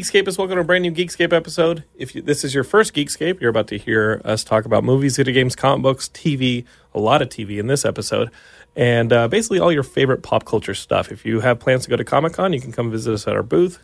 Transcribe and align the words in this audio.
Geekscapists, 0.00 0.38
welcome 0.38 0.54
to 0.56 0.62
a 0.62 0.64
brand 0.64 0.80
new 0.80 0.92
Geekscape 0.92 1.30
episode. 1.30 1.84
If 1.94 2.14
you, 2.14 2.22
this 2.22 2.42
is 2.42 2.54
your 2.54 2.64
first 2.64 2.94
Geekscape, 2.94 3.38
you're 3.38 3.50
about 3.50 3.66
to 3.66 3.76
hear 3.76 4.22
us 4.24 4.42
talk 4.42 4.64
about 4.64 4.82
movies, 4.82 5.18
video 5.18 5.34
games, 5.34 5.54
comic 5.54 5.82
books, 5.82 6.08
TV, 6.08 6.64
a 6.94 6.98
lot 6.98 7.20
of 7.20 7.28
TV 7.28 7.58
in 7.58 7.66
this 7.66 7.84
episode, 7.84 8.30
and 8.74 9.12
uh, 9.12 9.28
basically 9.28 9.58
all 9.58 9.70
your 9.70 9.82
favorite 9.82 10.22
pop 10.22 10.46
culture 10.46 10.72
stuff. 10.72 11.12
If 11.12 11.26
you 11.26 11.40
have 11.40 11.60
plans 11.60 11.84
to 11.84 11.90
go 11.90 11.96
to 11.96 12.04
Comic 12.04 12.32
Con, 12.32 12.54
you 12.54 12.62
can 12.62 12.72
come 12.72 12.90
visit 12.90 13.12
us 13.12 13.28
at 13.28 13.36
our 13.36 13.42
booth. 13.42 13.78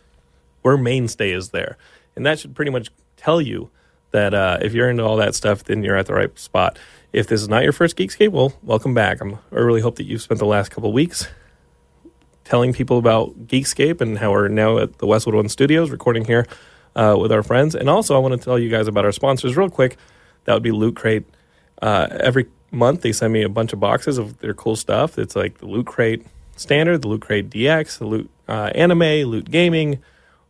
We're 0.62 0.78
mainstay 0.78 1.32
is 1.32 1.50
there, 1.50 1.76
and 2.16 2.24
that 2.24 2.38
should 2.38 2.54
pretty 2.54 2.70
much 2.70 2.88
tell 3.18 3.42
you 3.42 3.68
that 4.12 4.32
uh, 4.32 4.56
if 4.62 4.72
you're 4.72 4.88
into 4.88 5.04
all 5.04 5.18
that 5.18 5.34
stuff, 5.34 5.64
then 5.64 5.82
you're 5.82 5.96
at 5.96 6.06
the 6.06 6.14
right 6.14 6.38
spot. 6.38 6.78
If 7.12 7.26
this 7.26 7.42
is 7.42 7.48
not 7.50 7.62
your 7.62 7.72
first 7.72 7.94
Geekscape, 7.94 8.30
well, 8.30 8.54
welcome 8.62 8.94
back. 8.94 9.20
I'm, 9.20 9.34
I 9.52 9.56
really 9.56 9.82
hope 9.82 9.96
that 9.96 10.04
you've 10.04 10.22
spent 10.22 10.38
the 10.38 10.46
last 10.46 10.70
couple 10.70 10.90
weeks 10.94 11.28
telling 12.46 12.72
people 12.72 12.98
about 12.98 13.46
Geekscape 13.46 14.00
and 14.00 14.18
how 14.18 14.30
we're 14.30 14.48
now 14.48 14.78
at 14.78 14.98
the 14.98 15.06
Westwood 15.06 15.34
One 15.34 15.48
Studios 15.48 15.90
recording 15.90 16.24
here 16.24 16.46
uh, 16.94 17.16
with 17.18 17.32
our 17.32 17.42
friends. 17.42 17.74
And 17.74 17.90
also, 17.90 18.14
I 18.14 18.18
want 18.18 18.38
to 18.40 18.44
tell 18.44 18.58
you 18.58 18.70
guys 18.70 18.86
about 18.86 19.04
our 19.04 19.12
sponsors 19.12 19.56
real 19.56 19.68
quick. 19.68 19.96
That 20.44 20.54
would 20.54 20.62
be 20.62 20.70
Loot 20.70 20.94
Crate. 20.94 21.24
Uh, 21.82 22.06
every 22.10 22.46
month, 22.70 23.02
they 23.02 23.12
send 23.12 23.32
me 23.32 23.42
a 23.42 23.48
bunch 23.48 23.72
of 23.72 23.80
boxes 23.80 24.16
of 24.16 24.38
their 24.38 24.54
cool 24.54 24.76
stuff. 24.76 25.18
It's 25.18 25.34
like 25.34 25.58
the 25.58 25.66
Loot 25.66 25.86
Crate 25.86 26.24
Standard, 26.54 27.02
the 27.02 27.08
Loot 27.08 27.22
Crate 27.22 27.50
DX, 27.50 27.98
the 27.98 28.06
Loot 28.06 28.30
uh, 28.48 28.70
Anime, 28.74 29.28
Loot 29.28 29.50
Gaming, 29.50 30.00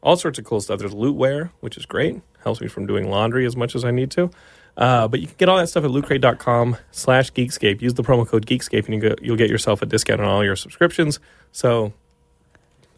all 0.02 0.16
sorts 0.16 0.38
of 0.38 0.44
cool 0.44 0.60
stuff. 0.60 0.78
There's 0.78 0.94
Lootwear, 0.94 1.50
which 1.60 1.78
is 1.78 1.86
great. 1.86 2.20
Helps 2.44 2.60
me 2.60 2.68
from 2.68 2.86
doing 2.86 3.10
laundry 3.10 3.46
as 3.46 3.56
much 3.56 3.74
as 3.74 3.84
I 3.84 3.90
need 3.90 4.10
to. 4.12 4.30
Uh, 4.76 5.08
but 5.08 5.20
you 5.20 5.26
can 5.26 5.36
get 5.38 5.48
all 5.48 5.56
that 5.56 5.68
stuff 5.68 5.84
at 5.84 5.90
lootcrate.com 5.90 6.76
slash 6.90 7.32
geekscape. 7.32 7.80
Use 7.80 7.94
the 7.94 8.02
promo 8.02 8.26
code 8.26 8.46
geekscape 8.46 8.84
and 8.84 8.94
you 8.94 9.00
go, 9.00 9.14
you'll 9.22 9.36
get 9.36 9.48
yourself 9.48 9.80
a 9.80 9.86
discount 9.86 10.20
on 10.20 10.26
all 10.26 10.44
your 10.44 10.56
subscriptions. 10.56 11.18
So 11.52 11.94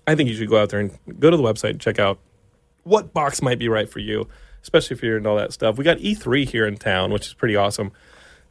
I 0.06 0.15
think 0.15 0.29
you 0.29 0.37
should 0.37 0.49
go 0.49 0.61
out 0.61 0.71
there 0.71 0.81
and 0.81 0.99
go 1.21 1.31
to 1.31 1.37
the 1.37 1.43
website 1.43 1.71
and 1.71 1.81
check 1.81 1.99
out 1.99 2.19
what 2.83 3.12
box 3.12 3.43
might 3.43 3.59
be 3.59 3.69
right 3.69 3.89
for 3.89 4.01
you, 4.01 4.27
especially 4.62 4.97
if 4.97 5.03
you're 5.03 5.19
into 5.19 5.29
all 5.29 5.37
that 5.37 5.53
stuff. 5.53 5.77
We 5.77 5.84
got 5.84 5.99
E3 5.99 6.49
here 6.49 6.67
in 6.67 6.77
town, 6.77 7.12
which 7.12 7.27
is 7.27 7.34
pretty 7.34 7.55
awesome. 7.55 7.93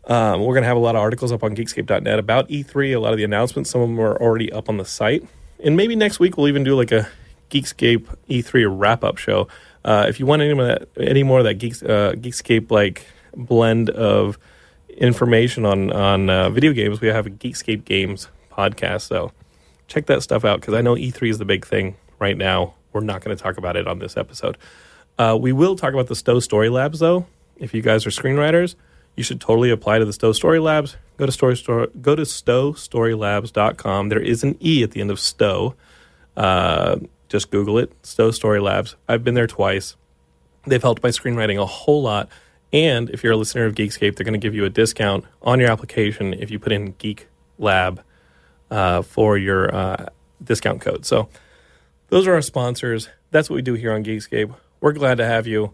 Um, 0.06 0.42
we're 0.42 0.54
going 0.54 0.64
to 0.64 0.68
have 0.68 0.78
a 0.78 0.82
lot 0.82 0.96
of 0.96 1.02
articles 1.02 1.34
up 1.34 1.44
on 1.44 1.54
geekscape.net 1.54 2.20
about 2.20 2.48
E3, 2.48 2.96
a 2.96 3.00
lot 3.00 3.12
of 3.12 3.18
the 3.18 3.26
announcements. 3.26 3.70
Some 3.70 3.82
of 3.82 3.90
them 3.90 4.00
are 4.00 4.16
already 4.16 4.52
up 4.54 4.70
on 4.70 4.78
the 4.78 4.86
site. 4.86 5.28
And 5.62 5.76
maybe 5.76 5.98
next 5.98 6.20
week 6.20 6.38
we'll 6.38 6.48
even 6.48 6.64
do 6.64 6.76
like 6.78 6.94
a 6.94 7.10
Geekscape 7.50 8.16
E3 8.30 8.68
wrap 8.70 9.04
up 9.04 9.18
show. 9.18 9.50
Uh, 9.84 10.06
if 10.08 10.20
you 10.20 10.26
want 10.26 10.42
any 10.42 10.54
more 10.54 10.70
of 10.70 10.80
that, 10.80 11.08
any 11.08 11.24
more 11.24 11.40
of 11.40 11.46
that 11.46 11.56
Geeks, 11.56 11.84
uh, 11.84 12.14
Geekscape 12.16 12.72
like 12.72 13.06
blend 13.38 13.90
of 13.92 14.38
information 14.90 15.66
on 15.66 15.92
on 15.94 16.30
uh, 16.30 16.50
video 16.50 16.74
games, 16.74 17.00
we 17.00 17.08
have 17.08 17.28
a 17.28 17.30
Geekscape 17.30 17.86
Games 17.86 18.28
podcast. 18.52 19.02
So 19.04 19.32
check 19.88 20.08
that 20.08 20.24
stuff 20.24 20.44
out 20.44 20.60
because 20.60 20.74
I 20.74 20.82
know 20.82 20.96
E3 20.96 21.30
is 21.30 21.38
the 21.38 21.46
big 21.46 21.66
thing 21.66 21.96
right 22.20 22.38
now. 22.38 22.74
We're 22.92 23.02
not 23.02 23.24
going 23.24 23.36
to 23.36 23.42
talk 23.42 23.58
about 23.58 23.76
it 23.76 23.88
on 23.88 24.00
this 24.00 24.18
episode. 24.18 24.58
Uh, 25.20 25.38
we 25.40 25.52
will 25.54 25.76
talk 25.76 25.94
about 25.94 26.08
the 26.08 26.16
Stowe 26.16 26.40
Story 26.40 26.70
Labs 26.70 27.00
though. 27.00 27.26
If 27.58 27.74
you 27.74 27.82
guys 27.82 28.06
are 28.06 28.10
screenwriters, 28.10 28.76
you 29.16 29.24
should 29.24 29.42
totally 29.42 29.70
apply 29.72 30.00
to 30.00 30.06
the 30.06 30.14
Stowe 30.14 30.32
Story 30.32 30.60
Labs. 30.60 30.98
Go 31.18 31.26
to 31.26 31.32
story 31.32 31.58
store, 31.58 31.88
go 32.00 32.16
to 32.16 32.22
stowestorylabs.com. 32.22 34.10
There 34.10 34.20
is 34.20 34.44
an 34.44 34.56
e 34.60 34.84
at 34.84 34.92
the 34.92 35.02
end 35.02 35.10
of 35.10 35.20
Stowe. 35.20 35.74
Uh, 36.36 36.98
just 37.28 37.50
Google 37.50 37.80
it, 37.80 37.92
Stowe 38.04 38.30
Story 38.30 38.60
Labs. 38.60 38.96
I've 39.08 39.24
been 39.24 39.34
there 39.34 39.48
twice. 39.48 39.96
They've 40.68 40.82
helped 40.82 41.02
my 41.02 41.10
screenwriting 41.10 41.60
a 41.60 41.66
whole 41.66 42.04
lot. 42.04 42.30
And 42.74 43.10
if 43.10 43.24
you're 43.24 43.34
a 43.34 43.38
listener 43.38 43.66
of 43.66 43.76
Geekscape, 43.76 44.16
they're 44.16 44.26
going 44.26 44.34
to 44.34 44.40
give 44.40 44.56
you 44.56 44.66
a 44.66 44.70
discount 44.70 45.26
on 45.42 45.60
your 45.60 45.70
application 45.70 46.34
if 46.34 46.52
you 46.52 46.60
put 46.60 46.72
in 46.72 46.94
Geek 46.98 47.28
Lab 47.58 48.04
uh, 48.70 49.02
for 49.02 49.38
your 49.38 49.74
uh, 49.74 50.06
discount 50.44 50.82
code. 50.82 51.06
So 51.06 51.30
those 52.10 52.28
are 52.28 52.34
our 52.34 52.42
sponsors. 52.42 53.10
That's 53.32 53.50
what 53.50 53.56
we 53.56 53.62
do 53.62 53.74
here 53.74 53.94
on 53.94 54.04
Geekscape. 54.04 54.54
We're 54.82 54.94
glad 54.94 55.18
to 55.18 55.26
have 55.26 55.48
you. 55.48 55.74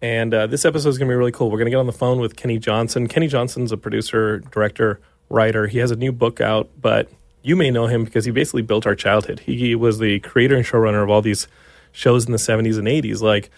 And 0.00 0.34
uh, 0.34 0.46
this 0.48 0.64
episode 0.64 0.88
is 0.88 0.98
going 0.98 1.08
to 1.08 1.12
be 1.12 1.16
really 1.16 1.30
cool. 1.30 1.50
We're 1.50 1.58
going 1.58 1.66
to 1.66 1.70
get 1.70 1.78
on 1.78 1.86
the 1.86 1.92
phone 1.92 2.18
with 2.18 2.34
Kenny 2.34 2.58
Johnson. 2.58 3.06
Kenny 3.06 3.28
Johnson's 3.28 3.70
a 3.70 3.76
producer, 3.76 4.40
director, 4.40 5.00
writer. 5.28 5.68
He 5.68 5.78
has 5.78 5.92
a 5.92 5.96
new 5.96 6.10
book 6.10 6.40
out, 6.40 6.68
but 6.80 7.08
you 7.42 7.54
may 7.54 7.70
know 7.70 7.86
him 7.86 8.04
because 8.04 8.24
he 8.24 8.32
basically 8.32 8.62
built 8.62 8.84
our 8.84 8.96
childhood. 8.96 9.40
He 9.40 9.74
was 9.76 10.00
the 10.00 10.18
creator 10.20 10.56
and 10.56 10.66
showrunner 10.66 11.02
of 11.04 11.10
all 11.10 11.22
these 11.22 11.46
shows 11.92 12.26
in 12.26 12.32
the 12.32 12.38
70s 12.38 12.78
and 12.78 12.88
80s, 12.88 13.20
like, 13.20 13.50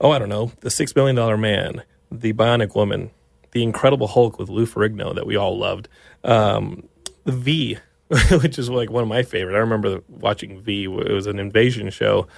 oh, 0.00 0.10
I 0.10 0.18
don't 0.18 0.28
know, 0.28 0.52
The 0.60 0.70
Six 0.70 0.94
Million 0.96 1.16
Dollar 1.16 1.36
Man, 1.36 1.82
The 2.10 2.32
Bionic 2.32 2.74
Woman, 2.74 3.10
The 3.52 3.62
Incredible 3.62 4.06
Hulk 4.06 4.38
with 4.38 4.48
Lou 4.48 4.66
Ferrigno 4.66 5.14
that 5.14 5.26
we 5.26 5.36
all 5.36 5.58
loved, 5.58 5.88
um, 6.24 6.88
V, 7.24 7.78
which 8.30 8.58
is 8.58 8.70
like 8.70 8.90
one 8.90 9.02
of 9.02 9.08
my 9.08 9.22
favorite. 9.22 9.56
I 9.56 9.60
remember 9.60 10.00
watching 10.08 10.60
V. 10.60 10.84
It 10.84 10.88
was 10.88 11.26
an 11.26 11.38
invasion 11.38 11.90
show, 11.90 12.28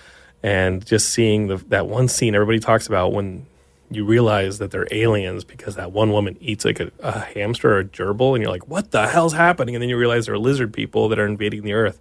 and 0.42 0.84
just 0.84 1.10
seeing 1.10 1.48
the, 1.48 1.56
that 1.68 1.86
one 1.86 2.08
scene 2.08 2.34
everybody 2.34 2.58
talks 2.58 2.86
about 2.86 3.12
when 3.12 3.46
you 3.90 4.04
realize 4.04 4.58
that 4.58 4.70
they're 4.70 4.86
aliens 4.90 5.44
because 5.44 5.76
that 5.76 5.92
one 5.92 6.12
woman 6.12 6.36
eats 6.40 6.64
like 6.64 6.80
a, 6.80 6.90
a, 7.00 7.20
hamster 7.20 7.74
or 7.74 7.78
a 7.80 7.84
gerbil, 7.84 8.34
and 8.34 8.42
you're 8.42 8.50
like, 8.50 8.68
"What 8.68 8.90
the 8.90 9.08
hell's 9.08 9.32
happening?" 9.32 9.74
And 9.74 9.82
then 9.82 9.88
you 9.88 9.96
realize 9.96 10.26
they're 10.26 10.38
lizard 10.38 10.72
people 10.72 11.08
that 11.08 11.18
are 11.18 11.26
invading 11.26 11.62
the 11.62 11.72
Earth. 11.72 12.00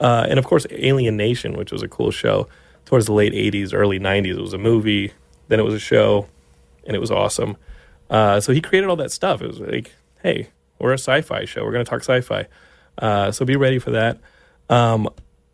Uh, 0.00 0.26
and 0.28 0.38
of 0.38 0.44
course, 0.44 0.66
Alien 0.70 1.16
Nation, 1.16 1.56
which 1.56 1.72
was 1.72 1.82
a 1.82 1.88
cool 1.88 2.10
show 2.10 2.48
towards 2.84 3.06
the 3.06 3.12
late 3.12 3.32
'80s, 3.32 3.72
early 3.72 3.98
'90s. 3.98 4.36
It 4.36 4.40
was 4.40 4.52
a 4.52 4.58
movie, 4.58 5.12
then 5.48 5.60
it 5.60 5.64
was 5.64 5.74
a 5.74 5.78
show, 5.78 6.28
and 6.86 6.96
it 6.96 7.00
was 7.00 7.10
awesome. 7.10 7.56
Uh, 8.10 8.40
so 8.40 8.52
he 8.52 8.60
created 8.60 8.88
all 8.88 8.96
that 8.96 9.10
stuff. 9.10 9.42
It 9.42 9.46
was 9.46 9.60
like, 9.60 9.92
"Hey, 10.22 10.48
we're 10.78 10.92
a 10.92 10.98
sci-fi 10.98 11.44
show. 11.44 11.64
We're 11.64 11.72
going 11.72 11.84
to 11.84 11.90
talk 11.90 12.00
sci-fi." 12.00 12.46
Uh, 12.98 13.32
so 13.32 13.44
be 13.44 13.56
ready 13.56 13.78
for 13.78 13.90
that. 13.90 14.18
Um, 14.68 15.08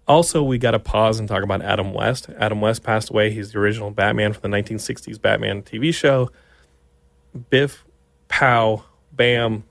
also, 0.07 0.43
we 0.43 0.59
got 0.59 0.73
to 0.73 0.79
pause 0.79 1.21
and 1.21 1.29
talk 1.29 1.43
about 1.43 1.63
Adam 1.63 1.93
West. 1.93 2.29
Adam 2.39 2.61
West 2.61 2.83
passed 2.83 3.11
away. 3.11 3.31
He's 3.31 3.53
the 3.53 3.59
original 3.59 3.91
Batman 3.91 4.33
from 4.33 4.51
the 4.51 4.57
1960s 4.57 5.21
Batman 5.21 5.63
TV 5.63 5.95
show. 5.95 6.31
Biff, 7.49 7.85
pow, 8.29 8.85
bam. 9.13 9.65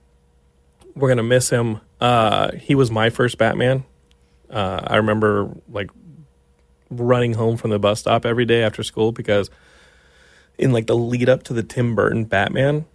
We're 0.96 1.10
gonna 1.10 1.24
miss 1.24 1.50
him. 1.50 1.82
Uh, 2.00 2.54
he 2.54 2.76
was 2.76 2.90
my 2.90 3.10
first 3.10 3.38
Batman. 3.38 3.84
Uh, 4.50 4.80
I 4.88 4.98
remember 4.98 5.50
like 5.70 5.92
running 6.90 7.34
home 7.34 7.58
from 7.58 7.70
the 7.70 7.80
bus 7.80 8.00
stop 8.00 8.26
every 8.26 8.46
day 8.46 8.64
after 8.64 8.82
school 8.84 9.12
because 9.12 9.50
in 10.60 10.72
like 10.72 10.88
the 10.88 10.96
lead 10.96 11.30
up 11.30 11.44
to 11.44 11.54
the 11.54 11.64
Tim 11.64 11.96
Burton 11.96 12.26
Batman, 12.26 12.86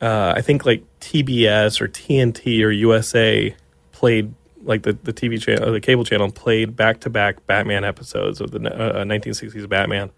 uh, 0.00 0.34
I 0.36 0.42
think 0.42 0.64
like 0.64 0.84
TBS 1.00 1.80
or 1.80 1.88
TNT 1.88 2.62
or 2.62 2.70
USA 2.70 3.54
played 3.92 4.34
like 4.62 4.82
the, 4.82 4.92
the 4.92 5.12
TV 5.12 5.40
channel, 5.40 5.72
the 5.72 5.80
cable 5.80 6.04
channel 6.04 6.30
played 6.30 6.76
back 6.76 7.00
to 7.00 7.10
back 7.10 7.46
Batman 7.46 7.84
episodes 7.84 8.40
of 8.40 8.50
the 8.50 8.58
uh, 8.58 9.04
1960s 9.04 9.68
Batman. 9.68 10.10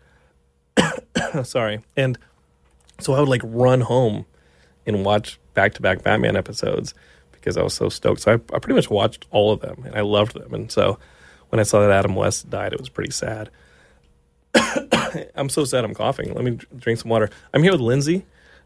Sorry. 1.45 1.81
And 1.97 2.19
so 2.99 3.15
I 3.15 3.21
would 3.21 3.29
like 3.29 3.43
run 3.45 3.83
home 3.83 4.27
and 4.87 5.05
watch 5.05 5.39
back 5.55 5.75
to 5.75 5.83
back 5.83 6.03
Batman 6.03 6.37
episodes 6.37 6.95
because 7.33 7.57
I 7.57 7.63
was 7.63 7.75
so 7.75 7.89
stoked. 7.89 8.23
So 8.23 8.33
I, 8.33 8.35
I 8.35 8.59
pretty 8.59 8.75
much 8.75 8.91
watched 8.91 9.27
all 9.31 9.53
of 9.53 9.61
them 9.61 9.85
and 9.87 9.95
I 9.95 10.01
loved 10.01 10.35
them. 10.35 10.53
And 10.53 10.71
so 10.71 10.99
when 11.49 11.61
I 11.61 11.63
saw 11.63 11.81
that 11.81 11.91
Adam 11.91 12.15
West 12.15 12.51
died, 12.51 12.73
it 12.73 12.81
was 12.81 12.89
pretty 12.89 13.13
sad. 13.13 13.51
I'm 15.35 15.49
so 15.49 15.65
sad 15.65 15.85
I'm 15.85 15.95
coughing. 15.95 16.35
Let 16.35 16.45
me 16.45 16.59
drink 16.77 17.01
some 17.01 17.11
water. 17.11 17.31
I'm 17.53 17.63
here 17.63 17.73
with 17.73 17.81
Lindsay. 17.81 18.25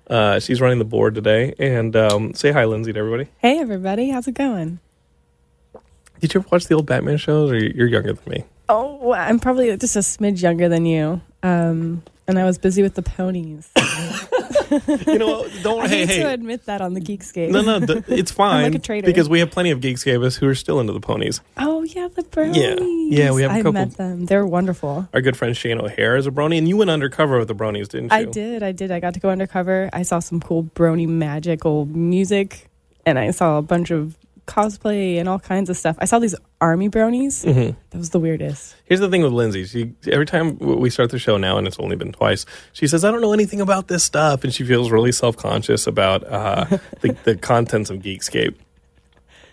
Uh, 0.09 0.39
she's 0.39 0.61
running 0.61 0.79
the 0.79 0.85
board 0.85 1.15
today. 1.15 1.55
And 1.59 1.95
um, 1.97 2.35
say 2.35 2.53
hi, 2.53 2.65
Lindsay, 2.65 2.93
to 2.93 2.99
everybody. 2.99 3.29
Hey, 3.39 3.59
everybody. 3.59 4.11
How's 4.11 4.29
it 4.29 4.35
going? 4.35 4.81
Did 6.21 6.35
you 6.35 6.41
ever 6.41 6.49
watch 6.51 6.67
the 6.67 6.75
old 6.75 6.87
Batman 6.87 7.17
shows, 7.17 7.51
or 7.51 7.57
you're 7.59 7.87
younger 7.87 8.13
than 8.13 8.33
me? 8.33 8.45
Oh, 8.69 9.13
I'm 9.13 9.39
probably 9.39 9.77
just 9.77 9.97
a 9.97 10.01
smidge 10.01 10.43
younger 10.43 10.69
than 10.69 10.87
you. 10.87 11.21
Um, 11.43 12.03
and 12.27 12.39
I 12.39 12.45
was 12.45 12.57
busy 12.57 12.83
with 12.83 12.95
the 12.95 13.03
ponies. 13.03 13.71
you 15.07 15.19
know, 15.19 15.49
don't 15.63 15.83
I 15.83 15.89
hey 15.89 16.07
hate 16.07 16.09
hey. 16.09 16.23
to 16.23 16.31
admit 16.31 16.67
that 16.67 16.81
on 16.81 16.95
the 16.95 17.01
Geekscape. 17.01 17.51
No, 17.51 17.63
no, 17.63 17.85
th- 17.85 18.05
it's 18.09 18.31
fine 18.31 18.65
like 18.65 18.75
a 18.75 18.79
traitor. 18.79 19.07
because 19.07 19.29
we 19.29 19.41
have 19.41 19.51
plenty 19.51 19.71
of 19.71 19.81
Geekscapists 19.81 20.39
who 20.39 20.47
are 20.49 20.55
still 20.55 20.81
into 20.81 20.93
the 20.93 21.01
ponies. 21.01 21.41
Oh 21.57 21.83
yeah, 21.83 22.09
the 22.09 22.23
bronies. 22.23 22.57
Yeah, 23.11 23.25
yeah, 23.25 23.31
we 23.33 23.43
have 23.43 23.53
a 23.53 23.69
I 23.69 23.71
met 23.71 23.97
them. 23.97 24.27
They're 24.27 24.47
wonderful. 24.47 25.09
Our 25.13 25.21
good 25.21 25.37
friend 25.37 25.57
Shane 25.57 25.81
O'Hare 25.81 26.17
is 26.17 26.27
a 26.27 26.31
brony, 26.31 26.59
and 26.59 26.69
you 26.69 26.77
went 26.77 26.91
undercover 26.91 27.39
with 27.39 27.49
the 27.49 27.55
bronies, 27.55 27.89
didn't 27.89 28.13
you? 28.13 28.17
I 28.17 28.25
did. 28.25 28.63
I 28.63 28.73
did. 28.73 28.91
I 28.91 29.01
got 29.01 29.15
to 29.15 29.21
go 29.21 29.31
undercover. 29.31 29.91
I 29.93 30.03
saw 30.03 30.19
some 30.19 30.41
cool 30.41 30.65
brony 30.65 31.09
magical 31.09 31.87
music, 31.87 32.69
and 33.07 33.19
I 33.19 33.31
saw 33.31 33.59
a 33.59 33.63
bunch 33.63 33.91
of 33.91 34.17
cosplay 34.47 35.17
and 35.19 35.29
all 35.29 35.39
kinds 35.39 35.71
of 35.71 35.77
stuff. 35.77 35.97
I 35.99 36.05
saw 36.05 36.19
these 36.19 36.35
army 36.61 36.89
bronies. 36.89 37.45
Mhm. 37.45 37.77
That 37.91 37.99
was 37.99 38.11
the 38.11 38.19
weirdest. 38.21 38.75
Here's 38.85 39.01
the 39.01 39.09
thing 39.09 39.23
with 39.23 39.33
Lindsay. 39.33 39.65
She 39.65 39.93
every 40.11 40.27
time 40.27 40.59
we 40.59 40.91
start 40.91 41.11
the 41.11 41.19
show 41.19 41.37
now, 41.37 41.59
and 41.59 41.67
it's 41.67 41.79
only 41.79 41.97
been 41.97 42.13
twice, 42.13 42.47
she 42.73 42.87
says, 42.87 43.05
"I 43.05 43.11
don't 43.11 43.21
know 43.21 43.33
anything 43.33 43.61
about 43.61 43.89
this 43.89 44.05
stuff," 44.05 44.45
and 44.45 44.53
she 44.53 44.65
feels 44.65 44.91
really 44.91 45.13
self 45.13 45.37
conscious 45.37 45.87
about 45.87 46.25
uh, 46.25 46.65
the, 47.01 47.17
the 47.25 47.37
contents 47.37 47.91
of 47.91 47.99
Geekscape. 47.99 48.55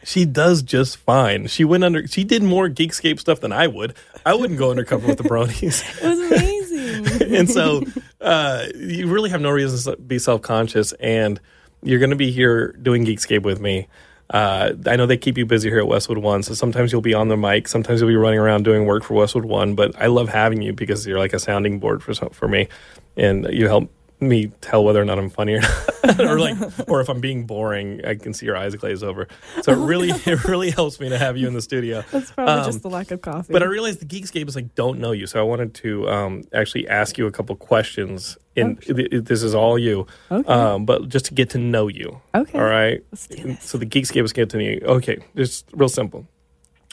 She 0.03 0.25
does 0.25 0.63
just 0.63 0.97
fine. 0.97 1.47
She 1.47 1.63
went 1.63 1.83
under. 1.83 2.07
She 2.07 2.23
did 2.23 2.41
more 2.41 2.67
Geekscape 2.69 3.19
stuff 3.19 3.39
than 3.39 3.51
I 3.51 3.67
would. 3.67 3.93
I 4.25 4.33
wouldn't 4.33 4.57
go 4.57 4.71
undercover 4.71 5.07
with 5.07 5.17
the 5.17 5.23
bronies. 5.23 5.83
It 6.01 6.07
was 6.07 6.19
amazing. 6.31 7.31
and 7.35 7.49
so 7.49 7.83
uh, 8.19 8.65
you 8.75 9.07
really 9.07 9.29
have 9.29 9.41
no 9.41 9.51
reason 9.51 9.93
to 9.93 10.01
be 10.01 10.17
self 10.17 10.41
conscious, 10.41 10.91
and 10.93 11.39
you're 11.83 11.99
going 11.99 12.09
to 12.09 12.15
be 12.15 12.31
here 12.31 12.71
doing 12.81 13.05
Geekscape 13.05 13.43
with 13.43 13.59
me. 13.59 13.87
Uh, 14.31 14.73
I 14.87 14.95
know 14.95 15.05
they 15.05 15.17
keep 15.17 15.37
you 15.37 15.45
busy 15.45 15.69
here 15.69 15.79
at 15.79 15.87
Westwood 15.87 16.17
One, 16.17 16.41
so 16.41 16.53
sometimes 16.53 16.91
you'll 16.91 17.01
be 17.01 17.13
on 17.13 17.27
the 17.27 17.35
mic, 17.35 17.67
sometimes 17.67 17.99
you'll 17.99 18.09
be 18.09 18.15
running 18.15 18.39
around 18.39 18.63
doing 18.63 18.85
work 18.85 19.03
for 19.03 19.13
Westwood 19.13 19.43
One. 19.43 19.75
But 19.75 20.01
I 20.01 20.07
love 20.07 20.29
having 20.29 20.61
you 20.61 20.71
because 20.71 21.05
you're 21.05 21.19
like 21.19 21.33
a 21.33 21.39
sounding 21.39 21.79
board 21.79 22.01
for 22.01 22.13
for 22.13 22.47
me, 22.47 22.69
and 23.17 23.47
you 23.51 23.67
help 23.67 23.91
me 24.21 24.51
tell 24.61 24.83
whether 24.83 25.01
or 25.01 25.05
not 25.05 25.17
I'm 25.17 25.29
funny 25.29 25.55
or 25.55 25.61
not, 25.61 26.19
or 26.19 26.39
like, 26.39 26.55
or 26.87 27.01
if 27.01 27.09
I'm 27.09 27.19
being 27.19 27.45
boring, 27.45 28.05
I 28.05 28.15
can 28.15 28.33
see 28.33 28.45
your 28.45 28.55
eyes 28.55 28.75
glaze 28.75 29.01
over. 29.03 29.27
So 29.63 29.71
it 29.71 29.77
really, 29.77 30.09
it 30.25 30.43
really 30.45 30.69
helps 30.71 30.99
me 30.99 31.09
to 31.09 31.17
have 31.17 31.37
you 31.37 31.47
in 31.47 31.53
the 31.53 31.61
studio. 31.61 32.03
That's 32.11 32.31
probably 32.31 32.53
Um, 32.53 32.65
just 32.65 32.81
the 32.83 32.89
lack 32.89 33.11
of 33.11 33.21
coffee. 33.21 33.51
But 33.51 33.63
I 33.63 33.65
realized 33.65 33.99
the 33.99 34.05
Geekscape 34.05 34.47
is 34.47 34.55
like 34.55 34.75
don't 34.75 34.99
know 34.99 35.11
you, 35.11 35.25
so 35.27 35.39
I 35.39 35.43
wanted 35.43 35.73
to 35.75 36.07
um, 36.09 36.43
actually 36.53 36.87
ask 36.87 37.17
you 37.17 37.25
a 37.27 37.31
couple 37.31 37.55
questions. 37.55 38.37
And 38.55 38.77
Oh, 38.89 38.93
th- 38.93 39.09
th- 39.09 39.23
this 39.23 39.43
is 39.43 39.55
all 39.55 39.79
you, 39.79 40.07
Okay. 40.29 40.47
um, 40.51 40.85
but 40.85 41.07
just 41.09 41.25
to 41.25 41.33
get 41.33 41.49
to 41.51 41.57
know 41.57 41.87
you. 41.87 42.19
Okay. 42.35 42.57
All 42.59 42.65
right. 42.65 43.01
Let's 43.11 43.27
do 43.27 43.43
this. 43.43 43.63
So 43.63 43.77
the 43.77 43.85
Geekscape 43.85 44.23
is 44.25 44.33
get 44.33 44.49
to 44.49 44.57
know 44.57 44.63
you. 44.63 44.81
Okay, 44.83 45.19
just 45.37 45.65
real 45.73 45.87
simple. 45.89 46.27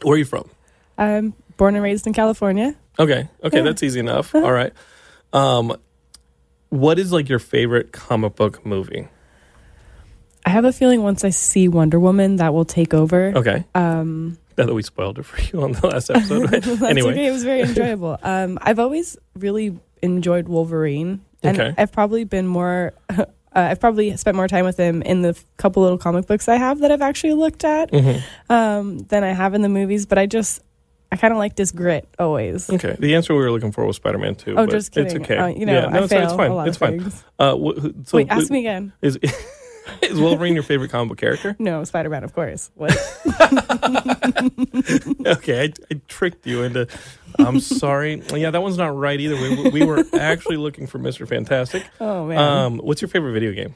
Where 0.03 0.15
are 0.15 0.19
you 0.19 0.25
from? 0.25 0.49
I'm 0.97 1.35
born 1.57 1.75
and 1.75 1.83
raised 1.83 2.07
in 2.07 2.13
California. 2.13 2.77
Okay. 2.99 3.29
Okay, 3.43 3.57
Yeah. 3.59 3.63
that's 3.65 3.83
easy 3.83 3.99
enough. 4.01 4.35
All 4.37 4.53
right. 4.53 4.73
Um, 5.33 5.77
what 6.71 6.99
is 6.99 7.13
like 7.13 7.29
your 7.29 7.39
favorite 7.39 7.93
comic 7.93 8.37
book 8.37 8.65
movie? 8.67 9.09
I 10.47 10.51
have 10.51 10.65
a 10.65 10.73
feeling 10.73 11.03
once 11.03 11.25
I 11.25 11.31
see 11.31 11.69
Wonder 11.69 11.99
Woman, 12.01 12.37
that 12.37 12.55
will 12.55 12.65
take 12.65 12.95
over. 12.95 13.33
Okay. 13.37 13.65
Um, 13.75 14.39
Now 14.57 14.67
that 14.67 14.75
we 14.75 14.83
spoiled 14.83 15.19
it 15.19 15.25
for 15.25 15.41
you 15.57 15.63
on 15.63 15.73
the 15.73 15.87
last 15.87 16.11
episode. 16.11 16.47
that's 16.51 16.83
anyway. 16.83 17.11
okay. 17.13 17.27
It 17.27 17.33
was 17.33 17.45
very 17.45 17.61
enjoyable. 17.69 18.19
Um, 18.23 18.59
I've 18.63 18.79
always 18.79 19.17
really 19.35 19.79
enjoyed 20.03 20.49
Wolverine, 20.49 21.21
and 21.43 21.59
Okay. 21.61 21.75
I've 21.77 21.93
probably 21.93 22.25
been 22.25 22.47
more. 22.47 22.93
Uh, 23.11 23.25
I've 23.53 23.81
probably 23.81 24.17
spent 24.17 24.37
more 24.37 24.47
time 24.49 24.65
with 24.65 24.77
him 24.77 25.03
in 25.03 25.23
the 25.23 25.37
couple 25.57 25.83
little 25.83 25.99
comic 25.99 26.27
books 26.27 26.49
I 26.49 26.57
have 26.57 26.79
that 26.81 26.93
I've 26.93 27.03
actually 27.03 27.33
looked 27.33 27.65
at 27.65 27.91
Mhm. 27.91 28.23
um, 28.49 28.99
than 29.09 29.25
I 29.25 29.33
have 29.33 29.55
in 29.55 29.63
the 29.63 29.69
movies. 29.69 30.07
But 30.07 30.19
I 30.19 30.27
just, 30.27 30.63
I 31.11 31.17
kind 31.17 31.33
of 31.33 31.39
like 31.39 31.57
this 31.57 31.73
grit 31.73 32.07
always. 32.19 32.69
Okay. 32.71 32.97
The 32.99 33.15
answer 33.15 33.35
we 33.35 33.41
were 33.41 33.51
looking 33.51 33.73
for 33.73 33.87
was 33.87 33.97
Spider 33.97 34.19
Man 34.19 34.35
2. 34.35 34.57
Oh, 34.59 34.67
just 34.67 34.93
kidding. 34.93 35.07
It's 35.07 35.15
okay. 35.25 35.37
Uh, 35.39 35.47
you 35.47 35.65
know, 35.65 35.73
yeah, 35.73 35.87
no, 35.89 36.01
I 36.01 36.03
it's, 36.03 36.13
fail 36.13 36.23
it's 36.25 36.33
fine. 36.35 36.51
a 36.51 36.55
lot 36.55 36.69
it's 36.69 36.77
fine. 36.77 37.13
Uh, 37.39 37.57
wh- 37.57 38.07
so 38.07 38.19
Wait, 38.19 38.29
ask 38.31 38.51
me 38.51 38.59
again. 38.61 38.93
Is, 39.01 39.19
is 40.03 40.21
Wolverine 40.21 40.53
your 40.55 40.63
favorite 40.63 40.91
comic 40.91 41.09
book 41.09 41.19
character? 41.19 41.57
No, 41.59 41.83
Spider 41.85 42.11
Man, 42.11 42.25
of 42.25 42.35
course. 42.35 42.71
What? 42.75 42.93
Okay, 45.27 45.65
I, 45.65 45.73
I 45.95 46.01
tricked 46.09 46.47
you 46.47 46.63
into. 46.63 46.87
I'm 47.39 47.61
sorry. 47.61 48.23
Yeah, 48.35 48.51
that 48.51 48.63
one's 48.63 48.79
not 48.79 48.97
right 48.97 49.19
either. 49.21 49.35
We, 49.35 49.71
we 49.71 49.85
were 49.85 50.05
actually 50.19 50.57
looking 50.57 50.87
for 50.87 50.99
Mr. 50.99 51.29
Fantastic. 51.29 51.87
Oh 52.01 52.27
man. 52.27 52.39
Um, 52.39 52.79
what's 52.79 53.03
your 53.03 53.09
favorite 53.09 53.33
video 53.33 53.53
game? 53.53 53.75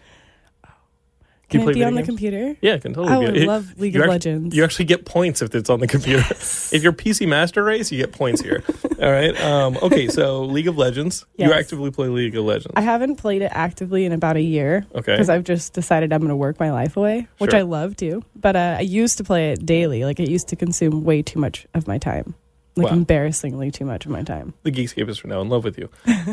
Can 1.53 1.69
it 1.69 1.75
be 1.75 1.85
on 1.85 1.95
the 1.95 2.03
computer? 2.03 2.57
Yeah, 2.61 2.75
it 2.75 2.83
can 2.83 2.95
totally 2.95 3.15
I 3.15 3.19
be. 3.21 3.25
would 3.27 3.37
it- 3.37 3.47
love 3.47 3.79
League 3.79 3.95
you 3.95 4.01
of 4.01 4.05
act- 4.05 4.11
Legends. 4.27 4.57
You 4.57 4.65
actually 4.65 4.87
get 4.87 5.05
points 5.05 5.41
if 5.43 5.55
it's 5.55 5.71
on 5.71 5.81
the 5.81 5.87
computer. 5.87 6.25
if 6.31 6.83
you're 6.83 6.93
PC 6.93 7.29
Master 7.29 7.63
Race, 7.63 7.93
you 7.93 7.99
get 7.99 8.13
points 8.13 8.41
here. 8.41 8.63
All 9.01 9.11
right. 9.11 9.39
Um, 9.41 9.79
okay, 9.83 10.09
so 10.09 10.43
League 10.43 10.69
of 10.69 10.77
Legends. 10.79 11.25
You 11.37 11.53
actively 11.53 11.91
play 11.91 12.09
League 12.09 12.37
of 12.37 12.45
Legends. 12.45 12.73
I 12.77 12.81
haven't 12.83 13.17
played 13.17 13.43
it 13.43 13.51
actively 13.53 14.05
in 14.05 14.13
about 14.13 14.37
a 14.37 14.43
year 14.43 14.87
Okay. 14.95 15.13
because 15.13 15.29
I've 15.29 15.45
just 15.45 15.73
decided 15.73 16.13
I'm 16.13 16.21
going 16.21 16.29
to 16.31 16.37
work 16.37 16.59
my 16.61 16.71
life 16.73 16.97
away, 16.97 17.29
which 17.39 17.51
Sure. 17.51 17.61
I 17.61 17.63
love 17.63 17.97
to. 17.97 18.23
But 18.37 18.57
uh, 18.57 18.77
I 18.79 18.83
used 18.83 19.19
to 19.19 19.25
play 19.25 19.53
it 19.53 19.65
daily. 19.67 20.05
Like 20.05 20.21
it 20.21 20.29
used 20.29 20.49
to 20.49 20.57
consume 20.57 21.05
way 21.05 21.23
too 21.23 21.39
much 21.41 21.67
of 21.75 21.87
my 21.89 21.99
time, 21.99 22.35
like 22.77 22.87
Wow. 22.89 22.93
embarrassingly 22.93 23.71
too 23.71 23.85
much 23.85 24.07
of 24.07 24.13
my 24.13 24.23
time. 24.23 24.55
the 24.63 24.71
Geekscapists 24.71 25.25
are 25.25 25.29
now 25.29 25.41
in 25.41 25.49
love 25.49 25.65
with 25.65 25.79
you. 25.79 25.89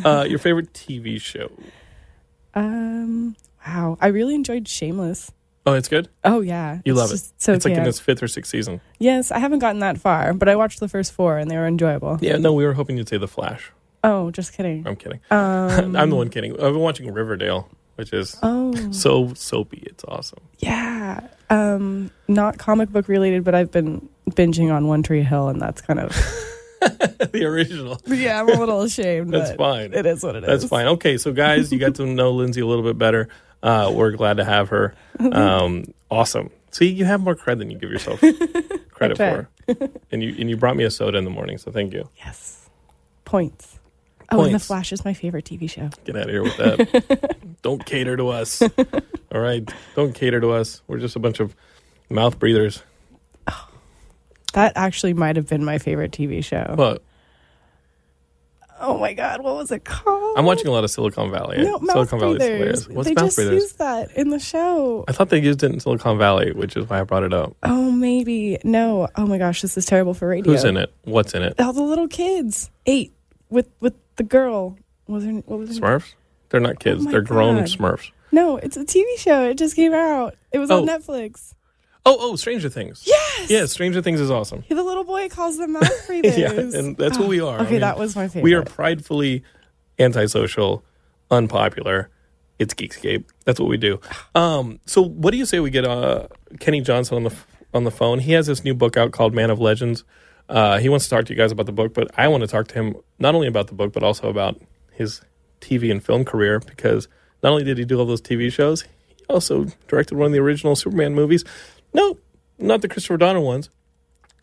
Uh, 0.06 0.26
your 0.30 0.40
favorite 0.40 0.74
TV 0.74 1.20
show? 1.20 1.50
Um, 2.56 3.36
wow, 3.70 3.98
I 4.02 4.08
really 4.08 4.36
enjoyed 4.36 4.68
Shameless. 4.68 5.32
Oh, 5.66 5.74
it's 5.74 5.88
good. 5.90 6.10
Oh 6.24 6.42
yeah, 6.42 6.80
You 6.86 6.94
It's 6.94 6.98
love 7.00 7.12
it. 7.12 7.22
So 7.38 7.54
it's 7.54 7.66
like 7.66 7.76
in 7.76 7.86
its 7.86 8.00
fifth 8.00 8.24
or 8.24 8.28
sixth 8.28 8.50
season. 8.52 8.82
yes, 8.98 9.30
I 9.32 9.38
haven't 9.40 9.60
gotten 9.60 9.80
that 9.80 10.00
far, 10.00 10.34
but 10.34 10.50
I 10.50 10.56
watched 10.56 10.80
the 10.80 10.88
first 10.88 11.12
four 11.12 11.38
and 11.38 11.52
they 11.52 11.58
were 11.58 11.68
enjoyable. 11.68 12.18
Yeah. 12.22 12.38
No, 12.38 12.54
we 12.54 12.66
were 12.66 12.74
hoping 12.74 12.98
you'd 12.98 13.10
say 13.10 13.18
The 13.18 13.28
Flash. 13.28 13.72
Oh, 14.04 14.32
just 14.32 14.54
kidding. 14.54 14.88
I'm 14.88 14.96
kidding. 14.96 15.20
Um, 15.30 15.96
I'm 15.96 16.10
the 16.10 16.16
one 16.16 16.30
kidding. 16.30 16.54
I've 16.54 16.60
been 16.74 16.80
watching 16.80 17.12
Riverdale, 17.14 17.70
which 17.96 18.14
is 18.14 18.38
Oh, 18.42 18.74
so 18.92 19.34
soapy. 19.36 19.84
It's 19.86 20.04
awesome. 20.08 20.40
yeah. 20.60 21.28
Um, 21.52 22.10
not 22.28 22.58
comic 22.58 22.90
book 22.90 23.08
related, 23.08 23.44
but 23.44 23.54
I've 23.54 23.72
been 23.72 24.08
binging 24.32 24.72
on 24.74 24.88
One 24.88 25.04
Tree 25.04 25.24
Hill, 25.24 25.50
and 25.50 25.62
that's 25.62 25.82
kind 25.82 26.00
of 26.00 26.10
the 27.32 27.44
original. 27.46 28.00
yeah. 28.08 28.40
I'm 28.40 28.50
a 28.50 28.54
little 28.54 28.82
ashamed. 28.82 29.34
That's 29.34 29.52
fine. 29.52 29.94
It 29.94 30.06
is 30.06 30.24
what 30.24 30.36
it 30.36 30.44
is. 30.44 30.48
That's 30.48 30.66
fine. 30.66 30.88
Okay, 30.88 31.18
so 31.18 31.32
guys, 31.34 31.72
you 31.72 31.78
got 31.80 31.96
to 31.96 32.06
know 32.08 32.32
Lindsay 32.32 32.62
a 32.62 32.66
little 32.66 32.84
bit 32.84 32.98
better. 32.98 33.28
Uh, 33.62 33.92
we're 33.94 34.12
glad 34.12 34.38
to 34.38 34.46
have 34.46 34.70
her. 34.70 34.94
Um, 35.20 35.94
awesome. 36.10 36.50
See, 36.72 36.88
you 36.88 37.04
have 37.04 37.20
more 37.20 37.36
credit 37.36 37.60
than 37.60 37.72
you 37.72 37.78
give 37.78 37.92
yourself 37.92 38.20
credit 38.92 39.18
for, 39.18 39.50
and 40.14 40.24
you 40.24 40.34
and 40.40 40.50
you 40.50 40.56
brought 40.56 40.78
me 40.78 40.86
a 40.86 40.92
soda 40.92 41.18
in 41.18 41.26
the 41.26 41.30
morning, 41.30 41.58
so 41.58 41.72
thank 41.72 41.92
you. 41.94 42.08
Yes. 42.18 42.70
Points. 43.26 43.80
Oh, 44.32 44.44
and 44.44 44.56
The 44.56 44.60
Flash 44.60 44.94
is 44.94 45.04
my 45.04 45.14
favorite 45.14 45.44
TV 45.44 45.70
show. 45.70 45.90
Get 46.06 46.16
out 46.16 46.24
of 46.24 46.30
here 46.30 46.44
with 46.44 46.56
that. 46.58 47.36
Don't 47.64 47.84
cater 47.86 48.16
to 48.16 48.30
us. 48.30 48.62
All 48.62 49.42
right, 49.42 49.70
don't 49.96 50.14
cater 50.16 50.40
to 50.40 50.52
us. 50.52 50.82
We're 50.88 51.00
just 51.00 51.18
a 51.18 51.20
bunch 51.20 51.42
of 51.42 51.54
mouth 52.10 52.40
breathers. 52.40 52.82
That 54.54 54.74
actually 54.76 55.14
might 55.14 55.36
have 55.36 55.48
been 55.50 55.64
my 55.66 55.78
favorite 55.80 56.12
TV 56.12 56.44
show. 56.44 56.74
But 56.78 57.04
oh 58.80 58.98
my 58.98 59.14
god, 59.14 59.42
what 59.42 59.56
was 59.56 59.72
it 59.72 59.84
called? 59.86 60.38
I'm 60.38 60.46
watching 60.46 60.68
a 60.68 60.72
lot 60.72 60.84
of 60.84 60.92
Silicon 60.92 61.32
Valley. 61.32 61.58
no, 61.64 61.80
Silicon 61.88 62.20
Valley 62.20 62.36
is 62.36 62.38
breathers. 62.38 62.90
What's 62.90 63.10
they 63.10 63.16
just 63.16 63.36
breathers? 63.36 63.54
used 63.64 63.78
that 63.80 64.12
in 64.16 64.30
the 64.30 64.40
show. 64.40 65.06
I 65.08 65.12
thought 65.12 65.30
they 65.30 65.42
used 65.42 65.64
it 65.64 65.72
in 65.72 65.80
Silicon 65.80 66.18
Valley, 66.18 66.52
which 66.52 66.76
is 66.78 66.88
why 66.90 67.00
I 67.00 67.04
brought 67.04 67.24
it 67.24 67.34
up. 67.34 67.56
Oh, 67.64 67.92
maybe 67.92 68.58
no. 68.64 69.08
Oh 69.16 69.26
my 69.26 69.38
gosh, 69.38 69.62
this 69.62 69.78
is 69.78 69.86
terrible 69.86 70.14
for 70.14 70.28
radio. 70.28 70.52
Who's 70.52 70.64
in 70.64 70.78
it? 70.78 70.94
What's 71.04 71.34
in 71.34 71.44
it? 71.44 71.60
All 71.60 71.74
the 71.74 71.82
little 71.84 72.08
kids. 72.08 72.70
Eight 72.86 73.14
with 73.50 73.70
with 73.80 73.94
the 74.16 74.24
girl. 74.24 74.78
Was 75.08 75.24
her? 75.26 75.32
What 75.32 75.60
was 75.60 75.78
her? 75.78 75.82
Smurfs? 76.00 76.14
They're 76.50 76.60
not 76.60 76.80
kids. 76.80 77.06
Oh 77.06 77.12
They're 77.12 77.22
grown 77.22 77.58
God. 77.58 77.66
Smurfs. 77.66 78.12
No, 78.32 78.58
it's 78.58 78.78
a 78.78 78.86
TV 78.86 79.06
show. 79.18 79.44
It 79.50 79.58
just 79.58 79.76
came 79.76 79.94
out. 79.94 80.36
It 80.52 80.60
was 80.60 80.70
on 80.70 80.88
Oh. 80.88 80.98
Netflix. 80.98 81.54
Oh, 82.10 82.18
oh, 82.20 82.36
Stranger 82.36 82.70
Things. 82.70 83.04
Yes. 83.06 83.50
Yeah, 83.50 83.66
Stranger 83.68 84.02
Things 84.02 84.20
is 84.20 84.32
awesome. 84.32 84.64
The 84.68 84.82
little 84.84 85.04
boy 85.04 85.30
calls 85.30 85.58
them 85.58 85.74
mouth 85.74 86.08
breathers. 86.08 86.38
Yeah, 86.38 86.52
and 86.52 86.98
that's 86.98 87.20
what 87.20 87.28
we 87.28 87.40
are. 87.40 87.60
I 87.60 87.62
Okay, 87.62 87.72
mean, 87.74 87.82
that 87.82 88.00
was 88.00 88.16
my 88.16 88.28
favorite. 88.28 88.44
We 88.44 88.54
are 88.56 88.64
pridefully 88.64 89.44
antisocial, 90.00 90.84
unpopular. 91.30 92.10
It's 92.58 92.74
Geekscape. 92.74 93.26
That's 93.46 93.60
what 93.60 93.70
we 93.70 93.78
do. 93.78 94.00
Um, 94.36 94.80
so, 94.86 95.02
what 95.02 95.32
do 95.32 95.38
you 95.38 95.46
say 95.46 95.60
we 95.60 95.70
get 95.70 95.86
uh, 95.86 96.28
Kenny 96.60 96.82
Johnson 96.82 97.18
on 97.18 97.24
the 97.24 97.36
on 97.74 97.84
the 97.86 97.92
phone? 97.92 98.20
He 98.20 98.34
has 98.34 98.48
this 98.48 98.64
new 98.64 98.74
book 98.74 98.98
out 98.98 99.12
called 99.12 99.34
Man 99.34 99.50
of 99.50 99.60
Legends. 99.60 100.04
Uh, 100.50 100.80
he 100.80 100.90
wants 100.90 101.06
to 101.08 101.16
talk 101.16 101.26
to 101.26 101.34
you 101.34 101.38
guys 101.38 101.52
about 101.52 101.68
the 101.68 101.72
book, 101.72 101.94
but 101.94 102.10
I 102.18 102.28
want 102.28 102.42
to 102.42 102.48
talk 102.48 102.68
to 102.70 102.74
him 102.74 102.96
not 103.20 103.36
only 103.36 103.48
about 103.48 103.68
the 103.68 103.76
book 103.76 103.94
but 103.94 104.02
also 104.04 104.30
about 104.30 104.60
his 104.92 105.22
TV 105.62 105.92
and 105.92 106.04
film 106.04 106.26
career 106.26 106.60
because 106.60 107.08
not 107.44 107.52
only 107.52 107.64
did 107.64 107.78
he 107.78 107.86
do 107.86 108.00
all 108.00 108.06
those 108.06 108.22
TV 108.22 108.52
shows, 108.52 108.82
he 109.16 109.24
also 109.30 109.68
directed 109.88 110.18
one 110.18 110.26
of 110.28 110.32
the 110.34 110.40
original 110.40 110.76
Superman 110.76 111.14
movies. 111.14 111.46
No, 111.94 112.18
not 112.58 112.82
the 112.82 112.88
Christopher 112.88 113.18
Donner 113.18 113.40
ones. 113.40 113.70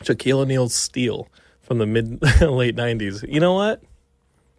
Shaquille 0.03 0.39
O'Neal's 0.39 0.73
Steel 0.73 1.27
from 1.61 1.79
the 1.79 1.85
mid 1.85 2.21
late 2.41 2.75
'90s. 2.75 3.27
You 3.27 3.39
know 3.39 3.53
what? 3.53 3.81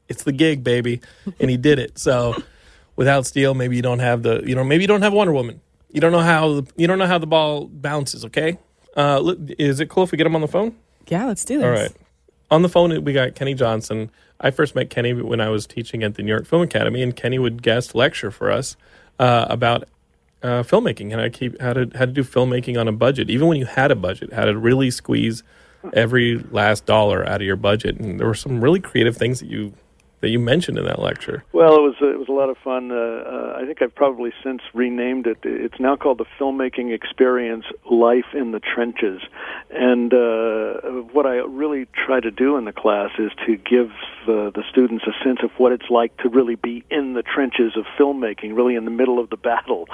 It's 0.08 0.24
the 0.24 0.32
gig, 0.32 0.64
baby, 0.64 1.00
and 1.38 1.50
he 1.50 1.56
did 1.56 1.78
it. 1.78 1.98
So 1.98 2.34
without 2.96 3.26
Steel, 3.26 3.54
maybe 3.54 3.76
you 3.76 3.82
don't 3.82 4.00
have 4.00 4.22
the 4.22 4.42
you 4.44 4.54
know 4.54 4.64
maybe 4.64 4.82
you 4.84 4.88
don't 4.88 5.02
have 5.02 5.12
Wonder 5.12 5.32
Woman. 5.32 5.60
You 5.90 6.00
don't 6.00 6.12
know 6.12 6.20
how 6.20 6.60
the, 6.60 6.72
you 6.76 6.86
don't 6.86 6.98
know 6.98 7.06
how 7.06 7.18
the 7.18 7.26
ball 7.26 7.66
bounces. 7.66 8.24
Okay, 8.24 8.58
uh, 8.96 9.20
look, 9.20 9.38
is 9.58 9.80
it 9.80 9.88
cool 9.88 10.04
if 10.04 10.12
we 10.12 10.18
get 10.18 10.26
him 10.26 10.34
on 10.34 10.40
the 10.40 10.48
phone? 10.48 10.74
yeah, 11.10 11.24
let's 11.26 11.44
do 11.44 11.58
this. 11.58 11.64
All 11.64 11.70
right. 11.70 11.92
On 12.50 12.62
the 12.62 12.68
phone, 12.68 13.04
we 13.04 13.12
got 13.12 13.34
Kenny 13.34 13.54
Johnson. 13.54 14.10
I 14.40 14.50
first 14.50 14.74
met 14.74 14.90
Kenny 14.90 15.12
when 15.12 15.40
I 15.40 15.48
was 15.48 15.66
teaching 15.66 16.02
at 16.02 16.14
the 16.14 16.22
New 16.22 16.30
York 16.30 16.46
Film 16.46 16.62
Academy, 16.62 17.02
and 17.02 17.14
Kenny 17.14 17.38
would 17.38 17.62
guest 17.62 17.94
lecture 17.94 18.30
for 18.30 18.50
us 18.50 18.76
uh, 19.18 19.46
about 19.50 19.84
uh, 20.42 20.62
filmmaking 20.62 21.12
and 21.12 21.20
I 21.20 21.28
keep 21.28 21.60
how 21.60 21.72
to 21.72 21.90
how 21.94 22.06
to 22.06 22.12
do 22.12 22.22
filmmaking 22.22 22.78
on 22.78 22.88
a 22.88 22.92
budget. 22.92 23.30
Even 23.30 23.48
when 23.48 23.58
you 23.58 23.66
had 23.66 23.90
a 23.90 23.96
budget, 23.96 24.32
how 24.32 24.44
to 24.44 24.56
really 24.56 24.90
squeeze 24.90 25.42
every 25.92 26.38
last 26.50 26.86
dollar 26.86 27.26
out 27.26 27.40
of 27.40 27.46
your 27.46 27.56
budget. 27.56 27.98
And 27.98 28.18
there 28.18 28.26
were 28.26 28.34
some 28.34 28.60
really 28.60 28.80
creative 28.80 29.16
things 29.16 29.40
that 29.40 29.48
you 29.48 29.74
that 30.20 30.30
you 30.30 30.38
mentioned 30.38 30.78
in 30.78 30.84
that 30.84 30.98
lecture. 30.98 31.44
Well, 31.52 31.76
it 31.76 31.82
was 31.82 31.94
it 32.00 32.18
was 32.18 32.28
a 32.28 32.32
lot 32.32 32.50
of 32.50 32.58
fun. 32.58 32.90
Uh, 32.90 32.94
uh, 32.94 33.58
I 33.60 33.64
think 33.66 33.82
I've 33.82 33.94
probably 33.94 34.32
since 34.42 34.62
renamed 34.74 35.26
it. 35.26 35.38
It's 35.44 35.78
now 35.78 35.96
called 35.96 36.18
the 36.18 36.26
Filmmaking 36.38 36.92
Experience: 36.92 37.64
Life 37.88 38.34
in 38.34 38.50
the 38.50 38.60
Trenches. 38.60 39.22
And 39.70 40.12
uh, 40.12 41.02
what 41.12 41.26
I 41.26 41.36
really 41.36 41.86
try 41.94 42.20
to 42.20 42.30
do 42.30 42.56
in 42.56 42.64
the 42.64 42.72
class 42.72 43.10
is 43.18 43.30
to 43.46 43.56
give 43.56 43.90
uh, 44.22 44.50
the 44.50 44.64
students 44.68 45.04
a 45.06 45.12
sense 45.24 45.40
of 45.42 45.50
what 45.58 45.72
it's 45.72 45.88
like 45.90 46.16
to 46.18 46.28
really 46.28 46.56
be 46.56 46.84
in 46.90 47.12
the 47.12 47.22
trenches 47.22 47.76
of 47.76 47.84
filmmaking, 47.98 48.56
really 48.56 48.74
in 48.74 48.84
the 48.84 48.90
middle 48.90 49.18
of 49.18 49.30
the 49.30 49.36
battle, 49.36 49.86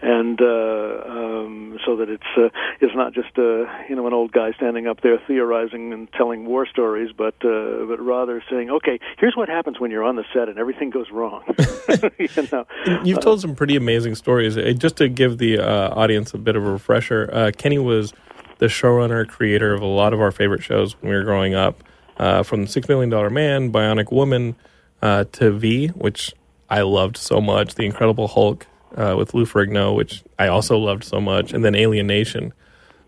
and 0.00 0.40
uh, 0.40 1.02
um, 1.06 1.78
so 1.84 1.96
that 1.96 2.08
it's 2.08 2.22
uh, 2.38 2.48
it's 2.80 2.94
not 2.94 3.12
just 3.12 3.36
you 3.36 3.94
know 3.96 4.06
an 4.06 4.14
old 4.14 4.32
guy 4.32 4.52
standing 4.52 4.86
up 4.86 5.02
there 5.02 5.20
theorizing 5.26 5.92
and 5.92 6.10
telling 6.12 6.46
war 6.46 6.66
stories, 6.66 7.10
but 7.14 7.34
but 7.40 8.00
rather 8.00 8.42
saying, 8.48 8.70
okay, 8.70 8.98
here's 9.18 9.36
what 9.36 9.48
happened 9.50 9.65
happens 9.66 9.80
when 9.80 9.90
you're 9.90 10.04
on 10.04 10.14
the 10.14 10.24
set 10.32 10.48
and 10.48 10.58
everything 10.58 10.90
goes 10.90 11.10
wrong. 11.10 11.42
you 12.18 12.48
know, 12.52 12.64
You've 13.02 13.18
told 13.20 13.40
some 13.40 13.56
pretty 13.56 13.74
amazing 13.74 14.14
stories. 14.14 14.56
Uh, 14.56 14.72
Just 14.78 14.96
to 14.98 15.08
give 15.08 15.38
the 15.38 15.58
uh, 15.58 15.90
audience 15.90 16.32
a 16.34 16.38
bit 16.38 16.54
of 16.54 16.64
a 16.64 16.70
refresher, 16.70 17.28
uh, 17.32 17.50
Kenny 17.56 17.78
was 17.78 18.12
the 18.58 18.66
showrunner, 18.66 19.26
creator 19.26 19.74
of 19.74 19.82
a 19.82 19.86
lot 19.86 20.12
of 20.12 20.20
our 20.20 20.30
favorite 20.30 20.62
shows 20.62 20.94
when 21.00 21.10
we 21.10 21.16
were 21.16 21.24
growing 21.24 21.56
up, 21.56 21.82
uh, 22.18 22.44
from 22.44 22.68
Six 22.68 22.88
Million 22.88 23.10
Dollar 23.10 23.28
Man, 23.28 23.72
Bionic 23.72 24.12
Woman, 24.12 24.54
uh, 25.02 25.24
to 25.32 25.50
V, 25.50 25.88
which 25.88 26.32
I 26.70 26.82
loved 26.82 27.16
so 27.16 27.40
much, 27.40 27.74
The 27.74 27.86
Incredible 27.86 28.28
Hulk 28.28 28.68
uh, 28.96 29.16
with 29.18 29.34
Lou 29.34 29.46
Ferrigno, 29.46 29.96
which 29.96 30.22
I 30.38 30.46
also 30.46 30.78
loved 30.78 31.02
so 31.02 31.20
much, 31.20 31.52
and 31.52 31.64
then 31.64 31.74
Alien 31.74 32.06
Nation. 32.06 32.52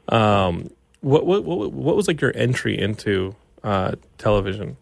Um, 0.09 0.71
what, 1.03 1.25
what 1.25 1.45
what 1.45 1.73
what 1.73 1.95
was 1.95 2.09
like 2.09 2.21
your 2.21 2.33
entry 2.35 2.77
into 2.77 3.37
uh, 3.63 3.93
television? 4.19 4.77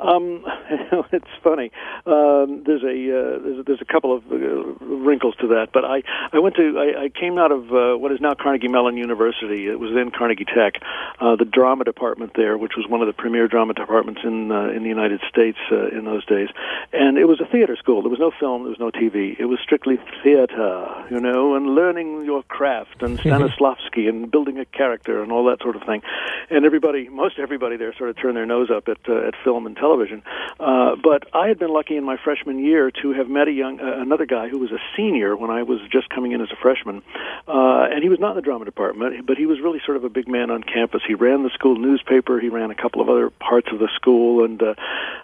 Um, 0.00 0.44
it's 1.12 1.26
funny. 1.42 1.70
Um, 2.06 2.62
there's 2.64 2.82
a 2.82 2.88
uh, 2.88 3.38
there's, 3.42 3.58
a- 3.58 3.62
there's 3.64 3.80
a 3.82 3.84
couple 3.84 4.16
of 4.16 4.22
uh, 4.30 4.36
wrinkles 4.84 5.34
to 5.40 5.48
that, 5.48 5.68
but 5.72 5.84
I 5.84 6.02
I 6.32 6.38
went 6.38 6.56
to 6.56 6.78
I, 6.78 7.04
I 7.04 7.08
came 7.08 7.38
out 7.38 7.52
of 7.52 7.72
uh, 7.72 7.96
what 7.98 8.12
is 8.12 8.20
now 8.20 8.34
Carnegie 8.34 8.68
Mellon 8.68 8.96
University. 8.96 9.66
It 9.68 9.78
was 9.80 9.90
then 9.94 10.10
Carnegie 10.10 10.44
Tech, 10.44 10.74
uh, 11.20 11.36
the 11.36 11.44
drama 11.44 11.84
department 11.84 12.32
there, 12.36 12.56
which 12.56 12.72
was 12.76 12.86
one 12.88 13.00
of 13.00 13.06
the 13.06 13.12
premier 13.12 13.48
drama 13.48 13.74
departments 13.74 14.20
in 14.24 14.50
uh, 14.52 14.68
in 14.70 14.82
the 14.82 14.88
United 14.88 15.20
States 15.28 15.58
uh, 15.70 15.88
in 15.88 16.04
those 16.04 16.24
days, 16.26 16.48
and 16.92 17.18
it 17.18 17.26
was 17.26 17.40
a 17.40 17.46
theater 17.46 17.76
school. 17.76 18.02
There 18.02 18.10
was 18.10 18.20
no 18.20 18.30
film, 18.38 18.62
there 18.62 18.70
was 18.70 18.80
no 18.80 18.90
TV. 18.90 19.38
It 19.38 19.46
was 19.46 19.58
strictly 19.62 19.98
theater, 20.22 21.04
you 21.10 21.20
know, 21.20 21.54
and 21.54 21.74
learning 21.74 22.24
your 22.24 22.42
craft 22.44 23.02
and 23.02 23.18
Stanislavski 23.18 24.08
and 24.08 24.30
building 24.30 24.58
a 24.58 24.64
character 24.64 25.22
and 25.22 25.32
all 25.32 25.44
that 25.46 25.60
sort 25.62 25.76
of 25.76 25.82
thing. 25.82 26.02
And 26.50 26.64
everybody, 26.64 27.08
most 27.08 27.38
everybody 27.38 27.76
there, 27.76 27.94
sort 27.96 28.10
of 28.10 28.16
turned 28.16 28.36
their 28.36 28.46
nose 28.46 28.70
up 28.70 28.88
at 28.88 28.98
uh, 29.08 29.28
at 29.28 29.34
film 29.44 29.66
and 29.66 29.76
television. 29.76 30.22
Uh, 30.62 30.94
but 31.02 31.26
I 31.34 31.48
had 31.48 31.58
been 31.58 31.70
lucky 31.72 31.96
in 31.96 32.04
my 32.04 32.16
freshman 32.22 32.60
year 32.60 32.92
to 33.02 33.12
have 33.14 33.28
met 33.28 33.48
a 33.48 33.50
young 33.50 33.80
uh, 33.80 34.00
another 34.00 34.26
guy 34.26 34.48
who 34.48 34.58
was 34.58 34.70
a 34.70 34.78
senior 34.96 35.36
when 35.36 35.50
I 35.50 35.64
was 35.64 35.80
just 35.90 36.08
coming 36.08 36.30
in 36.30 36.40
as 36.40 36.52
a 36.52 36.56
freshman, 36.62 37.02
uh, 37.48 37.88
and 37.90 38.00
he 38.00 38.08
was 38.08 38.20
not 38.20 38.30
in 38.30 38.36
the 38.36 38.42
drama 38.42 38.64
department, 38.64 39.26
but 39.26 39.36
he 39.36 39.46
was 39.46 39.58
really 39.60 39.80
sort 39.84 39.96
of 39.96 40.04
a 40.04 40.08
big 40.08 40.28
man 40.28 40.52
on 40.52 40.62
campus. 40.62 41.02
He 41.04 41.14
ran 41.14 41.42
the 41.42 41.50
school 41.50 41.76
newspaper. 41.76 42.38
He 42.38 42.48
ran 42.48 42.70
a 42.70 42.76
couple 42.76 43.00
of 43.00 43.08
other 43.08 43.30
parts 43.30 43.68
of 43.72 43.80
the 43.80 43.88
school, 43.96 44.44
and 44.44 44.62
uh, 44.62 44.74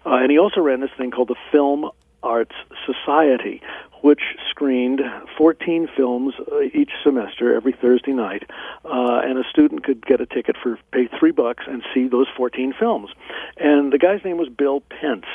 uh, 0.04 0.16
and 0.16 0.28
he 0.32 0.38
also 0.40 0.60
ran 0.60 0.80
this 0.80 0.90
thing 0.98 1.12
called 1.12 1.28
the 1.28 1.38
Film 1.52 1.88
Arts 2.20 2.54
Society, 2.84 3.62
which 4.02 4.20
screened 4.50 5.00
14 5.36 5.88
films 5.96 6.34
uh, 6.52 6.60
each 6.74 6.90
semester 7.02 7.54
every 7.54 7.72
Thursday 7.72 8.12
night, 8.12 8.44
uh, 8.84 9.20
and 9.24 9.38
a 9.38 9.44
student 9.48 9.84
could 9.84 10.04
get 10.06 10.20
a 10.20 10.26
ticket 10.26 10.56
for 10.62 10.78
pay 10.92 11.08
three 11.18 11.30
bucks 11.32 11.64
and 11.66 11.82
see 11.94 12.08
those 12.08 12.26
14 12.36 12.74
films. 12.78 13.10
And 13.56 13.92
the 13.92 13.98
guy's 13.98 14.24
name 14.24 14.36
was 14.38 14.48
Bill 14.48 14.80
Pence. 14.88 15.26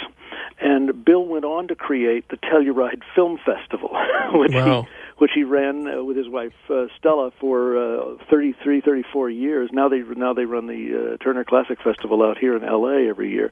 And 0.59 1.03
Bill 1.05 1.25
went 1.25 1.45
on 1.45 1.67
to 1.67 1.75
create 1.75 2.27
the 2.29 2.37
Telluride 2.37 3.01
Film 3.15 3.37
Festival, 3.45 3.89
which 4.33 4.53
Wow. 4.53 4.83
he 4.83 4.87
which 5.17 5.31
he 5.33 5.43
ran 5.43 5.87
uh, 5.87 6.03
with 6.03 6.17
his 6.17 6.29
wife 6.29 6.53
uh, 6.69 6.85
Stella 6.97 7.31
for 7.39 7.77
uh, 7.77 8.17
33, 8.29 8.81
34 8.81 9.29
years. 9.29 9.69
Now 9.71 9.89
they 9.89 9.99
now 9.99 10.33
they 10.33 10.45
run 10.45 10.67
the 10.67 11.15
uh, 11.15 11.23
Turner 11.23 11.43
Classic 11.43 11.77
Festival 11.83 12.23
out 12.23 12.37
here 12.37 12.55
in 12.55 12.63
L.A. 12.63 13.07
every 13.07 13.31
year. 13.31 13.51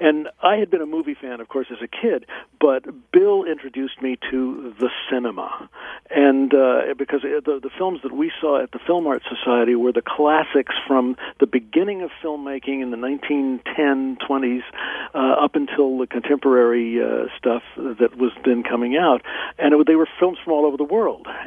And 0.00 0.28
I 0.42 0.56
had 0.56 0.70
been 0.70 0.80
a 0.80 0.86
movie 0.86 1.16
fan, 1.20 1.40
of 1.40 1.48
course, 1.48 1.66
as 1.70 1.78
a 1.82 1.88
kid, 1.88 2.26
but 2.60 2.84
Bill 3.12 3.44
introduced 3.44 4.00
me 4.00 4.18
to 4.30 4.74
the 4.78 4.88
cinema, 5.10 5.68
and 6.08 6.52
uh, 6.54 6.94
because 6.96 7.22
the 7.22 7.60
the 7.62 7.70
films 7.76 8.00
that 8.02 8.12
we 8.12 8.32
saw 8.40 8.62
at 8.62 8.72
the 8.72 8.78
Film 8.86 9.06
Arts 9.06 9.26
Society 9.28 9.74
were 9.74 9.92
the 9.92 10.02
classics 10.02 10.74
from 10.86 11.16
the 11.38 11.46
beginning 11.46 12.02
of 12.02 12.10
filmmaking 12.22 12.82
in 12.82 12.90
the 12.90 12.96
1910, 12.96 14.16
20s, 14.26 14.62
uh, 15.14 15.44
up 15.44 15.54
until 15.54 15.98
the 15.98 16.06
contemporary 16.06 17.02
uh, 17.02 17.26
stuff 17.36 17.62
that 17.76 18.16
was 18.16 18.32
then 18.44 18.62
coming 18.62 18.96
out, 18.96 19.22
and 19.58 19.74
it, 19.74 19.86
they 19.86 19.96
were 19.96 20.08
films 20.18 20.38
from 20.44 20.52
all 20.52 20.66
over 20.66 20.76
the 20.76 20.84
world, 20.84 20.99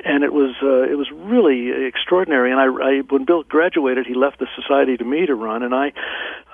and 0.05 0.23
it 0.23 0.33
was 0.33 0.55
uh, 0.61 0.83
it 0.83 0.97
was 0.97 1.09
really 1.11 1.87
extraordinary. 1.87 2.51
And 2.51 2.59
I, 2.59 2.65
I 2.65 3.01
when 3.09 3.25
Bill 3.25 3.43
graduated, 3.43 4.05
he 4.05 4.13
left 4.13 4.39
the 4.39 4.47
society 4.55 4.97
to 4.97 5.03
me 5.03 5.25
to 5.25 5.35
run, 5.35 5.63
and 5.63 5.73
I 5.73 5.93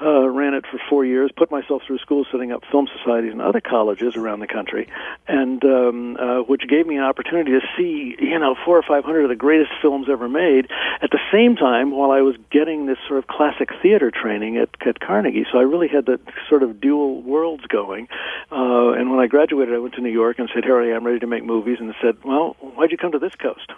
uh, 0.02 0.28
ran 0.28 0.54
it 0.54 0.66
for 0.70 0.80
four 0.90 1.06
years, 1.06 1.32
put 1.36 1.52
myself 1.52 1.82
through 1.86 2.00
school 2.00 2.26
setting 2.32 2.52
up 2.52 2.64
film 2.72 2.88
societies 2.98 3.34
in 3.34 3.42
other 3.42 3.62
colleges 3.62 4.16
around 4.16 4.40
the 4.40 4.48
country, 4.48 4.88
and 5.28 5.64
um, 5.64 6.18
uh, 6.18 6.40
which 6.42 6.64
gave 6.68 6.88
me 6.88 6.98
an 6.98 7.04
opportunity 7.04 7.52
to 7.52 7.62
see, 7.78 8.16
you 8.20 8.40
know, 8.40 8.56
four 8.66 8.78
or 8.78 8.84
five 8.84 9.04
hundred 9.04 9.24
of 9.24 9.30
the 9.30 9.36
greatest 9.36 9.72
films 9.82 10.08
ever 10.10 10.30
made 10.30 10.68
at 11.02 11.12
the 11.12 11.20
same 11.32 11.56
time 11.56 11.92
while 11.92 12.12
I 12.12 12.22
was 12.22 12.36
getting 12.52 12.86
this 12.86 12.98
sort 13.08 13.20
of 13.20 13.28
classic 13.28 13.70
theater 13.82 14.12
training 14.12 14.58
at, 14.58 14.70
at 14.86 15.00
Carnegie. 15.00 15.46
So 15.52 15.60
I 15.60 15.64
really 15.64 15.88
had 15.88 16.06
the 16.06 16.20
sort 16.48 16.64
of 16.64 16.80
dual 16.80 17.22
worlds 17.22 17.66
going. 17.68 18.08
Uh, 18.52 18.92
and 18.92 19.12
when 19.12 19.20
I 19.20 19.28
graduated, 19.28 19.74
I 19.74 19.80
went 19.80 19.96
to 19.96 20.02
New 20.02 20.10
York 20.12 20.40
and 20.40 20.50
said, 20.54 20.64
"Here 20.64 20.80
I 20.80 20.96
am, 20.96 21.06
ready 21.06 21.20
to 21.20 21.28
make 21.28 21.44
movies." 21.44 21.78
And 21.80 21.94
said, 22.02 22.18
"Well, 22.24 22.56
why'd 22.90 22.92
you 22.92 22.98
come 22.98 23.12
to 23.12 23.20
this 23.20 23.36
coast?" 23.36 23.72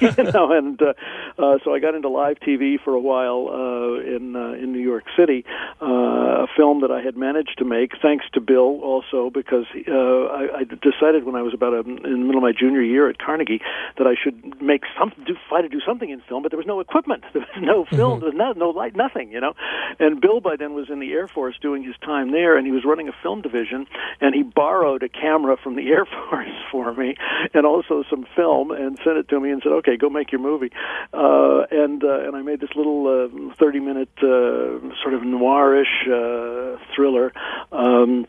you 0.00 0.32
know, 0.32 0.52
and 0.52 0.80
uh, 0.82 0.94
uh, 1.38 1.58
so 1.64 1.74
I 1.74 1.78
got 1.78 1.94
into 1.94 2.08
live 2.08 2.38
TV 2.40 2.76
for 2.82 2.94
a 2.94 3.00
while 3.00 3.48
uh, 3.48 4.00
in 4.00 4.34
uh, 4.34 4.52
in 4.52 4.72
New 4.72 4.82
York 4.82 5.04
City. 5.16 5.44
Uh, 5.80 6.28
a 6.38 6.46
film 6.56 6.80
that 6.80 6.90
I 6.90 7.00
had 7.00 7.16
managed 7.16 7.58
to 7.58 7.64
make, 7.64 7.92
thanks 8.00 8.24
to 8.32 8.40
Bill, 8.40 8.80
also 8.82 9.30
because 9.30 9.66
uh, 9.74 9.92
I, 9.92 10.60
I 10.60 10.64
decided 10.64 11.24
when 11.24 11.34
I 11.34 11.42
was 11.42 11.52
about 11.52 11.74
a, 11.74 11.80
in 11.80 12.02
the 12.02 12.26
middle 12.26 12.38
of 12.38 12.42
my 12.42 12.52
junior 12.52 12.82
year 12.82 13.08
at 13.08 13.18
Carnegie 13.18 13.60
that 13.98 14.06
I 14.06 14.14
should 14.14 14.62
make 14.62 14.82
some 14.98 15.12
do, 15.26 15.34
try 15.48 15.62
to 15.62 15.68
do 15.68 15.80
something 15.86 16.10
in 16.10 16.20
film, 16.28 16.42
but 16.42 16.52
there 16.52 16.58
was 16.58 16.66
no 16.66 16.80
equipment, 16.80 17.24
there 17.32 17.42
was 17.42 17.62
no 17.62 17.84
film, 17.84 18.20
there 18.20 18.30
was 18.30 18.38
no, 18.38 18.52
no 18.52 18.70
light, 18.70 18.94
nothing, 18.94 19.32
you 19.32 19.40
know. 19.40 19.54
And 19.98 20.20
Bill 20.20 20.40
by 20.40 20.56
then 20.56 20.74
was 20.74 20.90
in 20.90 21.00
the 21.00 21.12
Air 21.12 21.28
Force 21.28 21.56
doing 21.60 21.82
his 21.82 21.96
time 22.04 22.30
there, 22.30 22.56
and 22.56 22.66
he 22.66 22.72
was 22.72 22.84
running 22.84 23.08
a 23.08 23.14
film 23.22 23.42
division, 23.42 23.86
and 24.20 24.34
he 24.34 24.42
borrowed 24.42 25.02
a 25.02 25.08
camera 25.08 25.56
from 25.62 25.76
the 25.76 25.88
Air 25.88 26.06
Force 26.30 26.48
for 26.70 26.94
me, 26.94 27.16
and 27.52 27.66
also 27.66 28.04
some 28.08 28.26
film, 28.36 28.47
and 28.72 28.98
sent 29.04 29.16
it 29.16 29.28
to 29.28 29.40
me 29.40 29.50
and 29.50 29.62
said, 29.62 29.72
"Okay, 29.72 29.96
go 29.96 30.08
make 30.08 30.32
your 30.32 30.40
movie." 30.40 30.70
Uh, 31.12 31.62
and 31.70 32.02
uh, 32.02 32.20
and 32.26 32.36
I 32.36 32.42
made 32.42 32.60
this 32.60 32.70
little 32.74 33.06
uh, 33.06 33.54
thirty-minute 33.56 34.10
uh, 34.18 34.94
sort 35.02 35.14
of 35.14 35.22
noirish 35.22 36.08
uh, 36.08 36.78
thriller. 36.94 37.32
Um, 37.72 38.26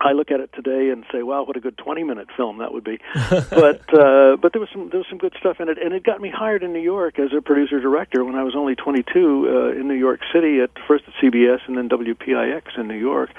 I 0.00 0.12
look 0.12 0.30
at 0.30 0.40
it 0.40 0.50
today 0.52 0.90
and 0.90 1.04
say, 1.12 1.22
"Wow, 1.22 1.44
what 1.44 1.56
a 1.56 1.60
good 1.60 1.78
twenty-minute 1.78 2.28
film 2.36 2.58
that 2.58 2.72
would 2.72 2.84
be." 2.84 2.98
but 3.14 3.82
uh, 3.94 4.36
but 4.36 4.52
there 4.52 4.60
was 4.60 4.68
some 4.72 4.88
there 4.90 4.98
was 4.98 5.06
some 5.08 5.18
good 5.18 5.34
stuff 5.38 5.60
in 5.60 5.68
it, 5.68 5.78
and 5.78 5.94
it 5.94 6.04
got 6.04 6.20
me 6.20 6.30
hired 6.30 6.62
in 6.62 6.72
New 6.72 6.80
York 6.80 7.18
as 7.18 7.30
a 7.36 7.40
producer 7.40 7.80
director 7.80 8.24
when 8.24 8.34
I 8.34 8.42
was 8.42 8.54
only 8.54 8.74
22 8.74 9.48
uh, 9.48 9.80
in 9.80 9.88
New 9.88 9.94
York 9.94 10.20
City 10.32 10.60
at 10.60 10.70
first 10.86 11.04
at 11.06 11.14
CBS 11.22 11.60
and 11.66 11.76
then 11.76 11.88
WPIX 11.88 12.78
in 12.78 12.88
New 12.88 12.98
York. 12.98 13.30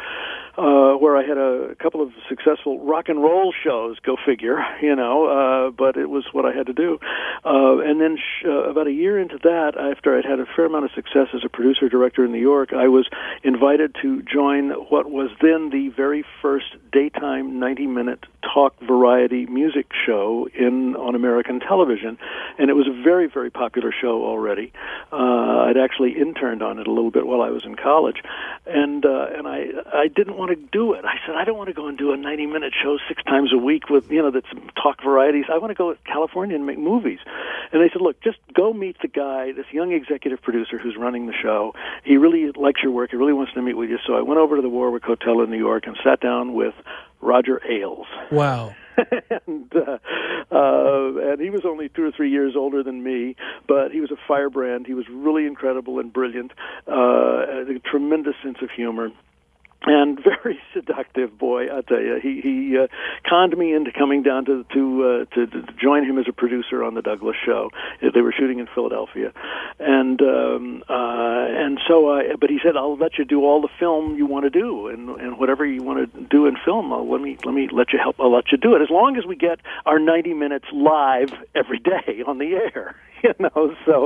Uh, 0.57 0.95
where 0.95 1.15
I 1.15 1.21
had 1.21 1.37
a 1.37 1.75
couple 1.75 2.01
of 2.01 2.09
successful 2.27 2.83
rock 2.83 3.09
and 3.09 3.21
roll 3.21 3.53
shows, 3.63 3.99
go 3.99 4.17
figure, 4.25 4.57
you 4.81 4.95
know, 4.95 5.27
uh, 5.27 5.69
but 5.69 5.97
it 5.97 6.09
was 6.09 6.25
what 6.31 6.47
I 6.47 6.51
had 6.51 6.65
to 6.65 6.73
do. 6.73 6.97
Uh, 7.45 7.77
and 7.77 8.01
then 8.01 8.17
sh- 8.17 8.43
uh, 8.43 8.63
about 8.63 8.87
a 8.87 8.91
year 8.91 9.19
into 9.19 9.37
that, 9.43 9.77
after 9.77 10.17
I'd 10.17 10.25
had 10.25 10.39
a 10.39 10.47
fair 10.55 10.65
amount 10.65 10.85
of 10.85 10.91
success 10.95 11.27
as 11.35 11.41
a 11.45 11.49
producer 11.49 11.89
director 11.89 12.25
in 12.25 12.31
New 12.31 12.41
York, 12.41 12.73
I 12.73 12.87
was 12.87 13.07
invited 13.43 13.95
to 14.01 14.23
join 14.23 14.71
what 14.89 15.11
was 15.11 15.29
then 15.43 15.69
the 15.69 15.89
very 15.95 16.25
first 16.41 16.46
daytime 16.91 17.59
90 17.59 17.87
minute 17.87 18.25
talk 18.53 18.79
variety 18.81 19.45
music 19.45 19.87
show 20.05 20.47
in 20.53 20.95
on 20.95 21.15
American 21.15 21.59
television. 21.59 22.17
And 22.57 22.69
it 22.69 22.73
was 22.73 22.87
a 22.87 23.03
very, 23.03 23.27
very 23.27 23.49
popular 23.49 23.91
show 23.91 24.23
already. 24.23 24.71
Uh, 25.11 25.67
I'd 25.67 25.77
actually 25.77 26.17
interned 26.17 26.61
on 26.61 26.79
it 26.79 26.87
a 26.87 26.91
little 26.91 27.11
bit 27.11 27.27
while 27.27 27.41
I 27.41 27.49
was 27.49 27.65
in 27.65 27.75
college. 27.75 28.21
And, 28.65 29.05
uh, 29.05 29.27
and 29.35 29.47
I, 29.47 29.67
I 29.93 30.07
didn't 30.07 30.37
want 30.37 30.51
to 30.51 30.55
do 30.55 30.93
it. 30.93 31.05
I 31.05 31.15
said, 31.25 31.35
I 31.35 31.43
don't 31.43 31.57
want 31.57 31.67
to 31.67 31.73
go 31.73 31.87
and 31.87 31.97
do 31.97 32.13
a 32.13 32.17
90 32.17 32.45
minute 32.45 32.73
show 32.81 32.97
six 33.07 33.23
times 33.23 33.51
a 33.53 33.57
week 33.57 33.89
with, 33.89 34.09
you 34.11 34.21
know, 34.21 34.31
that's 34.31 34.47
talk 34.81 35.03
varieties. 35.03 35.45
I 35.51 35.57
want 35.57 35.71
to 35.71 35.75
go 35.75 35.93
to 35.93 35.99
California 36.05 36.55
and 36.55 36.65
make 36.65 36.79
movies. 36.79 37.19
And 37.71 37.81
they 37.81 37.89
said, 37.89 38.01
look, 38.01 38.21
just 38.21 38.37
go 38.53 38.73
meet 38.73 38.97
the 39.01 39.07
guy, 39.07 39.51
this 39.51 39.65
young 39.71 39.91
executive 39.91 40.41
producer 40.41 40.77
who's 40.77 40.95
running 40.95 41.27
the 41.27 41.33
show. 41.33 41.73
He 42.03 42.17
really 42.17 42.51
likes 42.51 42.81
your 42.81 42.91
work. 42.91 43.11
He 43.11 43.17
really 43.17 43.33
wants 43.33 43.53
to 43.53 43.61
meet 43.61 43.75
with 43.75 43.89
you. 43.89 43.97
So 44.05 44.13
I 44.13 44.21
went 44.21 44.39
over 44.39 44.55
to 44.55 44.61
the 44.61 44.69
Warwick 44.69 45.03
Hotel 45.03 45.41
in 45.41 45.49
New 45.49 45.57
York 45.57 45.87
and 45.87 45.97
sat 46.03 46.21
down 46.21 46.36
with 46.45 46.73
Roger 47.21 47.61
Ailes. 47.69 48.07
Wow. 48.31 48.75
and 49.47 49.71
uh, 49.75 49.97
uh, 50.51 51.31
and 51.31 51.39
he 51.39 51.49
was 51.49 51.61
only 51.65 51.89
two 51.89 52.03
or 52.03 52.11
three 52.11 52.31
years 52.31 52.53
older 52.55 52.81
than 52.81 53.03
me, 53.03 53.35
but 53.67 53.91
he 53.91 54.01
was 54.01 54.11
a 54.11 54.17
firebrand. 54.27 54.87
He 54.87 54.93
was 54.93 55.05
really 55.09 55.45
incredible 55.45 55.99
and 55.99 56.11
brilliant, 56.11 56.51
uh, 56.87 57.43
a 57.69 57.79
tremendous 57.85 58.35
sense 58.43 58.57
of 58.61 58.69
humor 58.71 59.11
and 59.87 60.19
very 60.23 60.59
seductive 60.73 61.37
boy. 61.37 61.65
I 61.65 61.81
tell 61.81 62.01
you, 62.01 62.19
he 62.21 62.41
he 62.41 62.77
uh, 62.77 62.87
conned 63.27 63.57
me 63.57 63.73
into 63.73 63.91
coming 63.91 64.23
down 64.23 64.45
to 64.45 64.65
to, 64.73 65.03
uh, 65.31 65.35
to 65.35 65.47
to 65.47 65.73
join 65.81 66.03
him 66.05 66.17
as 66.17 66.25
a 66.27 66.33
producer 66.33 66.83
on 66.83 66.93
the 66.93 67.01
Douglas 67.01 67.35
Show. 67.45 67.71
Uh, 68.01 68.11
They 68.13 68.21
were 68.21 68.33
shooting 68.37 68.59
in 68.59 68.67
Philadelphia, 68.67 69.31
and 69.79 70.21
um, 70.21 70.83
uh, 70.89 71.45
and 71.49 71.79
so 71.87 72.11
I. 72.11 72.35
But 72.39 72.49
he 72.49 72.59
said, 72.63 72.75
"I'll 72.77 72.97
let 72.97 73.17
you 73.17 73.25
do 73.25 73.43
all 73.45 73.61
the 73.61 73.69
film 73.79 74.17
you 74.17 74.25
want 74.25 74.43
to 74.43 74.49
do, 74.49 74.87
and 74.87 75.09
and 75.09 75.37
whatever 75.39 75.65
you 75.65 75.83
want 75.83 76.13
to 76.13 76.21
do 76.21 76.45
in 76.45 76.57
film, 76.63 76.91
I'll, 76.93 77.09
let 77.09 77.21
me 77.21 77.37
let 77.45 77.53
me 77.53 77.69
let 77.71 77.93
you 77.93 77.99
help. 77.99 78.17
I'll 78.19 78.33
let 78.33 78.51
you 78.51 78.57
do 78.57 78.75
it 78.75 78.81
as 78.81 78.89
long 78.89 79.17
as 79.17 79.25
we 79.25 79.35
get 79.35 79.59
our 79.85 79.99
ninety 79.99 80.33
minutes 80.33 80.65
live 80.71 81.31
every 81.55 81.79
day 81.79 82.23
on 82.25 82.37
the 82.37 82.53
air." 82.55 82.95
You 83.23 83.33
know, 83.39 83.75
so. 83.83 84.05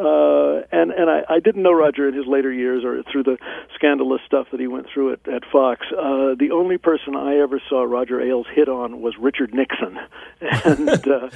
Uh, 0.00 0.62
and 0.72 0.90
and 0.92 1.10
I, 1.10 1.24
I 1.28 1.40
didn't 1.40 1.62
know 1.62 1.72
Roger 1.72 2.08
in 2.08 2.14
his 2.14 2.26
later 2.26 2.50
years 2.50 2.84
or 2.84 3.02
through 3.02 3.24
the 3.24 3.36
scandalous 3.74 4.22
stuff 4.24 4.46
that 4.50 4.60
he 4.60 4.66
went 4.66 4.86
through 4.92 5.12
at, 5.12 5.28
at 5.28 5.42
Fox. 5.52 5.86
Uh, 5.92 6.34
the 6.38 6.50
only 6.52 6.78
person 6.78 7.14
I 7.14 7.36
ever 7.36 7.60
saw 7.68 7.82
Roger 7.82 8.20
Ailes 8.20 8.46
hit 8.54 8.68
on 8.68 9.02
was 9.02 9.14
Richard 9.18 9.52
Nixon, 9.52 9.98
and 10.40 10.86
because 10.86 11.32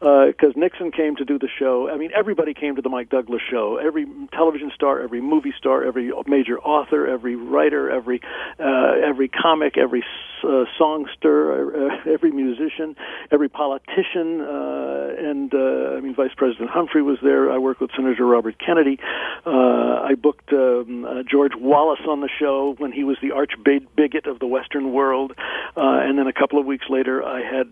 uh, 0.06 0.52
Nixon 0.54 0.92
came 0.92 1.16
to 1.16 1.24
do 1.24 1.38
the 1.38 1.48
show. 1.58 1.90
I 1.90 1.96
mean, 1.96 2.10
everybody 2.14 2.54
came 2.54 2.76
to 2.76 2.82
the 2.82 2.88
Mike 2.88 3.10
Douglas 3.10 3.42
show. 3.50 3.76
Every 3.76 4.06
television 4.32 4.70
star, 4.74 5.00
every 5.00 5.20
movie 5.20 5.54
star, 5.58 5.84
every 5.84 6.12
major 6.26 6.60
author, 6.60 7.08
every 7.08 7.34
writer, 7.34 7.90
every 7.90 8.20
uh, 8.60 8.92
every 9.04 9.28
comic, 9.28 9.76
every 9.76 10.04
uh, 10.44 10.64
songster, 10.78 11.90
uh, 11.90 11.96
every 12.08 12.30
musician, 12.30 12.96
every 13.30 13.48
politician, 13.48 14.40
uh, 14.40 15.14
and 15.18 15.52
uh, 15.54 15.96
I 15.96 16.00
mean, 16.00 16.14
Vice 16.14 16.34
President 16.36 16.70
Humphrey 16.70 17.02
was 17.02 17.18
there. 17.22 17.50
I 17.50 17.58
worked 17.58 17.80
with 17.80 17.90
Senator 17.96 18.26
Robert 18.26 18.56
Kennedy. 18.58 18.98
Uh, 19.44 20.02
I 20.02 20.14
booked 20.14 20.52
um, 20.52 21.04
uh, 21.04 21.22
George 21.28 21.52
Wallace 21.56 22.00
on 22.06 22.20
the 22.20 22.28
show 22.38 22.74
when 22.78 22.92
he 22.92 23.04
was 23.04 23.16
the 23.22 23.32
arch 23.32 23.52
bigot 23.64 24.26
of 24.26 24.38
the 24.38 24.46
Western 24.46 24.92
world, 24.92 25.32
uh, 25.76 25.80
and 26.02 26.18
then 26.18 26.26
a 26.26 26.32
couple 26.32 26.58
of 26.58 26.66
weeks 26.66 26.86
later, 26.88 27.24
I 27.24 27.42
had 27.42 27.68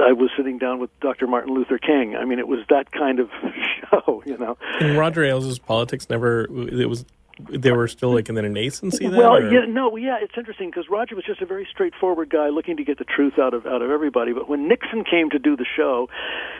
I 0.00 0.12
was 0.12 0.30
sitting 0.36 0.58
down 0.58 0.80
with 0.80 0.90
Dr. 1.00 1.26
Martin 1.26 1.54
Luther 1.54 1.78
King. 1.78 2.14
I 2.14 2.24
mean, 2.24 2.38
it 2.38 2.46
was 2.46 2.60
that 2.68 2.92
kind 2.92 3.20
of 3.20 3.30
show, 3.80 4.22
you 4.26 4.36
know. 4.36 4.58
And 4.80 4.98
Roger 4.98 5.24
Ailes' 5.24 5.58
politics 5.58 6.08
never 6.10 6.44
it 6.68 6.88
was 6.88 7.04
they 7.50 7.72
were 7.72 7.88
still 7.88 8.14
like 8.14 8.28
in 8.28 8.34
the 8.34 8.42
nascency 8.42 9.00
then? 9.00 9.16
Well, 9.16 9.36
or? 9.36 9.52
yeah, 9.52 9.66
no, 9.66 9.96
yeah, 9.96 10.18
it's 10.20 10.34
interesting 10.36 10.70
because 10.70 10.88
Roger 10.88 11.14
was 11.14 11.24
just 11.24 11.40
a 11.40 11.46
very 11.46 11.66
straightforward 11.70 12.30
guy 12.30 12.48
looking 12.48 12.76
to 12.76 12.84
get 12.84 12.98
the 12.98 13.04
truth 13.04 13.38
out 13.38 13.54
of 13.54 13.66
out 13.66 13.82
of 13.82 13.90
everybody. 13.90 14.32
But 14.32 14.48
when 14.48 14.68
Nixon 14.68 15.04
came 15.04 15.30
to 15.30 15.38
do 15.38 15.56
the 15.56 15.66
show 15.76 16.08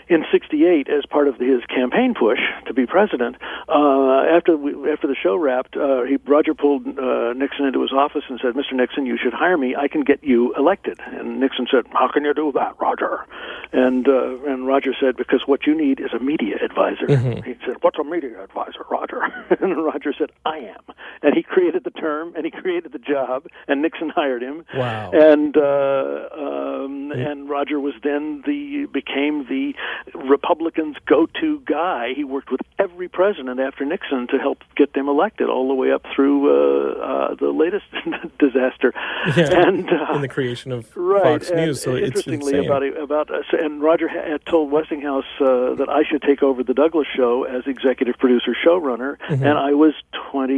in 0.08 0.24
'68 0.30 0.88
as 0.88 1.04
part 1.06 1.28
of 1.28 1.36
his 1.38 1.62
campaign 1.68 2.14
push 2.14 2.38
to 2.66 2.74
be 2.74 2.86
president, 2.86 3.36
uh, 3.68 4.22
after 4.30 4.56
we, 4.56 4.90
after 4.90 5.06
the 5.06 5.16
show 5.20 5.36
wrapped, 5.36 5.76
uh, 5.76 6.02
he, 6.02 6.16
Roger 6.26 6.54
pulled 6.54 6.86
uh, 6.98 7.32
Nixon 7.34 7.66
into 7.66 7.82
his 7.82 7.92
office 7.92 8.24
and 8.28 8.38
said, 8.42 8.54
"Mr. 8.54 8.72
Nixon, 8.72 9.06
you 9.06 9.18
should 9.22 9.34
hire 9.34 9.58
me. 9.58 9.74
I 9.76 9.88
can 9.88 10.02
get 10.02 10.22
you 10.22 10.54
elected." 10.54 11.00
And 11.06 11.40
Nixon 11.40 11.66
said, 11.70 11.84
"How 11.92 12.08
can 12.08 12.24
you 12.24 12.34
do 12.34 12.52
that, 12.52 12.74
Roger?" 12.80 13.26
And 13.72 14.08
uh, 14.08 14.36
and 14.46 14.66
Roger 14.66 14.94
said, 14.98 15.16
"Because 15.16 15.42
what 15.46 15.66
you 15.66 15.76
need 15.76 16.00
is 16.00 16.12
a 16.12 16.18
media 16.18 16.56
advisor." 16.64 17.06
Mm-hmm. 17.06 17.42
He 17.42 17.56
said, 17.66 17.76
"What's 17.82 17.98
a 17.98 18.04
media 18.04 18.42
advisor, 18.42 18.84
Roger?" 18.90 19.22
and 19.60 19.84
Roger 19.84 20.14
said, 20.16 20.30
"I 20.46 20.67
am." 20.68 20.94
And 21.22 21.34
he 21.34 21.42
created 21.42 21.82
the 21.84 21.90
term, 21.90 22.34
and 22.36 22.44
he 22.44 22.50
created 22.50 22.92
the 22.92 22.98
job, 22.98 23.46
and 23.66 23.82
Nixon 23.82 24.10
hired 24.10 24.42
him. 24.42 24.64
Wow. 24.74 25.10
And 25.12 25.56
uh, 25.56 26.28
um, 26.44 27.12
and 27.12 27.48
Roger 27.48 27.80
was 27.80 27.94
then 28.02 28.42
the 28.46 28.86
became 28.92 29.46
the 29.48 29.74
Republicans' 30.14 30.96
go-to 31.06 31.60
guy. 31.66 32.12
He 32.14 32.24
worked 32.24 32.50
with 32.50 32.60
every 32.78 33.08
president 33.08 33.60
after 33.60 33.84
Nixon 33.84 34.26
to 34.28 34.38
help 34.38 34.58
get 34.76 34.92
them 34.94 35.08
elected, 35.08 35.48
all 35.48 35.68
the 35.68 35.74
way 35.74 35.90
up 35.92 36.04
through 36.14 36.38
uh, 36.48 36.98
uh, 37.00 37.34
the 37.34 37.50
latest 37.50 37.86
disaster. 38.38 38.92
Yeah. 39.36 39.66
And 39.68 39.88
uh, 39.88 40.14
in 40.14 40.22
the 40.22 40.28
creation 40.28 40.72
of 40.72 40.94
right, 40.96 41.40
Fox 41.40 41.50
News, 41.50 41.82
so 41.82 41.94
it's 41.94 42.06
interestingly 42.08 42.54
insane. 42.54 42.66
about 42.70 42.82
about 42.98 43.30
uh, 43.30 43.42
and 43.64 43.82
Roger 43.82 44.08
had 44.08 44.44
told 44.46 44.70
Westinghouse 44.70 45.24
uh, 45.40 45.74
that 45.74 45.88
I 45.88 46.02
should 46.08 46.22
take 46.22 46.42
over 46.42 46.62
the 46.62 46.74
Douglas 46.74 47.06
show 47.16 47.44
as 47.44 47.62
executive 47.66 48.16
producer 48.18 48.54
showrunner, 48.66 49.16
Mm-hmm. 49.28 49.42
and 49.44 49.58
I 49.58 49.72
was 49.72 49.94
twenty 50.30 50.57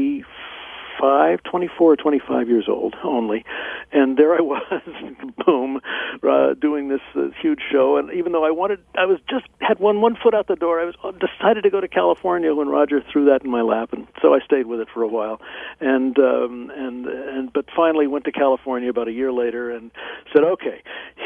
five, 1.00 1.42
twenty 1.42 1.68
four, 1.78 1.96
twenty 1.96 2.18
five 2.18 2.48
years 2.48 2.66
old 2.68 2.94
only, 3.02 3.44
and 3.90 4.16
there 4.16 4.34
I 4.34 4.40
was, 4.52 4.82
boom, 5.44 5.80
uh, 6.22 6.54
doing 6.54 6.88
this 6.88 7.00
uh, 7.16 7.28
huge 7.40 7.60
show. 7.70 7.96
And 7.96 8.12
even 8.12 8.32
though 8.32 8.44
I 8.44 8.50
wanted, 8.50 8.80
I 8.96 9.06
was 9.06 9.18
just 9.28 9.46
had 9.60 9.78
one 9.78 10.00
one 10.00 10.16
foot 10.22 10.34
out 10.34 10.46
the 10.46 10.56
door. 10.56 10.80
I 10.80 10.84
was 10.84 10.94
uh, 11.02 11.12
decided 11.12 11.62
to 11.62 11.70
go 11.70 11.80
to 11.80 11.88
California 11.88 12.54
when 12.54 12.68
Roger 12.68 13.02
threw 13.10 13.24
that 13.26 13.44
in 13.44 13.50
my 13.50 13.62
lap, 13.62 13.92
and 13.92 14.06
so 14.20 14.34
I 14.34 14.40
stayed 14.40 14.66
with 14.66 14.80
it 14.80 14.88
for 14.92 15.02
a 15.02 15.08
while. 15.08 15.40
And 15.80 16.18
um, 16.18 16.70
and 16.76 17.06
and 17.06 17.52
but 17.52 17.66
finally 17.74 18.06
went 18.06 18.24
to 18.26 18.32
California 18.32 18.90
about 18.90 19.08
a 19.08 19.12
year 19.12 19.32
later 19.32 19.70
and 19.70 19.90
said, 20.34 20.44
okay, 20.44 20.82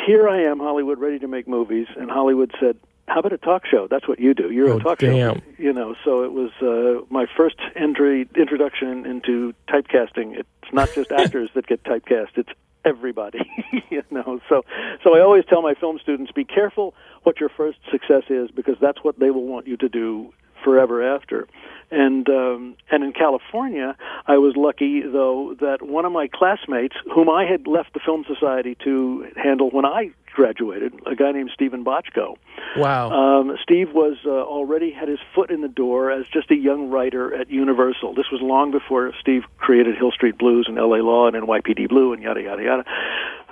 here 0.06 0.28
I 0.28 0.42
am, 0.42 0.58
Hollywood, 0.60 0.98
ready 0.98 1.18
to 1.18 1.28
make 1.28 1.48
movies. 1.48 1.86
And 1.96 2.10
Hollywood 2.10 2.52
said. 2.60 2.76
How 3.06 3.20
about 3.20 3.32
a 3.32 3.38
talk 3.38 3.66
show? 3.66 3.86
That's 3.90 4.08
what 4.08 4.18
you 4.18 4.32
do. 4.34 4.50
You're 4.50 4.70
Oh, 4.72 4.78
a 4.78 4.80
talk 4.82 4.98
damn. 4.98 5.36
show. 5.36 5.42
You 5.58 5.72
know, 5.72 5.94
so 6.04 6.24
it 6.24 6.32
was 6.32 6.50
uh, 6.62 7.04
my 7.10 7.26
first 7.36 7.56
entry 7.76 8.28
introduction 8.34 9.04
into 9.06 9.52
typecasting. 9.68 10.38
It's 10.38 10.72
not 10.72 10.92
just 10.94 11.12
actors 11.18 11.50
that 11.54 11.66
get 11.66 11.82
typecast; 11.84 12.30
it's 12.36 12.48
everybody. 12.84 13.40
you 13.90 14.02
know, 14.10 14.40
so 14.48 14.62
so 15.02 15.16
I 15.16 15.20
always 15.20 15.44
tell 15.44 15.60
my 15.62 15.74
film 15.74 15.98
students: 16.02 16.32
be 16.32 16.44
careful 16.44 16.94
what 17.24 17.40
your 17.40 17.50
first 17.50 17.78
success 17.90 18.24
is, 18.30 18.50
because 18.50 18.76
that's 18.80 19.04
what 19.04 19.18
they 19.18 19.30
will 19.30 19.44
want 19.46 19.66
you 19.66 19.76
to 19.78 19.88
do 19.88 20.32
forever 20.64 21.14
after. 21.14 21.46
And 21.90 22.28
um, 22.28 22.76
and 22.90 23.04
in 23.04 23.12
California, 23.12 23.94
I 24.26 24.38
was 24.38 24.54
lucky 24.56 25.02
though 25.02 25.54
that 25.60 25.82
one 25.82 26.04
of 26.04 26.12
my 26.12 26.28
classmates, 26.32 26.96
whom 27.14 27.28
I 27.28 27.44
had 27.44 27.66
left 27.66 27.92
the 27.92 28.00
Film 28.00 28.24
Society 28.26 28.76
to 28.84 29.26
handle 29.36 29.70
when 29.70 29.84
I 29.84 30.10
graduated, 30.34 30.92
a 31.06 31.14
guy 31.14 31.32
named 31.32 31.50
Steven 31.54 31.84
Bochco. 31.84 32.36
wow. 32.76 33.10
Um, 33.10 33.56
Steve 33.62 33.92
was 33.92 34.16
uh, 34.26 34.30
already 34.30 34.90
had 34.90 35.08
his 35.08 35.20
foot 35.34 35.50
in 35.50 35.60
the 35.60 35.68
door 35.68 36.10
as 36.10 36.26
just 36.26 36.50
a 36.50 36.56
young 36.56 36.90
writer 36.90 37.32
at 37.34 37.50
Universal. 37.50 38.14
This 38.14 38.26
was 38.32 38.40
long 38.42 38.72
before 38.72 39.12
Steve 39.20 39.44
created 39.58 39.96
Hill 39.96 40.10
Street 40.10 40.36
Blues 40.36 40.66
and 40.68 40.78
L.A. 40.78 41.02
Law 41.02 41.28
and 41.28 41.36
NYPD 41.36 41.88
Blue 41.88 42.12
and 42.12 42.22
yada 42.22 42.42
yada 42.42 42.62
yada. 42.62 42.84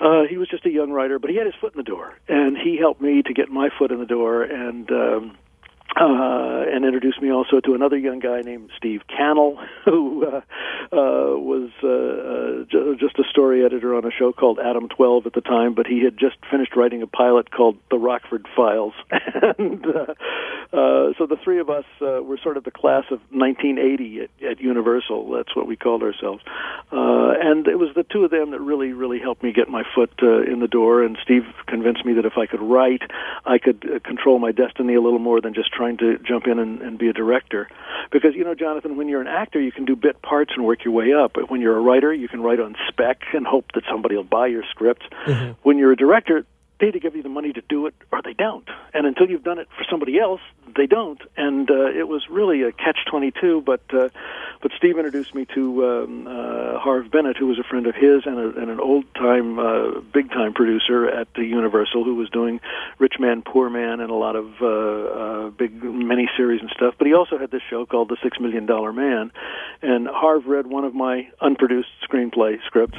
Uh, 0.01 0.25
he 0.29 0.37
was 0.37 0.48
just 0.48 0.66
a 0.66 0.70
young 0.70 0.90
writer, 0.90 1.18
but 1.18 1.31
he 1.31 1.37
had 1.37 1.46
his 1.46 1.55
foot 1.61 1.72
in 1.75 1.79
the 1.79 1.85
door, 1.85 2.14
and 2.29 2.59
he 2.59 2.77
helped 2.77 3.01
me 3.01 3.22
to 3.22 3.33
get 3.33 3.48
my 3.48 3.68
foot 3.79 3.92
in 3.92 3.98
the 4.01 4.07
door 4.07 4.42
and. 4.42 4.90
Um, 4.90 5.38
uh, 5.96 6.64
and 6.72 6.85
introduced 6.85 7.20
me 7.20 7.31
also 7.31 7.61
to 7.61 7.74
another 7.74 7.96
young 7.96 8.18
guy 8.18 8.40
named 8.40 8.70
Steve 8.76 9.02
Cannell, 9.09 9.59
who 9.85 10.26
uh, 10.26 10.40
uh, 10.92 11.37
was 11.37 11.70
uh, 11.83 11.88
uh, 11.88 12.64
ju- 12.70 12.96
just 12.98 13.18
a 13.18 13.24
story 13.28 13.64
editor 13.64 13.94
on 13.94 14.05
a 14.05 14.11
show 14.11 14.33
called 14.33 14.59
Adam 14.59 14.88
12 14.88 15.26
at 15.26 15.33
the 15.35 15.40
time, 15.40 15.74
but 15.74 15.87
he 15.87 16.02
had 16.02 16.18
just 16.18 16.37
finished 16.50 16.76
writing 16.76 17.02
a 17.02 17.07
pilot 17.07 17.50
called 17.50 17.78
The 17.90 17.98
Rockford 17.98 18.46
Files. 18.57 18.94
and 19.59 19.85
uh, 19.87 20.14
uh, 20.72 21.12
so 21.18 21.26
the 21.26 21.37
three 21.42 21.61
of 21.61 21.68
us 21.68 21.85
uh, 22.00 22.22
were 22.22 22.38
sort 22.42 22.57
of 22.57 22.64
the 22.64 22.70
class 22.70 23.05
of 23.11 23.20
1980 23.31 24.20
at, 24.20 24.31
at 24.42 24.61
Universal. 24.61 25.31
That's 25.33 25.55
what 25.55 25.66
we 25.66 25.76
called 25.76 26.02
ourselves. 26.02 26.42
Uh, 26.90 27.35
and 27.40 27.66
it 27.66 27.78
was 27.78 27.90
the 27.94 28.05
two 28.05 28.24
of 28.24 28.31
them 28.31 28.52
that 28.52 28.61
really, 28.61 28.92
really 28.92 29.18
helped 29.18 29.42
me 29.42 29.52
get 29.52 29.68
my 29.68 29.83
foot 29.94 30.12
uh, 30.22 30.42
in 30.42 30.61
the 30.61 30.68
door. 30.68 31.02
And 31.02 31.18
Steve 31.22 31.44
convinced 31.66 32.05
me 32.05 32.14
that 32.14 32.24
if 32.24 32.38
I 32.38 32.46
could 32.46 32.62
write, 32.62 33.02
I 33.44 33.59
could 33.59 33.85
uh, 33.85 33.98
control 34.00 34.38
my 34.38 34.52
destiny 34.52 34.94
a 34.94 35.00
little 35.00 35.18
more 35.18 35.40
than 35.40 35.52
just 35.52 35.72
trying 35.72 35.81
to 35.98 36.18
jump 36.18 36.46
in 36.46 36.58
and, 36.58 36.80
and 36.82 36.98
be 36.98 37.08
a 37.08 37.12
director. 37.12 37.68
Because, 38.10 38.34
you 38.34 38.44
know, 38.44 38.54
Jonathan, 38.54 38.96
when 38.96 39.08
you're 39.08 39.20
an 39.20 39.26
actor, 39.26 39.60
you 39.60 39.72
can 39.72 39.84
do 39.84 39.96
bit 39.96 40.22
parts 40.22 40.52
and 40.54 40.64
work 40.64 40.84
your 40.84 40.94
way 40.94 41.12
up. 41.12 41.32
But 41.34 41.50
when 41.50 41.60
you're 41.60 41.76
a 41.76 41.80
writer, 41.80 42.12
you 42.12 42.28
can 42.28 42.40
write 42.40 42.60
on 42.60 42.74
spec 42.88 43.20
and 43.34 43.46
hope 43.46 43.66
that 43.74 43.84
somebody 43.90 44.16
will 44.16 44.24
buy 44.24 44.46
your 44.46 44.64
script. 44.70 45.04
Mm-hmm. 45.26 45.52
When 45.62 45.78
you're 45.78 45.92
a 45.92 45.96
director, 45.96 46.46
they 46.82 46.88
either 46.88 46.98
give 46.98 47.14
you 47.14 47.22
the 47.22 47.28
money 47.28 47.52
to 47.52 47.62
do 47.68 47.86
it 47.86 47.94
or 48.10 48.20
they 48.22 48.32
don't. 48.32 48.68
And 48.92 49.06
until 49.06 49.30
you've 49.30 49.44
done 49.44 49.60
it 49.60 49.68
for 49.78 49.84
somebody 49.88 50.18
else, 50.18 50.40
they 50.74 50.86
don't. 50.86 51.20
And 51.36 51.70
uh, 51.70 51.86
it 51.86 52.08
was 52.08 52.28
really 52.28 52.62
a 52.62 52.72
catch 52.72 52.98
twenty 53.08 53.30
two. 53.30 53.62
But 53.64 53.82
uh, 53.94 54.08
but 54.60 54.72
Steve 54.76 54.96
introduced 54.96 55.32
me 55.32 55.46
to 55.54 55.86
um, 55.86 56.26
uh, 56.26 56.78
Harv 56.80 57.08
Bennett, 57.10 57.36
who 57.36 57.46
was 57.46 57.58
a 57.60 57.62
friend 57.62 57.86
of 57.86 57.94
his 57.94 58.26
and, 58.26 58.36
a, 58.36 58.60
and 58.60 58.68
an 58.70 58.80
old 58.80 59.04
time, 59.14 59.58
uh, 59.58 60.00
big 60.00 60.30
time 60.30 60.54
producer 60.54 61.08
at 61.08 61.28
the 61.34 61.44
Universal, 61.44 62.04
who 62.04 62.16
was 62.16 62.28
doing 62.30 62.60
Rich 62.98 63.14
Man, 63.20 63.42
Poor 63.42 63.70
Man, 63.70 64.00
and 64.00 64.10
a 64.10 64.14
lot 64.14 64.34
of 64.34 64.46
uh, 64.60 64.66
uh, 64.66 65.50
big 65.50 65.82
and 65.82 66.70
stuff. 66.76 66.94
But 66.98 67.06
he 67.06 67.14
also 67.14 67.38
had 67.38 67.50
this 67.50 67.62
show 67.68 67.86
called 67.86 68.08
The 68.08 68.16
Six 68.22 68.38
Million 68.40 68.66
Dollar 68.66 68.92
Man. 68.92 69.32
And 69.82 70.06
Harv 70.06 70.46
read 70.46 70.66
one 70.66 70.84
of 70.84 70.94
my 70.94 71.28
unproduced 71.40 71.88
screenplay 72.08 72.58
scripts 72.66 72.98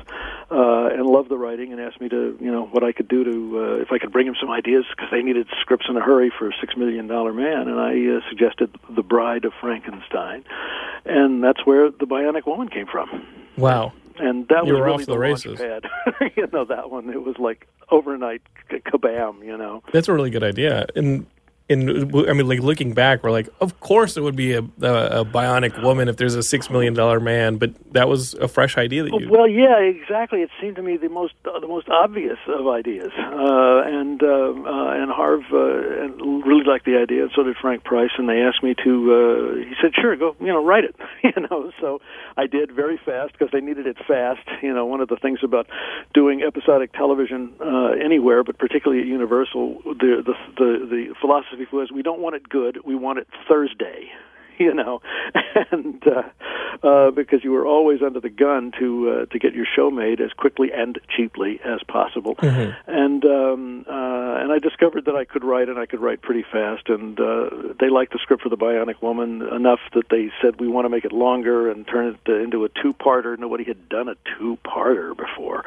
uh, 0.51 0.87
and 0.87 1.05
loved 1.05 1.29
the 1.29 1.37
writing 1.37 1.71
and 1.71 1.81
asked 1.81 2.01
me 2.01 2.09
to, 2.09 2.37
you 2.39 2.51
know, 2.51 2.65
what 2.65 2.83
I 2.83 2.91
could 2.91 3.07
do 3.07 3.23
to, 3.23 3.59
uh, 3.59 3.72
if 3.81 3.91
I 3.91 3.97
could 3.99 4.11
bring 4.11 4.27
him 4.27 4.35
some 4.39 4.49
ideas 4.49 4.85
because 4.89 5.09
they 5.11 5.21
needed 5.21 5.47
scripts 5.61 5.85
in 5.89 5.97
a 5.97 6.01
hurry 6.01 6.31
for 6.37 6.49
a 6.49 6.51
Six 6.59 6.75
Million 6.77 7.07
Dollar 7.07 7.33
Man. 7.33 7.67
And 7.67 7.79
I 7.79 8.17
uh, 8.17 8.19
suggested 8.29 8.75
The 8.95 9.03
Bride 9.03 9.45
of 9.45 9.53
Frankenstein. 9.59 10.43
And 11.05 11.43
that's 11.43 11.65
where 11.65 11.89
The 11.91 12.05
Bionic 12.05 12.45
Woman 12.45 12.69
came 12.69 12.87
from. 12.87 13.25
wow. 13.57 13.91
And 14.19 14.47
that 14.49 14.67
You 14.67 14.73
was 14.73 14.81
really 14.81 15.03
off 15.03 15.05
the 15.07 15.13
launch 15.13 15.45
races. 15.45 15.59
pad. 15.59 15.85
you 16.35 16.47
know, 16.53 16.65
that 16.65 16.91
one. 16.91 17.09
It 17.09 17.23
was 17.23 17.35
like 17.39 17.67
overnight 17.89 18.43
kabam, 18.69 19.43
you 19.43 19.57
know. 19.57 19.81
That's 19.91 20.07
a 20.07 20.13
really 20.13 20.29
good 20.29 20.43
idea. 20.43 20.85
And 20.95 21.25
and 21.69 21.89
I 22.29 22.33
mean, 22.33 22.47
like 22.47 22.59
looking 22.59 22.93
back, 22.93 23.23
we're 23.23 23.31
like, 23.31 23.47
of 23.61 23.79
course 23.79 24.17
it 24.17 24.21
would 24.21 24.35
be 24.35 24.51
a, 24.51 24.59
a, 24.81 25.21
a 25.21 25.25
bionic 25.25 25.81
woman 25.81 26.09
if 26.09 26.17
there's 26.17 26.35
a 26.35 26.43
six 26.43 26.69
million 26.69 26.93
dollar 26.93 27.21
man. 27.21 27.55
But 27.55 27.71
that 27.93 28.09
was 28.09 28.33
a 28.33 28.49
fresh 28.49 28.77
idea 28.77 29.03
that 29.03 29.17
you. 29.17 29.29
Well, 29.29 29.47
yeah, 29.47 29.79
exactly. 29.79 30.41
It 30.41 30.49
seemed 30.59 30.75
to 30.75 30.81
me 30.81 30.97
the 30.97 31.07
most 31.07 31.33
uh, 31.45 31.59
the 31.61 31.67
most 31.67 31.87
obvious 31.87 32.37
of 32.47 32.67
ideas, 32.67 33.11
uh, 33.17 33.83
and 33.85 34.21
uh, 34.21 34.27
uh, 34.27 35.01
and 35.01 35.09
Harv 35.09 35.43
uh, 35.53 35.57
really 35.57 36.65
liked 36.65 36.85
the 36.85 36.97
idea, 36.97 37.23
and 37.23 37.31
so 37.33 37.43
did 37.43 37.55
Frank 37.55 37.85
Price. 37.85 38.11
And 38.17 38.27
they 38.27 38.41
asked 38.41 38.61
me 38.61 38.75
to. 38.83 39.13
Uh, 39.13 39.55
he 39.65 39.73
said, 39.81 39.93
"Sure, 39.95 40.17
go. 40.17 40.35
You 40.41 40.47
know, 40.47 40.63
write 40.63 40.83
it." 40.83 40.95
you 41.23 41.47
know, 41.49 41.71
so 41.79 42.01
I 42.35 42.45
did 42.45 42.73
very 42.73 42.99
fast 43.05 43.31
because 43.31 43.51
they 43.53 43.61
needed 43.61 43.87
it 43.87 43.97
fast. 44.05 44.45
You 44.61 44.73
know, 44.73 44.85
one 44.85 44.99
of 44.99 45.07
the 45.07 45.17
things 45.17 45.39
about 45.43 45.67
doing 46.13 46.43
episodic 46.43 46.91
television 46.91 47.53
anywhere, 48.03 48.43
but 48.43 48.57
particularly 48.57 49.01
at 49.01 49.07
Universal, 49.07 49.81
the 49.85 50.21
the 50.25 50.33
the, 50.57 50.87
the 50.89 51.15
philosophy 51.21 51.52
was 51.71 51.91
we 51.91 52.01
don't 52.01 52.19
want 52.19 52.35
it 52.35 52.47
good, 52.47 52.79
we 52.85 52.95
want 52.95 53.19
it 53.19 53.27
Thursday. 53.47 54.11
you 54.59 54.73
know, 54.73 55.01
and 55.71 56.03
uh, 56.07 56.87
uh, 56.87 57.11
because 57.11 57.43
you 57.43 57.51
were 57.51 57.65
always 57.65 58.01
under 58.01 58.19
the 58.19 58.29
gun 58.29 58.71
to 58.79 59.09
uh, 59.09 59.25
to 59.27 59.39
get 59.39 59.53
your 59.53 59.65
show 59.75 59.89
made 59.89 60.21
as 60.21 60.31
quickly 60.33 60.71
and 60.73 60.99
cheaply 61.15 61.59
as 61.63 61.79
possible. 61.87 62.35
Mm-hmm. 62.35 62.91
And 62.91 63.25
um, 63.25 63.85
uh, 63.87 64.41
and 64.41 64.51
I 64.51 64.59
discovered 64.59 65.05
that 65.05 65.15
I 65.15 65.25
could 65.25 65.43
write, 65.43 65.69
and 65.69 65.79
I 65.79 65.85
could 65.85 66.01
write 66.01 66.21
pretty 66.21 66.43
fast. 66.43 66.89
And 66.89 67.19
uh, 67.19 67.49
they 67.79 67.89
liked 67.89 68.13
the 68.13 68.19
script 68.21 68.43
for 68.43 68.49
the 68.49 68.57
Bionic 68.57 69.01
Woman 69.01 69.41
enough 69.41 69.79
that 69.93 70.09
they 70.09 70.31
said 70.41 70.59
we 70.59 70.67
want 70.67 70.85
to 70.85 70.89
make 70.89 71.05
it 71.05 71.11
longer 71.11 71.69
and 71.69 71.87
turn 71.87 72.17
it 72.25 72.31
into 72.31 72.65
a 72.65 72.69
two-parter. 72.69 73.37
Nobody 73.37 73.63
had 73.63 73.89
done 73.89 74.07
a 74.07 74.15
two-parter 74.37 75.15
before, 75.15 75.63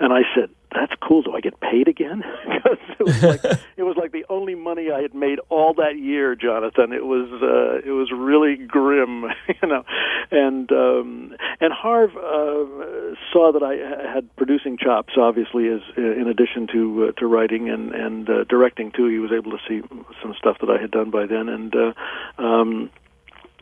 and 0.00 0.12
I 0.12 0.22
said 0.34 0.50
that's 0.72 0.92
cool. 1.00 1.22
Do 1.22 1.32
I 1.32 1.40
get 1.40 1.60
paid 1.60 1.88
again? 1.88 2.22
because 2.44 2.78
it 2.98 3.04
was 3.04 3.22
like 3.22 3.44
it 3.76 3.82
was 3.82 3.96
like 3.96 4.12
the 4.12 4.24
only 4.28 4.54
money 4.54 4.90
I 4.90 5.00
had 5.00 5.14
made 5.14 5.38
all 5.48 5.74
that 5.74 5.98
year, 5.98 6.34
Jonathan. 6.34 6.92
It 6.92 7.04
was 7.04 7.28
uh, 7.42 7.88
it 7.88 7.92
was 7.92 8.10
really 8.12 8.56
grim, 8.56 9.24
you 9.62 9.68
know. 9.68 9.84
And 10.30 10.70
um, 10.72 11.36
and 11.60 11.72
Harv 11.72 12.10
uh, 12.16 13.14
saw 13.32 13.52
that 13.52 13.62
I 13.62 14.12
had 14.12 14.34
producing 14.36 14.76
chops, 14.76 15.14
obviously, 15.16 15.68
as 15.68 15.80
uh, 15.96 16.02
in 16.02 16.28
addition 16.28 16.66
to 16.72 17.08
uh, 17.08 17.20
to 17.20 17.26
writing 17.26 17.68
and 17.68 17.94
and 17.94 18.28
uh, 18.28 18.44
directing 18.44 18.92
too. 18.92 19.08
He 19.08 19.18
was 19.18 19.32
able 19.32 19.52
to 19.52 19.58
see 19.68 19.82
some 20.22 20.34
stuff 20.38 20.58
that 20.60 20.70
I 20.70 20.80
had 20.80 20.90
done 20.90 21.10
by 21.10 21.26
then, 21.26 21.48
and. 21.48 21.74
Uh, 21.74 21.92
um, 22.38 22.90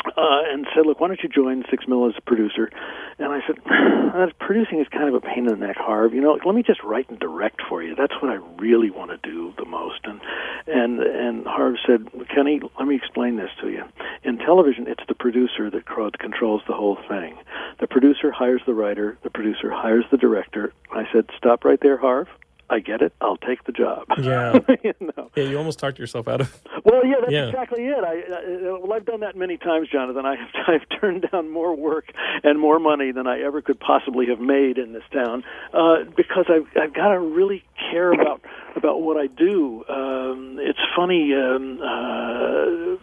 uh, 0.06 0.42
and 0.52 0.66
said, 0.74 0.86
"Look, 0.86 1.00
why 1.00 1.08
don't 1.08 1.22
you 1.22 1.28
join 1.28 1.64
Six 1.70 1.86
Mill 1.88 2.06
as 2.06 2.14
a 2.16 2.20
producer?" 2.20 2.70
And 3.18 3.32
I 3.32 3.40
said, 3.46 3.64
"Producing 4.38 4.80
is 4.80 4.88
kind 4.88 5.08
of 5.08 5.14
a 5.14 5.20
pain 5.20 5.46
in 5.46 5.58
the 5.58 5.66
neck, 5.66 5.76
Harv. 5.76 6.14
You 6.14 6.20
know, 6.20 6.38
let 6.44 6.54
me 6.54 6.62
just 6.62 6.82
write 6.82 7.08
and 7.10 7.18
direct 7.18 7.60
for 7.68 7.82
you. 7.82 7.94
That's 7.94 8.14
what 8.20 8.30
I 8.30 8.38
really 8.58 8.90
want 8.90 9.10
to 9.10 9.28
do 9.28 9.52
the 9.58 9.64
most." 9.64 10.00
And 10.04 10.20
and 10.66 11.00
and 11.00 11.46
Harv 11.46 11.76
said, 11.86 12.08
"Kenny, 12.34 12.60
let 12.78 12.88
me 12.88 12.96
explain 12.96 13.36
this 13.36 13.50
to 13.60 13.70
you. 13.70 13.84
In 14.22 14.38
television, 14.38 14.86
it's 14.88 15.04
the 15.08 15.14
producer 15.14 15.70
that 15.70 15.86
controls 16.18 16.62
the 16.66 16.74
whole 16.74 16.98
thing. 17.08 17.36
The 17.80 17.86
producer 17.86 18.30
hires 18.30 18.62
the 18.66 18.74
writer. 18.74 19.18
The 19.22 19.30
producer 19.30 19.70
hires 19.70 20.04
the 20.10 20.18
director." 20.18 20.72
I 20.92 21.08
said, 21.12 21.28
"Stop 21.36 21.64
right 21.64 21.80
there, 21.80 21.96
Harv." 21.96 22.28
I 22.70 22.80
get 22.80 23.02
it. 23.02 23.12
I'll 23.20 23.36
take 23.36 23.64
the 23.64 23.72
job. 23.72 24.04
Yeah. 24.20 24.58
you 24.82 24.94
know? 25.00 25.30
Yeah, 25.36 25.44
you 25.44 25.58
almost 25.58 25.78
talked 25.78 25.98
yourself 25.98 26.28
out 26.28 26.40
of. 26.40 26.48
It. 26.54 26.70
Well, 26.84 27.06
yeah, 27.06 27.14
that's 27.20 27.32
Yeah. 27.32 27.46
exactly 27.48 27.86
it. 27.86 28.04
I, 28.04 28.12
I 28.12 28.78
well, 28.78 28.92
I've 28.92 29.06
done 29.06 29.20
that 29.20 29.36
many 29.36 29.56
times, 29.56 29.88
Jonathan. 29.90 30.26
I 30.26 30.36
have 30.36 30.48
I've 30.68 31.00
turned 31.00 31.26
down 31.32 31.50
more 31.50 31.74
work 31.74 32.12
and 32.42 32.60
more 32.60 32.78
money 32.78 33.10
than 33.10 33.26
I 33.26 33.40
ever 33.40 33.62
could 33.62 33.80
possibly 33.80 34.26
have 34.26 34.38
made 34.38 34.76
in 34.76 34.92
this 34.92 35.02
town 35.10 35.44
uh, 35.72 36.04
because 36.14 36.44
I've 36.50 36.66
I've 36.80 36.92
got 36.92 37.08
to 37.08 37.18
really 37.18 37.64
care 37.90 38.12
about 38.12 38.42
about 38.76 39.00
what 39.00 39.16
I 39.16 39.28
do. 39.28 39.82
Um, 39.88 40.58
it's 40.60 40.78
funny. 40.94 41.32
Um, 41.32 41.80
uh, 41.80 42.96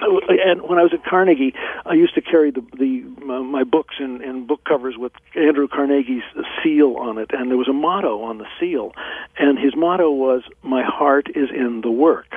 and 0.00 0.62
when 0.62 0.78
I 0.78 0.82
was 0.82 0.92
at 0.92 1.04
Carnegie, 1.04 1.54
I 1.86 1.94
used 1.94 2.14
to 2.14 2.20
carry 2.20 2.50
the 2.50 2.62
the 2.78 3.00
my, 3.24 3.38
my 3.40 3.64
books 3.64 3.96
in, 4.00 4.22
in 4.22 4.46
book 4.46 4.64
covers 4.64 4.96
with 4.96 5.12
Andrew 5.34 5.68
Carnegie's 5.68 6.22
seal 6.62 6.96
on 6.98 7.18
it, 7.18 7.30
and 7.32 7.50
there 7.50 7.58
was 7.58 7.68
a 7.68 7.72
motto 7.72 8.22
on 8.22 8.38
the 8.38 8.46
seal, 8.60 8.92
and 9.38 9.58
his 9.58 9.74
motto 9.76 10.10
was 10.10 10.42
"My 10.62 10.82
heart 10.82 11.28
is 11.34 11.50
in 11.50 11.80
the 11.82 11.90
work." 11.90 12.28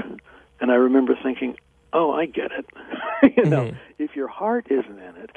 And 0.59 0.71
I 0.71 0.75
remember 0.75 1.15
thinking, 1.21 1.57
"Oh, 1.93 2.11
I 2.11 2.25
get 2.25 2.51
it." 2.51 2.65
you 3.37 3.45
know, 3.45 3.65
Mhm. 3.65 3.75
if 3.99 4.15
your 4.15 4.27
heart 4.27 4.67
isn't 4.69 4.99
in 4.99 5.15
it, 5.23 5.31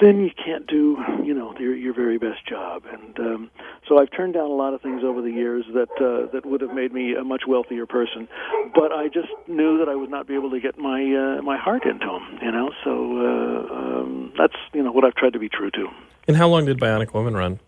then 0.00 0.20
you 0.20 0.30
can't 0.44 0.66
do 0.66 0.96
you 1.24 1.34
know 1.34 1.54
your 1.58 1.74
your 1.74 1.94
very 1.94 2.18
best 2.18 2.46
job. 2.46 2.82
And 2.90 3.18
um, 3.18 3.50
so 3.88 3.98
I've 3.98 4.10
turned 4.10 4.34
down 4.34 4.50
a 4.50 4.54
lot 4.54 4.74
of 4.74 4.80
things 4.80 5.02
over 5.04 5.22
the 5.22 5.30
years 5.30 5.64
that 5.74 5.90
uh, 6.00 6.30
that 6.32 6.46
would 6.46 6.60
have 6.60 6.74
made 6.74 6.92
me 6.92 7.14
a 7.14 7.24
much 7.24 7.42
wealthier 7.46 7.86
person, 7.86 8.28
but 8.74 8.92
I 8.92 9.08
just 9.08 9.28
knew 9.46 9.78
that 9.78 9.88
I 9.88 9.94
would 9.94 10.10
not 10.10 10.26
be 10.26 10.34
able 10.34 10.50
to 10.50 10.60
get 10.60 10.78
my 10.78 11.02
uh, 11.02 11.42
my 11.42 11.56
heart 11.56 11.84
into 11.84 12.06
them. 12.06 12.38
You 12.42 12.52
know, 12.52 12.70
so 12.84 12.90
uh, 12.90 13.74
um, 13.74 14.32
that's 14.38 14.56
you 14.72 14.82
know 14.82 14.92
what 14.92 15.04
I've 15.04 15.14
tried 15.14 15.32
to 15.34 15.38
be 15.38 15.48
true 15.48 15.70
to. 15.72 15.88
And 16.26 16.36
how 16.36 16.48
long 16.48 16.66
did 16.66 16.78
Bionic 16.78 17.14
Woman 17.14 17.34
run? 17.34 17.58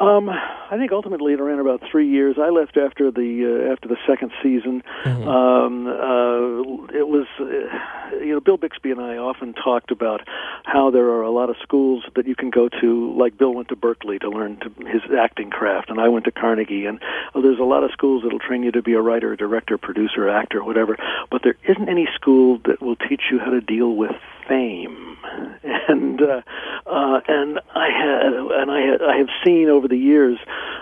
Um, 0.00 0.28
I 0.28 0.76
think 0.76 0.92
ultimately 0.92 1.32
it 1.34 1.40
ran 1.40 1.58
about 1.58 1.82
three 1.90 2.08
years. 2.08 2.36
I 2.40 2.48
left 2.48 2.76
after 2.76 3.10
the 3.10 3.66
uh, 3.68 3.72
after 3.72 3.88
the 3.88 3.96
second 4.06 4.32
season. 4.42 4.82
Mhm. 5.04 5.26
Um, 5.26 5.86
uh, 5.86 6.96
it 6.96 7.06
was, 7.08 7.26
uh, 7.38 8.16
you 8.18 8.32
know, 8.32 8.40
Bill 8.40 8.56
Bixby 8.56 8.90
and 8.90 9.00
I 9.00 9.16
often 9.16 9.52
talked 9.54 9.90
about 9.90 10.26
how 10.64 10.90
there 10.90 11.06
are 11.10 11.22
a 11.22 11.30
lot 11.30 11.50
of 11.50 11.56
schools 11.62 12.04
that 12.16 12.26
you 12.26 12.34
can 12.34 12.50
go 12.50 12.68
to. 12.68 13.12
Like 13.16 13.36
Bill 13.38 13.54
went 13.54 13.68
to 13.68 13.76
Berkeley 13.76 14.18
to 14.20 14.28
learn 14.28 14.56
to, 14.58 14.70
his 14.86 15.02
acting 15.16 15.50
craft, 15.50 15.90
and 15.90 16.00
I 16.00 16.08
went 16.08 16.24
to 16.24 16.32
Carnegie. 16.32 16.86
And 16.86 17.00
uh, 17.34 17.40
there's 17.40 17.60
a 17.60 17.64
lot 17.64 17.84
of 17.84 17.90
schools 17.92 18.22
that'll 18.22 18.38
train 18.38 18.62
you 18.62 18.72
to 18.72 18.82
be 18.82 18.94
a 18.94 19.00
writer, 19.00 19.36
director, 19.36 19.78
producer, 19.78 20.28
actor, 20.28 20.64
whatever. 20.64 20.96
But 21.30 21.42
there 21.42 21.56
isn't 21.68 21.88
any 21.88 22.08
school 22.14 22.58
that 22.64 22.80
will 22.80 22.96
teach 22.96 23.22
you 23.30 23.38
how 23.38 23.50
to 23.50 23.60
deal 23.60 23.94
with 23.94 24.16
fame. 24.48 25.16
And 25.86 26.20
uh, 26.22 26.40
uh, 26.86 27.20
and 27.28 27.58
I 27.74 27.88
had 27.90 28.32
and 28.32 28.70
I 28.70 28.80
had, 28.80 29.02
I 29.02 29.16
have 29.18 29.28
seen 29.44 29.68
over 29.68 29.86
the 29.86 29.96
years 29.98 30.38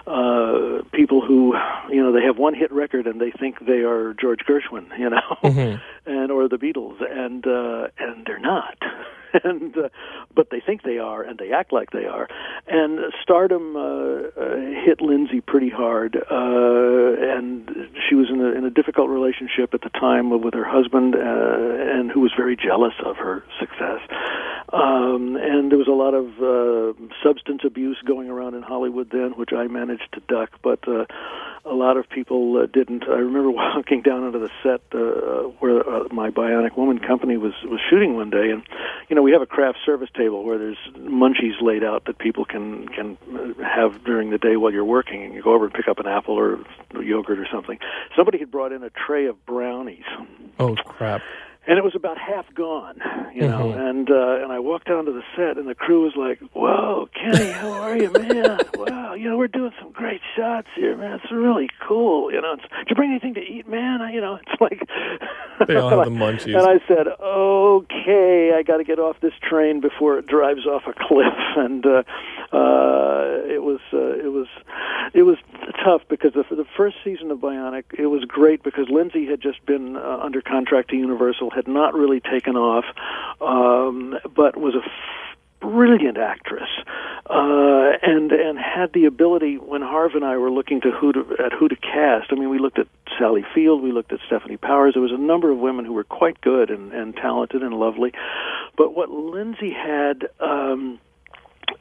uh, 0.06 0.82
people 0.92 1.20
who 1.24 1.54
you 1.90 2.02
know 2.02 2.12
they 2.12 2.22
have 2.22 2.38
one 2.38 2.54
hit 2.54 2.70
record 2.72 3.06
and 3.06 3.20
they 3.20 3.30
think 3.32 3.64
they 3.66 3.82
are 3.82 4.14
George 4.14 4.40
Gershwin, 4.48 4.86
you 4.98 5.10
know, 5.10 5.20
Mhm. 5.42 5.80
and 6.06 6.30
or 6.30 6.48
the 6.48 6.56
Beatles, 6.56 6.96
and 7.10 7.44
uh, 7.46 7.88
and 7.98 8.24
they're 8.26 8.38
not. 8.38 8.76
And 9.44 9.76
uh, 9.76 9.88
but 10.34 10.50
they 10.50 10.60
think 10.60 10.82
they 10.82 10.98
are, 10.98 11.22
and 11.22 11.38
they 11.38 11.52
act 11.52 11.72
like 11.72 11.90
they 11.90 12.04
are. 12.04 12.28
And 12.66 13.00
stardom 13.22 13.76
uh, 13.76 13.80
uh, 13.80 14.56
hit 14.84 15.00
Lindsay 15.00 15.40
pretty 15.40 15.70
hard, 15.70 16.16
uh, 16.16 17.36
and 17.36 17.70
she 18.08 18.14
was 18.14 18.28
in 18.30 18.40
a, 18.40 18.50
in 18.56 18.64
a 18.64 18.70
difficult 18.70 19.08
relationship 19.08 19.74
at 19.74 19.80
the 19.80 19.90
time 19.90 20.42
with 20.42 20.54
her 20.54 20.64
husband, 20.64 21.14
uh, 21.14 21.18
and 21.18 22.10
who 22.10 22.20
was 22.20 22.32
very 22.36 22.56
jealous 22.56 22.94
of 23.04 23.16
her 23.16 23.42
success. 23.58 24.00
Um, 24.72 25.36
and 25.36 25.70
there 25.70 25.78
was 25.78 25.88
a 25.88 25.92
lot 25.92 26.14
of 26.14 26.96
substance 27.22 27.62
abuse 27.64 28.00
going 28.06 28.30
around 28.30 28.54
in 28.54 28.62
Hollywood 28.62 29.10
then, 29.10 29.32
which 29.32 29.52
I 29.52 29.66
managed 29.66 30.08
to 30.12 30.20
duck, 30.28 30.50
but 30.62 30.80
a 30.88 31.74
lot 31.74 31.96
of 31.96 32.08
people 32.08 32.66
didn't. 32.66 33.04
I 33.04 33.18
remember 33.18 33.50
walking 33.50 34.02
down 34.02 34.24
onto 34.24 34.40
the 34.40 34.50
set 34.62 34.80
where 35.60 35.82
my 36.10 36.30
Bionic 36.30 36.76
Woman 36.76 36.98
company 36.98 37.36
was 37.36 37.52
was 37.64 37.80
shooting 37.90 38.16
one 38.16 38.30
day, 38.30 38.50
and 38.50 38.62
you 39.08 39.16
know 39.16 39.21
we 39.22 39.32
have 39.32 39.42
a 39.42 39.46
craft 39.46 39.78
service 39.84 40.10
table 40.16 40.44
where 40.44 40.58
there's 40.58 40.78
munchies 40.96 41.60
laid 41.60 41.84
out 41.84 42.04
that 42.06 42.18
people 42.18 42.44
can 42.44 42.88
can 42.88 43.16
have 43.62 44.04
during 44.04 44.30
the 44.30 44.38
day 44.38 44.56
while 44.56 44.72
you're 44.72 44.84
working, 44.84 45.22
and 45.22 45.34
you 45.34 45.42
go 45.42 45.54
over 45.54 45.64
and 45.64 45.74
pick 45.74 45.88
up 45.88 45.98
an 45.98 46.06
apple 46.06 46.34
or 46.34 46.58
yogurt 47.00 47.38
or 47.38 47.46
something. 47.50 47.78
Somebody 48.16 48.38
had 48.38 48.50
brought 48.50 48.72
in 48.72 48.82
a 48.82 48.90
tray 48.90 49.26
of 49.26 49.44
brownies 49.46 50.04
Oh 50.58 50.74
crap! 50.74 51.22
And 51.66 51.78
it 51.78 51.84
was 51.84 51.94
about 51.94 52.18
half 52.18 52.52
gone, 52.54 52.96
you 53.34 53.42
know. 53.42 53.72
Mhm. 53.72 53.90
And 53.90 54.10
uh, 54.10 54.42
and 54.42 54.52
I 54.52 54.58
walked 54.58 54.88
onto 54.90 55.12
the 55.12 55.22
set, 55.36 55.58
and 55.58 55.68
the 55.68 55.74
crew 55.74 56.02
was 56.02 56.14
like, 56.16 56.40
"Whoa, 56.52 57.08
Kenny, 57.14 57.50
how 57.50 57.70
are 57.72 57.96
you, 57.96 58.10
man? 58.10 58.58
wow, 58.74 59.14
you 59.14 59.28
know, 59.28 59.36
we're 59.36 59.48
doing 59.48 59.72
some 59.80 59.92
great 59.92 60.20
shots 60.36 60.68
here, 60.74 60.96
man. 60.96 61.20
It's 61.22 61.32
really 61.32 61.68
cool, 61.86 62.32
you 62.32 62.40
know. 62.40 62.54
It's, 62.54 62.62
did 62.62 62.90
you 62.90 62.96
bring 62.96 63.10
anything 63.10 63.34
to 63.34 63.40
eat, 63.40 63.68
man? 63.68 64.02
I, 64.02 64.12
you 64.12 64.20
know, 64.20 64.36
it's 64.36 64.60
like 64.60 64.80
They 65.68 65.76
all 65.76 65.90
have 65.90 66.04
the 66.04 66.10
munchies. 66.10 66.56
And 66.56 66.66
I 66.66 66.80
said, 66.88 67.06
"Okay, 67.20 68.52
I 68.56 68.62
got 68.62 68.78
to 68.78 68.84
get 68.84 68.98
off 68.98 69.16
this 69.20 69.34
train 69.42 69.80
before 69.80 70.18
it 70.18 70.26
drives 70.26 70.66
off 70.66 70.82
a 70.86 70.92
cliff." 70.92 71.26
And 71.54 71.84
uh, 71.84 72.02
uh, 72.52 73.44
it 73.44 73.62
was 73.62 73.78
uh, 73.92 74.16
it 74.16 74.32
was 74.32 74.46
it 75.14 75.22
was 75.22 75.36
tough 75.84 76.00
because 76.08 76.32
the, 76.32 76.44
the 76.54 76.64
first 76.76 76.96
season 77.04 77.30
of 77.30 77.38
Bionic, 77.38 77.84
it 77.98 78.06
was 78.06 78.24
great 78.24 78.62
because 78.62 78.86
Lindsay 78.88 79.26
had 79.26 79.40
just 79.40 79.64
been 79.66 79.96
uh, 79.96 80.18
under 80.22 80.40
contract 80.40 80.90
to 80.90 80.96
Universal, 80.96 81.50
had 81.54 81.68
not 81.68 81.94
really 81.94 82.20
taken 82.20 82.56
off, 82.56 82.84
um, 83.40 84.18
but 84.34 84.56
was 84.56 84.74
a 84.74 84.82
brilliant 85.60 86.18
actress, 86.18 86.68
uh, 87.30 87.92
and 88.02 88.32
and 88.32 88.58
had 88.58 88.92
the 88.92 89.04
ability 89.06 89.56
when 89.56 89.80
Harv 89.80 90.14
and 90.14 90.24
I 90.24 90.36
were 90.36 90.50
looking 90.50 90.80
to 90.82 90.90
who 90.90 91.12
to, 91.12 91.36
at 91.44 91.52
who 91.52 91.68
to 91.68 91.76
cast. 91.76 92.32
I 92.32 92.34
mean, 92.34 92.50
we 92.50 92.58
looked 92.58 92.78
at 92.78 92.88
Sally 93.18 93.44
Field, 93.54 93.82
we 93.82 93.92
looked 93.92 94.12
at 94.12 94.18
Stefanie 94.28 94.60
Powers. 94.60 94.94
There 94.94 95.02
was 95.02 95.12
a 95.12 95.18
number 95.18 95.50
of 95.50 95.58
women 95.58 95.84
who 95.84 95.92
were 95.92 96.04
quite 96.04 96.40
good 96.40 96.70
and, 96.70 96.92
and 96.92 97.14
talented 97.14 97.62
and 97.62 97.74
lovely, 97.74 98.12
but 98.76 98.94
what 98.94 99.10
Lindsay 99.10 99.72
had. 99.72 100.28
Um, 100.40 100.98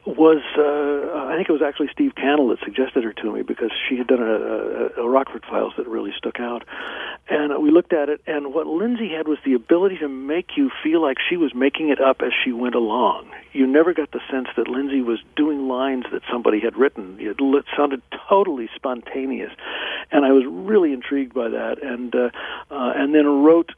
was 0.06 0.42
uh, 0.58 1.28
I 1.28 1.36
think 1.36 1.50
it 1.50 1.52
was 1.52 1.62
actually 1.62 1.90
Steve 1.92 2.16
Cannell 2.16 2.50
that 2.50 2.60
suggested 2.64 3.04
her 3.04 3.14
to 3.14 3.32
me 3.32 3.42
because 3.42 3.72
she 3.88 3.98
had 3.98 4.08
done 4.08 4.22
a, 4.22 5.02
a, 5.02 5.06
a 5.06 5.10
Rockford 5.10 5.44
Files 5.50 5.74
that 5.78 5.88
really 5.88 6.12
stuck 6.18 6.40
out, 6.40 6.64
and 7.30 7.62
we 7.62 7.72
looked 7.72 7.94
at 7.94 8.10
it. 8.10 8.22
And 8.28 8.54
what 8.54 8.68
Lindsay 8.68 9.10
had 9.10 9.28
was 9.28 9.38
the 9.46 9.54
ability 9.54 9.98
to 10.00 10.08
make 10.08 10.58
you 10.58 10.72
feel 10.84 11.02
like 11.02 11.18
she 11.30 11.38
was 11.38 11.54
making 11.54 11.90
it 11.90 12.02
up 12.02 12.22
as 12.22 12.32
she 12.44 12.52
went 12.52 12.76
along. 12.76 13.30
You 13.54 13.68
never 13.68 13.94
got 13.94 14.12
the 14.12 14.22
sense 14.32 14.48
that 14.58 14.68
Lindsay 14.68 15.02
was 15.02 15.20
doing 15.36 15.68
lines 15.68 16.06
that 16.12 16.22
somebody 16.32 16.60
had 16.60 16.78
written. 16.78 17.18
It 17.20 17.38
sounded 17.76 18.02
totally 18.30 18.70
spontaneous, 18.76 19.52
and 20.12 20.26
I 20.26 20.32
was 20.32 20.44
really 20.48 20.94
intrigued 20.94 21.34
by 21.34 21.50
that. 21.50 21.84
And 21.84 22.16
uh, 22.16 22.30
uh, 22.70 22.94
and 22.96 23.14
then 23.14 23.44
wrote 23.44 23.72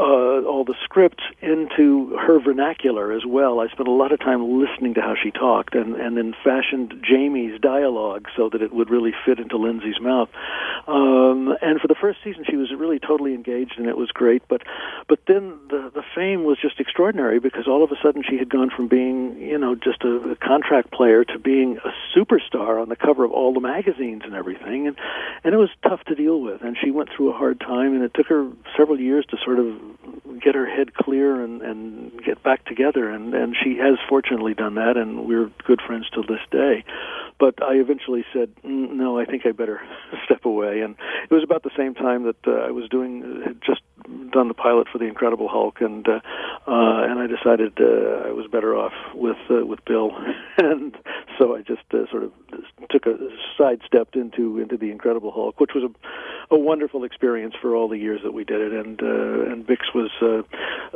uh, 0.00 0.48
all 0.48 0.64
the 0.64 0.74
scripts 0.82 1.22
into 1.42 2.16
her 2.16 2.40
vernacular 2.40 3.12
as 3.12 3.26
well. 3.26 3.60
I 3.60 3.68
spent 3.68 3.86
a 3.86 3.92
lot 3.92 4.12
of 4.12 4.18
time 4.18 4.58
listening 4.58 4.94
to 4.94 5.02
how 5.02 5.14
she 5.14 5.30
talked, 5.30 5.74
and 5.74 5.94
and 5.94 6.16
then 6.16 6.34
fashioned 6.42 7.04
Jamie's 7.06 7.60
dialogue 7.60 8.26
so 8.34 8.48
that 8.48 8.62
it 8.62 8.72
would 8.72 8.88
really 8.88 9.12
fit 9.26 9.38
into 9.38 9.58
Lindsay's 9.58 10.00
mouth. 10.00 10.30
Um, 10.88 11.54
and 11.60 11.80
for 11.80 11.86
the 11.86 11.94
first 11.94 12.20
season, 12.24 12.44
she 12.48 12.56
was 12.56 12.72
really 12.72 12.98
totally 12.98 13.34
engaged, 13.34 13.74
and 13.76 13.86
it 13.86 13.98
was 13.98 14.10
great. 14.10 14.42
But 14.48 14.62
but 15.06 15.18
then 15.26 15.58
the 15.68 15.90
the 15.94 16.02
fame 16.14 16.44
was 16.44 16.56
just 16.58 16.80
extraordinary 16.80 17.38
because 17.38 17.68
all 17.68 17.84
of 17.84 17.92
a 17.92 17.96
sudden 18.02 18.22
she 18.26 18.38
had 18.38 18.48
gone 18.48 18.70
from 18.74 18.88
being 18.88 19.36
you 19.38 19.58
know 19.58 19.74
just 19.74 20.02
a, 20.02 20.30
a 20.30 20.36
contract 20.36 20.92
player 20.92 21.24
to 21.24 21.38
being 21.38 21.78
a 21.84 21.92
superstar 22.16 22.80
on 22.80 22.88
the 22.88 22.96
cover 22.96 23.22
of 23.22 23.32
all 23.32 23.52
the 23.52 23.60
magazines 23.60 24.22
and 24.24 24.34
everything, 24.34 24.86
and 24.86 24.96
and 25.44 25.52
it 25.52 25.58
was 25.58 25.70
tough 25.82 26.02
to 26.04 26.14
deal 26.14 26.40
with. 26.40 26.62
And 26.62 26.74
she 26.82 26.90
went 26.90 27.10
through 27.14 27.30
a 27.34 27.36
hard 27.36 27.60
time, 27.60 27.94
and 27.94 28.02
it 28.02 28.14
took 28.14 28.28
her 28.28 28.48
several 28.78 28.98
years 28.98 29.26
to 29.26 29.36
sort 29.44 29.58
of 29.58 29.89
get 30.42 30.54
her 30.54 30.66
head 30.66 30.94
clear 30.94 31.42
and 31.42 31.62
and 31.62 32.24
get 32.24 32.42
back 32.42 32.64
together. 32.64 33.10
And 33.10 33.34
and 33.34 33.56
she 33.62 33.76
has 33.76 33.98
fortunately 34.08 34.54
done 34.54 34.74
that, 34.76 34.96
and 34.96 35.26
we're 35.26 35.50
good 35.66 35.80
friends 35.86 36.08
to 36.10 36.22
this 36.22 36.40
day 36.50 36.84
but 37.40 37.60
I 37.62 37.76
eventually 37.76 38.22
said, 38.34 38.50
mm, 38.62 38.90
no, 38.92 39.18
I 39.18 39.24
think 39.24 39.46
I 39.46 39.52
better 39.52 39.80
step 40.26 40.44
away. 40.44 40.82
And 40.82 40.94
it 41.24 41.34
was 41.34 41.42
about 41.42 41.62
the 41.62 41.70
same 41.76 41.94
time 41.94 42.24
that 42.24 42.36
uh, 42.46 42.68
I 42.68 42.70
was 42.70 42.88
doing, 42.90 43.42
had 43.44 43.60
just 43.62 43.80
done 44.30 44.48
the 44.48 44.54
pilot 44.54 44.88
for 44.92 44.98
the 44.98 45.06
Incredible 45.06 45.48
Hulk, 45.48 45.80
and 45.80 46.06
uh, 46.06 46.20
uh, 46.66 47.02
and 47.08 47.18
I 47.18 47.26
decided 47.26 47.78
uh, 47.80 48.28
I 48.28 48.32
was 48.32 48.46
better 48.50 48.76
off 48.76 48.92
with 49.14 49.38
uh, 49.50 49.64
with 49.64 49.84
Bill, 49.84 50.10
and 50.58 50.96
so 51.38 51.56
I 51.56 51.62
just 51.62 51.82
uh, 51.92 52.10
sort 52.10 52.24
of 52.24 52.32
took 52.90 53.06
a 53.06 53.16
sidestepped 53.56 54.16
into 54.16 54.58
into 54.58 54.76
the 54.76 54.90
Incredible 54.90 55.32
Hulk, 55.32 55.60
which 55.60 55.72
was 55.74 55.84
a, 55.84 56.54
a 56.54 56.58
wonderful 56.58 57.04
experience 57.04 57.54
for 57.60 57.74
all 57.74 57.88
the 57.88 57.98
years 57.98 58.20
that 58.24 58.32
we 58.32 58.44
did 58.44 58.60
it, 58.60 58.72
and 58.72 59.02
uh, 59.02 59.50
and 59.50 59.66
Bix 59.70 59.94
was 59.94 60.10
uh, 60.20 60.42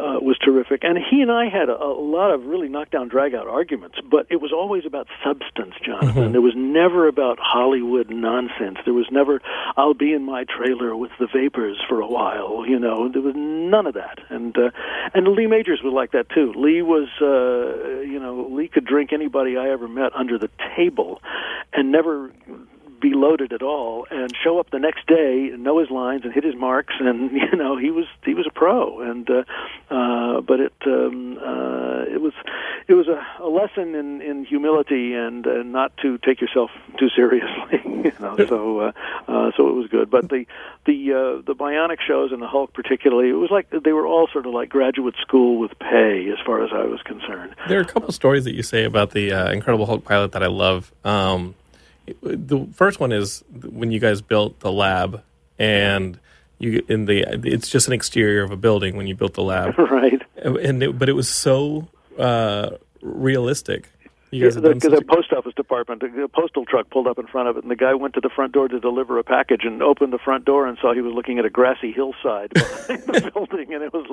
uh, 0.01 0.19
was 0.21 0.37
terrific, 0.39 0.83
and 0.83 0.99
he 0.99 1.23
and 1.23 1.31
I 1.31 1.49
had 1.49 1.69
a, 1.69 1.77
a 1.81 1.95
lot 1.95 2.33
of 2.33 2.45
really 2.45 2.69
knockdown 2.69 3.09
drag 3.09 3.35
out 3.35 3.47
arguments, 3.47 3.99
but 4.11 4.27
it 4.31 4.41
was 4.41 4.53
always 4.53 4.85
about 4.85 5.07
substance, 5.23 5.75
Jonathan. 5.85 6.25
Mm-hmm. 6.25 6.33
There 6.33 6.41
was 6.41 6.55
never 6.57 7.07
about 7.07 7.39
Hollywood 7.41 8.11
nonsense. 8.11 8.79
There 8.85 8.95
was 8.95 9.07
never 9.11 9.41
I'll 9.77 9.95
be 9.95 10.13
in 10.13 10.25
my 10.25 10.45
trailer 10.45 10.97
with 10.97 11.13
the 11.21 11.29
vapors 11.33 11.79
for 11.89 12.01
a 12.01 12.07
while, 12.07 12.65
you 12.67 12.79
know. 12.79 13.09
There 13.09 13.23
was 13.23 13.35
none 13.37 13.87
of 13.87 13.95
that, 13.95 14.19
and 14.29 14.57
uh, 14.59 14.71
and 15.15 15.29
Lee 15.29 15.47
Majors 15.47 15.81
was 15.83 15.93
like 15.93 16.13
that 16.13 16.29
too. 16.31 16.53
Lee 16.57 16.83
was, 16.83 17.09
uh, 17.21 18.01
you 18.01 18.19
know, 18.19 18.49
Lee 18.51 18.69
could 18.69 18.85
drink 18.85 19.13
anybody 19.13 19.57
I 19.57 19.71
ever 19.71 19.87
met 19.87 20.15
under 20.15 20.39
the 20.39 20.51
table, 20.77 21.21
and 21.73 21.93
never 21.93 22.33
be 23.05 23.12
loaded 23.12 23.53
at 23.53 23.62
all 23.62 24.07
and 24.11 24.33
show 24.43 24.59
up 24.59 24.71
the 24.71 24.79
next 24.79 25.07
day 25.07 25.51
and 25.53 25.62
know 25.62 25.79
his 25.79 25.90
lines 25.90 26.23
and 26.25 26.33
hit 26.33 26.43
his 26.43 26.55
marks 26.55 26.95
and 26.99 27.31
you 27.53 27.57
know 27.57 27.77
he 27.77 27.90
was 27.90 28.07
he 28.25 28.33
was 28.33 28.47
a 28.47 28.51
pro. 28.51 29.01
And 29.01 29.29
uh, 29.29 29.45
uh, 29.90 30.40
but 30.40 30.59
it 30.61 30.73
um, 30.87 31.37
uh, 31.37 32.05
it 32.09 32.23
was 32.23 32.33
it 32.88 32.95
was 32.95 33.07
a, 33.09 33.21
a 33.40 33.49
lesson 33.49 33.95
in, 33.95 34.23
in 34.23 34.45
humility 34.47 35.12
and 35.12 35.47
uh, 35.47 35.62
not 35.62 35.95
to 35.99 36.17
take 36.19 36.40
yourself 36.40 36.71
too 36.99 37.11
seriously 37.11 37.81
you 37.85 38.12
know 38.21 38.37
so 38.49 38.81
uh, 38.81 38.93
uh, 39.29 39.51
so 39.55 39.69
it 39.69 39.75
was 39.75 39.88
good. 39.90 40.11
But 40.11 40.31
the 40.31 40.47
the 40.87 41.12
uh, 41.12 41.43
the 41.45 41.55
bionic 41.55 42.01
shows 42.01 42.33
and 42.33 42.40
the 42.40 42.49
Hulk 42.49 42.73
particularly 42.73 43.29
it 43.29 43.35
was 43.35 43.51
like 43.51 43.69
they 43.69 43.93
were 43.93 44.07
all 44.07 44.29
sort 44.33 44.47
of 44.47 44.55
like 44.55 44.71
graduate 44.71 45.17
school 45.21 45.59
with 45.59 45.79
pay 45.79 46.31
as 46.31 46.38
far 46.47 46.64
as 46.64 46.71
I 46.73 46.85
was 46.85 47.03
concerned. 47.03 47.55
There 47.69 47.79
are 47.79 47.83
a 47.83 47.93
couple 47.95 48.11
stories 48.12 48.45
that 48.45 48.55
you 48.55 48.62
say 48.62 48.85
about 48.85 49.11
the 49.11 49.31
uh, 49.31 49.53
Incredible 49.53 49.85
Hulk 49.85 50.05
pilot 50.07 50.33
that 50.33 50.43
I 50.43 50.47
love. 50.47 50.90
Um, 51.05 51.55
the 52.23 52.67
first 52.75 53.01
one 53.01 53.12
is 53.12 53.45
when 53.62 53.90
you 53.90 54.01
guys 54.01 54.21
built 54.21 54.61
the 54.61 54.73
lab 54.73 55.23
and 55.59 56.19
you 56.59 56.85
in 56.88 57.07
the 57.07 57.25
it's 57.45 57.69
just 57.69 57.87
an 57.87 57.93
exterior 57.93 58.43
of 58.43 58.51
a 58.51 58.57
building 58.57 58.97
when 58.97 59.07
you 59.07 59.14
built 59.14 59.35
the 59.35 59.43
lab. 59.43 59.75
Right. 59.79 60.23
And 60.37 60.83
it, 60.83 60.99
but 60.99 61.09
it 61.09 61.14
was 61.14 61.29
so 61.29 61.88
uh, 62.19 62.71
realistic 63.01 63.88
because 64.40 64.57
yeah, 64.57 64.61
the, 64.62 65.05
post 65.07 65.33
office 65.33 65.55
department, 65.55 66.03
a 66.03 66.29
postal 66.29 66.64
truck 66.64 66.90
pulled 66.90 67.07
up 67.07 67.18
in 67.18 67.27
front 67.27 67.49
of 67.49 67.57
it, 67.57 67.62
and 67.62 67.70
the 67.70 67.77
guy 67.77 67.94
went 67.94 68.14
to 68.14 68.20
the 68.20 68.31
front 68.31 68.53
door 68.53 68.68
to 68.68 68.81
deliver 68.81 69.18
a 69.18 69.25
package 69.25 69.62
and 69.64 69.83
opened 69.83 70.12
the 70.12 70.18
front 70.18 70.44
door 70.44 70.66
and 70.66 70.79
saw 70.81 70.92
he 70.92 71.01
was 71.01 71.14
looking 71.14 71.38
at 71.38 71.44
a 71.44 71.51
grassy 71.51 71.92
hillside 71.92 72.51
behind 72.55 73.03
the 73.03 73.31
building, 73.35 73.73
and 73.75 73.83
it 73.83 73.92
was, 73.92 74.07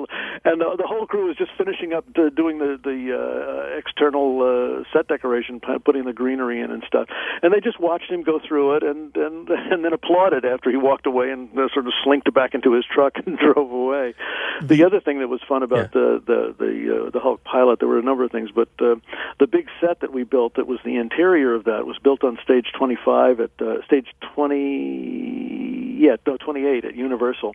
and 0.44 0.60
the, 0.60 0.76
the 0.76 0.86
whole 0.86 1.06
crew 1.06 1.26
was 1.26 1.36
just 1.36 1.50
finishing 1.56 1.92
up 1.92 2.04
to 2.14 2.30
doing 2.30 2.58
the 2.58 2.78
the 2.82 3.12
uh, 3.12 3.78
external 3.78 4.42
uh, 4.42 4.84
set 4.92 5.08
decoration, 5.08 5.60
putting 5.84 6.04
the 6.04 6.12
greenery 6.12 6.60
in 6.60 6.70
and 6.70 6.84
stuff, 6.86 7.08
and 7.42 7.52
they 7.52 7.60
just 7.60 7.80
watched 7.80 8.10
him 8.10 8.22
go 8.22 8.40
through 8.46 8.76
it 8.76 8.82
and 8.82 9.16
and 9.16 9.48
and 9.72 9.84
then 9.84 9.92
applauded 9.92 10.44
after 10.44 10.70
he 10.70 10.76
walked 10.76 11.06
away 11.06 11.30
and 11.30 11.48
uh, 11.58 11.68
sort 11.72 11.86
of 11.86 11.92
slinked 12.04 12.32
back 12.32 12.54
into 12.54 12.72
his 12.72 12.84
truck 12.84 13.14
and 13.26 13.38
drove 13.38 13.70
away. 13.70 14.14
The 14.62 14.84
other 14.84 15.00
thing 15.00 15.18
that 15.20 15.28
was 15.28 15.40
fun 15.48 15.62
about 15.62 15.90
yeah. 15.94 16.00
the 16.00 16.22
the 16.26 16.54
the 16.58 17.06
uh, 17.06 17.10
the 17.10 17.20
Hulk 17.20 17.42
pilot, 17.44 17.80
there 17.80 17.88
were 17.88 17.98
a 17.98 18.02
number 18.02 18.24
of 18.24 18.30
things, 18.30 18.50
but 18.54 18.68
uh, 18.80 18.96
the 19.38 19.46
big 19.46 19.68
set 19.80 20.00
we 20.12 20.24
built 20.24 20.54
that 20.54 20.66
was 20.66 20.78
the 20.84 20.96
interior 20.96 21.54
of 21.54 21.64
that 21.64 21.86
was 21.86 21.98
built 21.98 22.24
on 22.24 22.38
stage 22.42 22.66
25 22.76 23.40
at 23.40 23.50
uh, 23.60 23.84
stage 23.84 24.06
20 24.34 25.96
yeah 25.98 26.16
no 26.26 26.36
28 26.36 26.84
at 26.84 26.94
Universal 26.94 27.54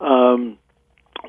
um 0.00 0.58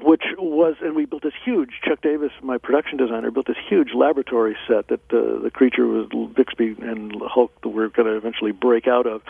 which 0.01 0.23
was, 0.37 0.75
and 0.81 0.95
we 0.95 1.05
built 1.05 1.23
this 1.23 1.33
huge. 1.43 1.71
Chuck 1.83 2.01
Davis, 2.01 2.31
my 2.41 2.57
production 2.57 2.97
designer, 2.97 3.31
built 3.31 3.47
this 3.47 3.57
huge 3.67 3.89
laboratory 3.93 4.55
set 4.67 4.87
that 4.87 5.01
uh, 5.11 5.41
the 5.41 5.51
creature 5.53 5.85
was 5.87 6.07
Bixby 6.35 6.75
and 6.81 7.13
Hulk 7.25 7.51
that 7.61 7.69
we're 7.69 7.89
going 7.89 8.07
to 8.07 8.15
eventually 8.15 8.51
break 8.51 8.87
out 8.87 9.07
of. 9.07 9.21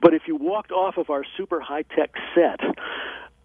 But 0.00 0.14
if 0.14 0.22
you 0.26 0.36
walked 0.36 0.70
off 0.70 0.96
of 0.96 1.10
our 1.10 1.24
super 1.36 1.60
high 1.60 1.82
tech 1.82 2.12
set, 2.34 2.60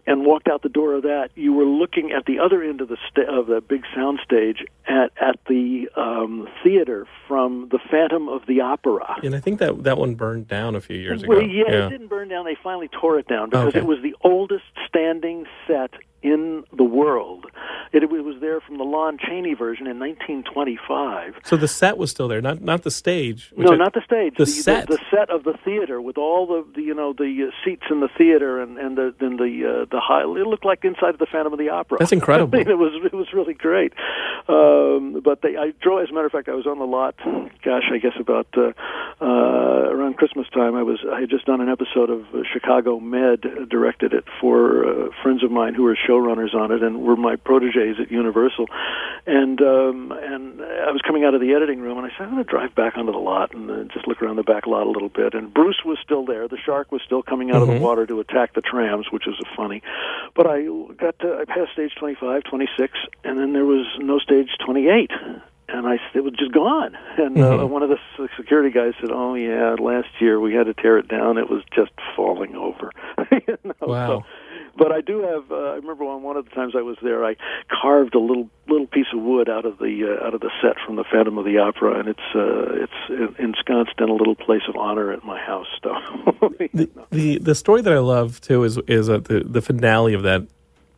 and 0.08 0.26
walked 0.26 0.48
out 0.48 0.62
the 0.62 0.70
door 0.70 0.94
of 0.94 1.04
that, 1.04 1.30
you 1.36 1.54
were 1.54 1.66
looking 1.66 2.12
at 2.12 2.26
the 2.26 2.40
other 2.40 2.62
end 2.64 2.82
of 2.82 2.88
the 2.88 2.98
sta- 3.10 3.30
of 3.30 3.48
the 3.48 3.62
big 3.62 3.84
sound 3.96 4.20
stage 4.24 4.64
at 4.88 5.12
at 5.20 5.40
the 5.48 5.90
um, 5.96 6.48
theater 6.64 7.08
from 7.28 7.70
the 7.72 7.80
Phantom 7.90 8.30
of 8.30 8.46
the 8.48 8.62
Opera. 8.62 9.18
And 9.24 9.36
I 9.36 9.40
think 9.40 9.60
that 9.60 9.84
that 9.84 9.98
one 9.98 10.16
burned 10.16 10.48
down 10.48 10.76
a 10.76 10.82
few 10.82 10.98
years 10.98 11.26
well, 11.26 11.40
ago. 11.40 11.48
Yeah, 11.48 11.64
yeah, 11.68 11.88
it 11.88 11.90
didn't 11.90 12.08
burn 12.08 12.30
down. 12.30 12.46
They 12.46 12.58
finally 12.62 12.90
tore 12.90 13.20
it 13.20 13.28
down 13.28 13.50
because 13.50 13.70
okay. 13.70 13.80
it 13.80 13.86
was 13.86 14.00
the 14.02 14.16
oldest 14.22 14.66
standing 14.88 15.46
set 15.68 15.92
in 16.24 16.64
the 16.76 16.84
world. 16.84 17.46
It, 17.92 18.04
it, 18.04 18.10
was 18.10 18.38
there 18.40 18.62
from 18.62 18.78
the 18.78 18.84
Lon 18.84 19.18
Chaney 19.18 19.54
version 19.54 19.86
in 19.86 20.00
1925. 20.00 21.36
So 21.44 21.58
the 21.58 21.68
set 21.68 21.98
was 21.98 22.10
still 22.12 22.28
there, 22.28 22.42
not 22.42 22.62
not 22.62 22.84
the 22.84 22.92
stage. 22.92 23.52
No, 23.58 23.74
I, 23.74 23.76
not 23.76 23.94
the 23.94 24.02
stage. 24.06 24.36
The, 24.38 24.46
the, 24.46 24.52
set, 24.52 24.88
the, 24.88 24.96
the, 24.96 25.04
set 25.12 25.30
of 25.30 25.44
the 25.44 25.54
theater 25.66 26.00
with 26.00 26.18
all 26.18 26.48
the, 26.48 26.66
the 26.74 26.82
you 26.82 26.94
know 26.94 27.14
the 27.14 27.50
uh, 27.50 27.66
seats 27.66 27.84
in 27.90 28.00
the 28.00 28.10
theater 28.18 28.62
and 28.62 28.78
and 28.78 28.98
the 28.98 29.14
then 29.20 29.38
the 29.38 29.84
uh, 29.84 29.86
the 29.92 30.00
high. 30.00 30.22
It 30.22 30.48
looked 30.48 30.64
like 30.64 30.86
inside 30.86 31.10
of 31.10 31.20
the 31.20 31.26
Phantom 31.26 31.52
of 31.52 31.60
the 31.60 31.70
Opera. 31.70 31.98
That's 32.00 32.12
incredible. 32.22 32.56
I 32.56 32.64
mean, 32.64 32.70
it 32.70 32.78
was 32.78 32.94
it 33.04 33.14
was 33.14 33.28
really 33.34 33.54
great. 33.54 33.94
Um, 34.48 35.22
but 35.24 35.42
they, 35.42 35.58
I 35.58 35.74
drove. 35.82 36.04
As 36.04 36.10
a 36.10 36.14
matter 36.14 36.28
of 36.28 36.32
fact, 36.32 36.48
I 36.48 36.54
was 36.54 36.68
on 36.68 36.80
the 36.80 36.86
lot. 36.86 37.16
Gosh, 37.64 37.92
I 37.92 37.98
guess 37.98 38.14
about 38.20 38.48
uh, 38.56 38.72
uh, 39.22 39.26
around 39.26 40.18
Christmas 40.18 40.48
time. 40.54 40.76
I 40.76 40.84
was 40.84 41.00
I 41.12 41.20
had 41.20 41.30
just 41.30 41.46
done 41.46 41.62
an 41.62 41.70
episode 41.70 42.10
of 42.10 42.26
Chicago 42.52 43.00
Med, 43.00 43.42
directed 43.70 44.14
it 44.14 44.26
for 44.40 44.86
uh, 44.86 45.10
friends 45.22 45.44
of 45.44 45.52
mine 45.52 45.74
who 45.74 45.84
were 45.84 45.98
showrunners 46.12 46.54
on 46.54 46.72
it 46.72 46.84
and 46.84 47.02
were 47.02 47.16
my 47.16 47.36
proteges 47.36 47.98
at 48.00 48.12
Universal. 48.12 48.68
And 49.26 49.62
um, 49.62 50.12
and 50.12 50.62
I 50.62 50.92
was 50.92 51.02
coming 51.06 51.24
out 51.24 51.34
of 51.34 51.42
the 51.42 51.54
editing 51.54 51.80
room, 51.80 51.98
and 51.98 52.08
I 52.08 52.10
said, 52.18 52.28
I'm 52.28 52.32
going 52.32 52.44
to 52.44 52.50
drive 52.50 52.74
back 52.76 52.98
onto 52.98 53.12
the 53.12 53.18
lot 53.18 53.54
and 53.54 53.70
uh, 53.70 53.84
just 53.94 54.08
look 54.08 54.22
around 54.22 54.38
the 54.38 54.44
back 54.44 54.66
lot 54.66 54.88
a 54.88 54.90
little 54.90 55.10
bit. 55.10 55.34
And 55.34 55.54
Bruce 55.54 55.82
was 55.86 56.00
still 56.04 56.26
there. 56.26 56.48
The 56.48 56.58
shark 56.58 56.92
was 56.92 57.02
still 57.06 57.22
coming 57.22 57.52
out 57.52 57.56
mm-hmm. 57.56 57.62
of 57.62 57.68
the 57.68 57.74
mm-hmm. 57.76 57.84
water 57.84 58.06
to 58.08 58.20
attack 58.20 58.54
the 58.54 58.62
trams, 58.62 59.12
which 59.12 59.26
was 59.28 59.40
funny. 59.56 59.82
But 60.36 60.48
I 60.48 60.64
got 60.98 61.20
to, 61.20 61.38
I 61.40 61.46
passed 61.46 61.74
stage 61.74 61.94
25, 62.00 62.44
26, 62.44 62.94
and 63.24 63.38
then 63.38 63.54
there 63.54 63.66
was 63.66 63.86
no 64.00 64.20
stage 64.20 64.50
28 64.66 65.12
and 65.70 65.88
I 65.88 65.98
it 66.14 66.24
was 66.24 66.34
just 66.38 66.52
gone. 66.52 66.98
And 67.18 67.38
uh, 67.38 67.42
mm-hmm. 67.42 67.70
one 67.70 67.84
of 67.84 67.90
the 67.90 67.98
security 68.38 68.72
guys 68.72 68.94
said, 69.00 69.12
"Oh 69.12 69.36
yeah, 69.36 69.76
last 69.80 70.10
year 70.20 70.40
we 70.40 70.54
had 70.54 70.66
to 70.66 70.74
tear 70.74 70.98
it 70.98 71.08
down. 71.08 71.38
It 71.38 71.50
was 71.50 71.64
just 71.74 71.92
falling 72.16 72.56
over." 72.56 72.92
you 73.32 73.58
know? 73.64 73.74
Wow. 73.82 74.08
So, 74.08 74.26
but 74.78 74.92
I 74.92 75.02
do 75.02 75.22
have. 75.22 75.52
Uh, 75.52 75.56
I 75.56 75.76
remember 75.76 76.06
on 76.06 76.24
one 76.24 76.38
of 76.38 76.46
the 76.46 76.52
times 76.52 76.74
I 76.78 76.82
was 76.82 76.98
there, 77.02 77.26
I 77.26 77.36
carved 77.82 78.16
a 78.16 78.20
little 78.20 78.50
little 78.68 78.88
piece 78.88 79.08
of 79.14 79.22
wood 79.22 79.50
out 79.50 79.66
of 79.66 79.78
the 79.78 80.18
uh, 80.20 80.26
out 80.26 80.34
of 80.34 80.42
the 80.42 80.52
set 80.62 80.78
from 80.86 80.96
the 80.96 81.04
Phantom 81.12 81.38
of 81.38 81.46
the 81.46 81.58
Opera, 81.58 82.00
and 82.00 82.08
it's 82.08 82.20
uh, 82.36 82.84
it's 82.84 83.40
ensconced 83.40 84.00
in 84.00 84.10
a 84.10 84.14
little 84.14 84.36
place 84.36 84.64
of 84.68 84.76
honor 84.76 85.12
at 85.12 85.24
my 85.24 85.40
house. 85.40 85.68
So 85.84 85.94
the, 86.74 86.90
the 87.12 87.38
the 87.40 87.56
story 87.56 87.82
that 87.82 87.94
I 87.94 88.00
love 88.00 88.40
too 88.42 88.64
is 88.64 88.78
is 88.88 89.10
uh, 89.10 89.20
the 89.20 89.44
the 89.46 89.62
finale 89.62 90.14
of 90.14 90.24
that 90.24 90.48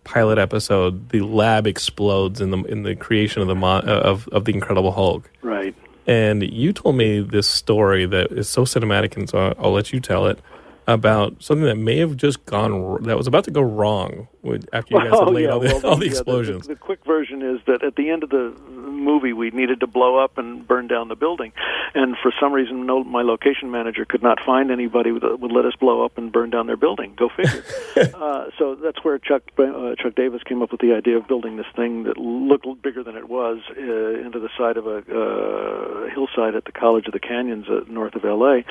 pilot 0.03 0.37
episode. 0.37 1.09
The 1.09 1.21
lab 1.21 1.67
explodes 1.67 2.41
in 2.41 2.51
the 2.51 2.63
in 2.63 2.83
the 2.83 2.95
creation 2.95 3.41
of 3.41 3.47
the 3.47 3.55
uh, 3.65 3.81
of 3.81 4.27
of 4.29 4.45
the 4.45 4.53
Incredible 4.53 4.91
Hulk. 4.91 5.29
Right. 5.41 5.75
And 6.05 6.43
you 6.43 6.73
told 6.73 6.97
me 6.97 7.21
this 7.21 7.47
story 7.47 8.05
that 8.05 8.31
is 8.31 8.49
so 8.49 8.65
cinematic, 8.65 9.15
and 9.15 9.29
so 9.29 9.37
I'll, 9.37 9.55
I'll 9.59 9.71
let 9.71 9.93
you 9.93 9.99
tell 9.99 10.27
it 10.27 10.39
about 10.87 11.41
something 11.41 11.65
that 11.65 11.77
may 11.77 11.97
have 11.97 12.17
just 12.17 12.45
gone 12.45 13.03
that 13.03 13.17
was 13.17 13.27
about 13.27 13.43
to 13.45 13.51
go 13.51 13.61
wrong 13.61 14.27
after 14.73 14.95
you 14.95 14.99
guys 14.99 15.09
oh, 15.13 15.25
had 15.25 15.33
laid 15.33 15.43
yeah, 15.43 15.49
all 15.49 15.59
the, 15.59 15.67
well, 15.67 15.85
all 15.85 15.95
the 15.95 16.05
yeah, 16.05 16.11
explosions. 16.11 16.67
The, 16.67 16.73
the, 16.73 16.79
quick 16.79 17.05
version 17.05 17.41
is 17.41 17.61
that 17.65 17.83
at 17.83 17.95
the 17.95 18.09
end 18.09 18.23
of 18.23 18.29
the 18.29 18.53
movie, 18.69 19.33
we 19.33 19.51
needed 19.51 19.79
to 19.79 19.87
blow 19.87 20.17
up 20.17 20.37
and 20.37 20.67
burn 20.67 20.87
down 20.87 21.07
the 21.07 21.15
building, 21.15 21.53
and 21.93 22.17
for 22.21 22.33
some 22.39 22.51
reason, 22.51 22.85
no, 22.85 23.03
my 23.03 23.21
location 23.21 23.71
manager 23.71 24.05
could 24.05 24.21
not 24.21 24.39
find 24.43 24.71
anybody 24.71 25.11
that 25.17 25.39
would 25.39 25.51
let 25.51 25.65
us 25.65 25.75
blow 25.75 26.03
up 26.03 26.17
and 26.17 26.31
burn 26.31 26.49
down 26.49 26.67
their 26.67 26.77
building. 26.77 27.13
Go 27.15 27.29
figure. 27.29 27.63
uh, 28.15 28.49
so 28.57 28.75
that's 28.75 29.03
where 29.03 29.17
Chuck 29.17 29.43
uh, 29.57 29.95
Chuck 29.95 30.15
Davis 30.15 30.43
came 30.43 30.61
up 30.61 30.71
with 30.71 30.81
the 30.81 30.93
idea 30.93 31.17
of 31.17 31.27
building 31.27 31.55
this 31.55 31.67
thing 31.75 32.03
that 32.03 32.17
looked 32.17 32.63
bigger 32.81 33.03
than 33.03 33.15
it 33.15 33.29
was 33.29 33.59
uh, 33.77 33.81
into 33.81 34.39
the 34.39 34.49
side 34.57 34.77
of 34.77 34.87
a 34.87 34.97
uh, 34.97 36.09
hillside 36.09 36.55
at 36.55 36.65
the 36.65 36.71
College 36.71 37.07
of 37.07 37.13
the 37.13 37.19
Canyons 37.19 37.67
uh, 37.69 37.81
north 37.87 38.15
of 38.15 38.25
L.A. 38.25 38.63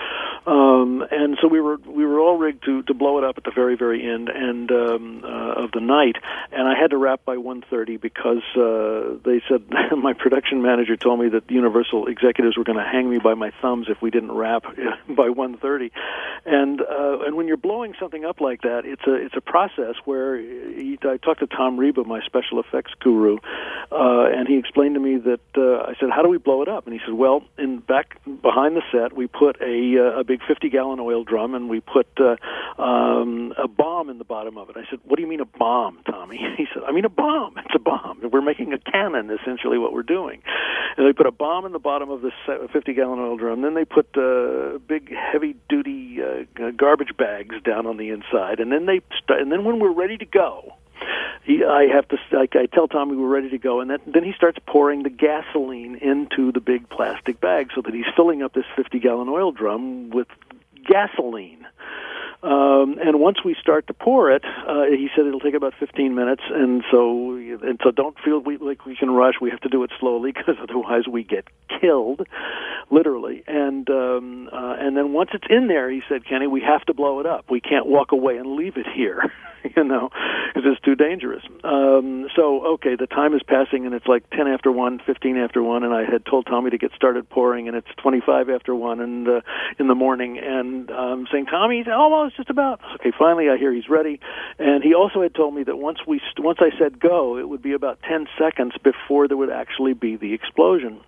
Um, 0.46 1.06
and 1.10 1.38
so 1.40 1.48
we 1.48 1.60
were 1.60 1.76
we 1.86 2.01
we 2.02 2.08
were 2.08 2.20
all 2.20 2.36
rigged 2.36 2.64
to 2.64 2.82
to 2.82 2.94
blow 2.94 3.18
it 3.18 3.24
up 3.24 3.38
at 3.38 3.44
the 3.44 3.52
very 3.52 3.76
very 3.76 4.08
end 4.08 4.28
and 4.28 4.70
um, 4.72 5.22
uh, 5.24 5.62
of 5.62 5.70
the 5.72 5.80
night, 5.80 6.16
and 6.50 6.66
I 6.66 6.74
had 6.78 6.90
to 6.90 6.96
wrap 6.96 7.24
by 7.24 7.36
1:30 7.36 8.00
because 8.00 8.42
uh, 8.56 9.18
they 9.24 9.40
said 9.48 9.62
my 9.96 10.12
production 10.12 10.62
manager 10.62 10.96
told 10.96 11.20
me 11.20 11.28
that 11.28 11.50
Universal 11.50 12.08
executives 12.08 12.56
were 12.56 12.64
going 12.64 12.78
to 12.78 12.84
hang 12.84 13.08
me 13.08 13.18
by 13.18 13.34
my 13.34 13.52
thumbs 13.62 13.86
if 13.88 14.02
we 14.02 14.10
didn't 14.10 14.32
wrap 14.32 14.64
by 15.08 15.28
1:30, 15.28 15.90
and 16.44 16.80
uh, 16.80 17.20
and 17.20 17.36
when 17.36 17.46
you're 17.46 17.56
blowing 17.56 17.94
something 18.00 18.24
up 18.24 18.40
like 18.40 18.62
that, 18.62 18.82
it's 18.84 19.06
a 19.06 19.14
it's 19.14 19.36
a 19.36 19.40
process 19.40 19.94
where 20.04 20.38
he, 20.38 20.98
I 21.04 21.18
talked 21.18 21.40
to 21.40 21.46
Tom 21.46 21.78
Reba, 21.78 22.04
my 22.04 22.20
special 22.26 22.58
effects 22.58 22.92
guru, 23.00 23.38
uh, 23.92 24.26
and 24.26 24.48
he 24.48 24.56
explained 24.58 24.94
to 24.94 25.00
me 25.00 25.18
that 25.18 25.40
uh, 25.56 25.90
I 25.90 25.94
said, 26.00 26.10
"How 26.10 26.22
do 26.22 26.28
we 26.28 26.38
blow 26.38 26.62
it 26.62 26.68
up?" 26.68 26.86
And 26.86 26.94
he 26.94 27.00
said, 27.04 27.14
"Well, 27.14 27.44
in 27.58 27.78
back 27.78 28.18
behind 28.24 28.74
the 28.74 28.82
set, 28.90 29.12
we 29.12 29.28
put 29.28 29.60
a 29.60 29.98
uh, 29.98 30.20
a 30.20 30.24
big 30.24 30.40
50 30.48 30.68
gallon 30.70 30.98
oil 30.98 31.22
drum, 31.22 31.54
and 31.54 31.68
we 31.68 31.80
put 31.92 32.08
uh, 32.18 32.36
um, 32.82 33.54
a 33.56 33.68
bomb 33.68 34.10
in 34.10 34.18
the 34.18 34.24
bottom 34.24 34.56
of 34.56 34.70
it." 34.70 34.76
I 34.76 34.84
said, 34.90 35.00
"What 35.04 35.16
do 35.16 35.22
you 35.22 35.28
mean 35.28 35.40
a 35.40 35.44
bomb, 35.44 35.98
Tommy?" 36.06 36.38
He 36.56 36.66
said, 36.72 36.82
"I 36.86 36.92
mean 36.92 37.04
a 37.04 37.10
bomb. 37.10 37.56
It's 37.58 37.74
a 37.74 37.78
bomb. 37.78 38.20
We're 38.30 38.42
making 38.42 38.72
a 38.72 38.78
cannon, 38.78 39.30
essentially, 39.30 39.78
what 39.78 39.92
we're 39.92 40.02
doing." 40.02 40.42
And 40.96 41.06
they 41.06 41.12
put 41.12 41.26
a 41.26 41.32
bomb 41.32 41.64
in 41.64 41.72
the 41.72 41.78
bottom 41.78 42.10
of 42.10 42.20
this 42.20 42.34
50 42.46 42.92
gallon 42.92 43.18
oil 43.18 43.36
drum. 43.36 43.62
Then 43.62 43.74
they 43.74 43.84
put 43.84 44.16
uh, 44.16 44.78
big 44.86 45.12
heavy 45.14 45.56
duty 45.68 46.18
uh, 46.22 46.70
garbage 46.76 47.16
bags 47.16 47.54
down 47.64 47.86
on 47.86 47.96
the 47.96 48.10
inside, 48.10 48.60
and 48.60 48.70
then 48.70 48.86
they 48.86 49.00
st- 49.22 49.40
and 49.40 49.50
then 49.50 49.64
when 49.64 49.78
we're 49.78 49.92
ready 49.92 50.18
to 50.18 50.26
go 50.26 50.74
I 51.48 51.88
have 51.92 52.06
to, 52.08 52.18
like, 52.30 52.54
I 52.54 52.66
tell 52.66 52.86
Tommy 52.86 53.16
we're 53.16 53.26
ready 53.28 53.50
to 53.50 53.58
go, 53.58 53.80
and 53.80 53.90
then, 53.90 53.98
then 54.06 54.22
he 54.22 54.32
starts 54.32 54.58
pouring 54.66 55.02
the 55.02 55.10
gasoline 55.10 55.96
into 55.96 56.52
the 56.52 56.60
big 56.60 56.88
plastic 56.88 57.40
bag 57.40 57.70
so 57.74 57.82
that 57.82 57.92
he's 57.92 58.06
filling 58.14 58.42
up 58.42 58.52
this 58.52 58.64
50 58.76 59.00
gallon 59.00 59.28
oil 59.28 59.50
drum 59.50 60.10
with 60.10 60.28
gasoline. 60.86 61.66
Um, 62.42 62.98
and 62.98 63.20
once 63.20 63.44
we 63.44 63.54
start 63.60 63.86
to 63.86 63.94
pour 63.94 64.32
it, 64.32 64.44
uh, 64.44 64.86
he 64.86 65.08
said 65.14 65.26
it'll 65.26 65.38
take 65.38 65.54
about 65.54 65.74
15 65.78 66.12
minutes, 66.12 66.42
and 66.50 66.82
so 66.90 67.36
and 67.36 67.78
so 67.84 67.92
don't 67.92 68.16
feel 68.18 68.40
we, 68.40 68.56
like 68.56 68.84
we 68.84 68.96
can 68.96 69.12
rush. 69.12 69.34
We 69.40 69.50
have 69.50 69.60
to 69.60 69.68
do 69.68 69.84
it 69.84 69.90
slowly 70.00 70.32
because 70.36 70.56
otherwise 70.60 71.06
we 71.06 71.22
get 71.22 71.46
killed, 71.80 72.26
literally. 72.90 73.44
And 73.46 73.88
um, 73.88 74.48
uh, 74.52 74.74
and 74.80 74.96
then 74.96 75.12
once 75.12 75.30
it's 75.34 75.46
in 75.48 75.68
there, 75.68 75.88
he 75.88 76.02
said, 76.08 76.24
Kenny, 76.24 76.48
we 76.48 76.60
have 76.62 76.82
to 76.86 76.94
blow 76.94 77.20
it 77.20 77.26
up. 77.26 77.44
We 77.48 77.60
can't 77.60 77.86
walk 77.86 78.10
away 78.10 78.38
and 78.38 78.56
leave 78.56 78.76
it 78.76 78.86
here. 78.92 79.32
you 79.76 79.84
know, 79.84 80.10
because 80.54 80.70
it's 80.72 80.80
too 80.80 80.94
dangerous. 80.94 81.42
Um, 81.64 82.28
so, 82.34 82.64
okay, 82.74 82.96
the 82.96 83.06
time 83.06 83.34
is 83.34 83.42
passing, 83.46 83.86
and 83.86 83.94
it's 83.94 84.06
like 84.06 84.28
10 84.30 84.46
after 84.48 84.70
1, 84.70 85.00
15 85.04 85.36
after 85.36 85.62
1, 85.62 85.84
and 85.84 85.94
I 85.94 86.04
had 86.04 86.24
told 86.24 86.46
Tommy 86.46 86.70
to 86.70 86.78
get 86.78 86.92
started 86.92 87.28
pouring, 87.28 87.68
and 87.68 87.76
it's 87.76 87.88
25 88.02 88.50
after 88.50 88.74
1 88.74 89.00
and, 89.00 89.28
uh, 89.28 89.40
in 89.78 89.88
the 89.88 89.94
morning, 89.94 90.38
and 90.38 90.90
um, 90.90 91.26
saying, 91.30 91.46
Tommy, 91.46 91.78
he's 91.78 91.92
almost 91.92 92.36
just 92.36 92.50
about. 92.50 92.80
Okay, 92.96 93.12
finally 93.16 93.48
I 93.48 93.56
hear 93.56 93.72
he's 93.72 93.88
ready, 93.88 94.20
and 94.58 94.82
he 94.82 94.94
also 94.94 95.22
had 95.22 95.34
told 95.34 95.54
me 95.54 95.62
that 95.64 95.76
once 95.76 95.98
we 96.06 96.20
once 96.38 96.58
I 96.60 96.76
said 96.78 97.00
go, 97.00 97.38
it 97.38 97.48
would 97.48 97.62
be 97.62 97.72
about 97.72 98.00
10 98.08 98.26
seconds 98.38 98.74
before 98.82 99.28
there 99.28 99.36
would 99.36 99.50
actually 99.50 99.94
be 99.94 100.16
the 100.16 100.34
explosion 100.34 101.00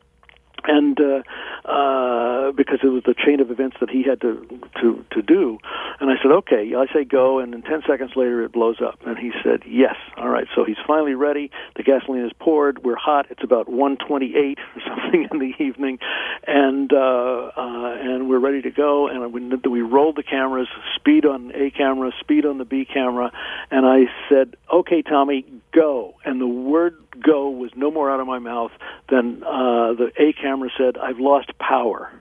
and 0.67 0.99
uh, 1.01 1.23
uh, 1.69 2.53
because 2.53 2.81
it 2.83 2.89
was 2.89 3.03
the 3.05 3.15
chain 3.15 3.41
of 3.41 3.51
events 3.51 3.77
that 3.81 3.91
he 3.91 4.03
had 4.03 4.21
to 4.21 4.47
to 4.81 5.05
to 5.13 5.23
do, 5.23 5.59
and 6.01 6.11
I 6.11 6.15
said, 6.23 6.33
okay. 6.33 6.73
I 6.77 6.87
say 6.93 7.05
go, 7.05 7.39
and 7.39 7.53
then 7.53 7.63
ten 7.63 7.83
seconds 7.87 8.13
later 8.17 8.43
it 8.43 8.53
blows 8.53 8.81
up, 8.81 8.99
and 9.07 9.19
he 9.19 9.33
said, 9.43 9.63
yes. 9.67 9.97
All 10.17 10.29
right, 10.29 10.47
so 10.55 10.65
he's 10.65 10.77
finally 10.87 11.15
ready. 11.15 11.51
The 11.77 11.83
gasoline 11.83 12.25
is 12.25 12.33
poured. 12.39 12.85
We're 12.85 12.97
hot. 12.97 13.27
It's 13.31 13.43
about 13.43 13.69
1:28 13.69 14.59
or 14.59 14.83
something 14.89 15.29
in 15.31 15.39
the 15.39 15.53
evening, 15.63 15.99
and 16.47 16.93
uh, 16.93 17.51
uh, 17.57 17.97
and 18.01 18.29
we're 18.29 18.39
ready 18.39 18.63
to 18.63 18.71
go. 18.71 19.09
And 19.09 19.33
we 19.33 19.71
we 19.71 19.83
rolled 19.83 20.17
the 20.17 20.23
cameras, 20.23 20.69
speed 20.97 21.27
on 21.27 21.53
A 21.55 21.71
camera, 21.71 22.11
speed 22.21 22.47
on 22.47 22.59
the 22.59 22.65
B 22.65 22.85
camera, 22.85 23.31
and 23.71 23.87
I 23.87 24.05
said, 24.29 24.57
okay, 24.73 25.03
Tommy, 25.03 25.45
go. 25.73 26.15
And 26.25 26.41
the 26.41 26.47
word 26.47 26.97
go 27.21 27.49
was 27.51 27.71
no 27.77 27.91
more 27.91 28.11
out 28.11 28.21
of 28.21 28.27
my 28.27 28.39
mouth 28.39 28.73
than 29.09 29.43
uh, 29.45 29.95
the 29.95 30.11
A 30.19 30.33
camera 30.33 30.54
said, 30.77 30.97
I've 30.99 31.19
lost 31.19 31.51
power. 31.59 32.13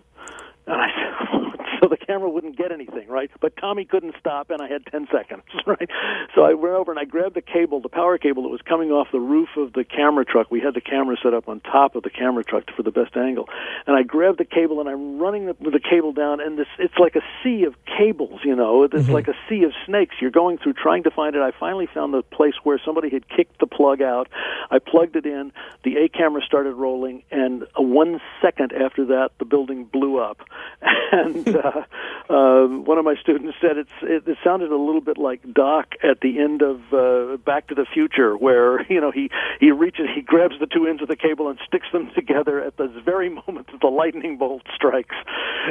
And 0.67 0.81
I 0.81 0.87
said, 0.89 1.65
so 1.81 1.87
the 1.89 1.97
camera 2.05 2.29
wouldn't 2.29 2.57
get 2.57 2.71
anything, 2.71 3.07
right? 3.07 3.29
But 3.39 3.55
Tommy 3.57 3.85
couldn't 3.85 4.15
stop, 4.19 4.49
and 4.49 4.61
I 4.61 4.67
had 4.67 4.85
10 4.87 5.07
seconds, 5.11 5.43
right? 5.65 5.89
So 6.35 6.43
I 6.43 6.53
went 6.53 6.75
over 6.75 6.91
and 6.91 6.99
I 6.99 7.05
grabbed 7.05 7.35
the 7.35 7.41
cable, 7.41 7.81
the 7.81 7.89
power 7.89 8.17
cable 8.17 8.43
that 8.43 8.49
was 8.49 8.61
coming 8.61 8.91
off 8.91 9.07
the 9.11 9.19
roof 9.19 9.49
of 9.57 9.73
the 9.73 9.83
camera 9.83 10.25
truck. 10.25 10.51
We 10.51 10.59
had 10.59 10.73
the 10.73 10.81
camera 10.81 11.17
set 11.21 11.33
up 11.33 11.47
on 11.47 11.59
top 11.61 11.95
of 11.95 12.03
the 12.03 12.09
camera 12.09 12.43
truck 12.43 12.63
for 12.75 12.83
the 12.83 12.91
best 12.91 13.15
angle. 13.15 13.47
And 13.87 13.95
I 13.95 14.03
grabbed 14.03 14.39
the 14.39 14.45
cable 14.45 14.79
and 14.79 14.89
I'm 14.89 15.19
running 15.19 15.45
the, 15.45 15.53
the 15.53 15.79
cable 15.79 16.13
down, 16.13 16.39
and 16.39 16.57
this 16.57 16.67
it's 16.79 16.97
like 16.97 17.15
a 17.15 17.23
sea 17.43 17.63
of 17.63 17.75
cables, 17.85 18.41
you 18.43 18.55
know? 18.55 18.83
It's 18.83 18.93
mm-hmm. 18.93 19.11
like 19.11 19.27
a 19.27 19.35
sea 19.49 19.63
of 19.63 19.71
snakes. 19.85 20.15
You're 20.19 20.31
going 20.31 20.57
through 20.57 20.73
trying 20.73 21.03
to 21.03 21.11
find 21.11 21.35
it. 21.35 21.41
I 21.41 21.51
finally 21.59 21.87
found 21.93 22.13
the 22.13 22.23
place 22.23 22.55
where 22.63 22.79
somebody 22.83 23.09
had 23.09 23.27
kicked 23.29 23.59
the 23.59 23.67
plug 23.67 24.01
out. 24.01 24.29
I 24.69 24.79
plugged 24.79 25.15
it 25.15 25.25
in. 25.25 25.51
The 25.83 25.97
A 25.97 26.09
camera 26.09 26.41
started 26.45 26.73
rolling, 26.73 27.23
and 27.31 27.65
one 27.75 28.21
second 28.41 28.73
after 28.73 29.05
that, 29.05 29.31
the 29.39 29.45
building 29.45 29.85
blew 29.85 30.19
up. 30.19 30.41
And 31.13 31.47
uh, 31.55 31.83
uh, 32.29 32.67
one 32.67 32.97
of 32.97 33.05
my 33.05 33.15
students 33.15 33.57
said 33.59 33.77
it's 33.77 33.91
it, 34.01 34.27
it 34.27 34.37
sounded 34.43 34.71
a 34.71 34.77
little 34.77 35.01
bit 35.01 35.17
like 35.17 35.41
Doc 35.53 35.95
at 36.03 36.21
the 36.21 36.39
end 36.39 36.61
of 36.61 36.81
uh, 36.93 37.37
Back 37.37 37.67
to 37.67 37.75
the 37.75 37.85
Future, 37.85 38.37
where 38.37 38.83
you 38.91 39.01
know 39.01 39.11
he 39.11 39.29
he 39.59 39.71
reaches, 39.71 40.07
he 40.13 40.21
grabs 40.21 40.55
the 40.59 40.67
two 40.67 40.87
ends 40.87 41.01
of 41.01 41.07
the 41.07 41.15
cable 41.15 41.49
and 41.49 41.59
sticks 41.67 41.87
them 41.91 42.11
together 42.15 42.61
at 42.61 42.77
the 42.77 42.87
very 43.03 43.29
moment 43.47 43.67
that 43.71 43.81
the 43.81 43.87
lightning 43.87 44.37
bolt 44.37 44.63
strikes, 44.73 45.15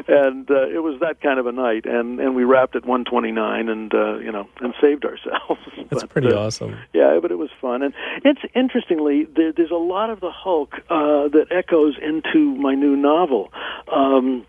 and 0.08 0.50
uh, 0.50 0.68
it 0.68 0.82
was 0.82 1.00
that 1.00 1.20
kind 1.20 1.38
of 1.38 1.46
a 1.46 1.52
night, 1.52 1.86
and 1.86 2.20
and 2.20 2.34
we 2.34 2.44
wrapped 2.44 2.76
at 2.76 2.84
129, 2.84 3.68
and 3.68 3.94
uh, 3.94 4.18
you 4.18 4.32
know, 4.32 4.48
and 4.60 4.74
saved 4.80 5.04
ourselves. 5.04 5.60
That's 5.90 6.02
but, 6.02 6.10
pretty 6.10 6.32
uh, 6.32 6.38
awesome. 6.38 6.76
Yeah, 6.92 7.18
but 7.20 7.30
it 7.30 7.38
was 7.38 7.50
fun, 7.60 7.82
and 7.82 7.94
it's 8.24 8.40
interestingly 8.54 9.24
there, 9.24 9.52
there's 9.52 9.70
a 9.70 9.74
lot 9.74 10.10
of 10.10 10.20
the 10.20 10.30
Hulk 10.30 10.74
uh, 10.90 11.28
that 11.28 11.46
echoes 11.50 11.96
into 12.00 12.54
my 12.56 12.74
new 12.74 12.96
novel. 12.96 13.52
Um, 13.92 14.46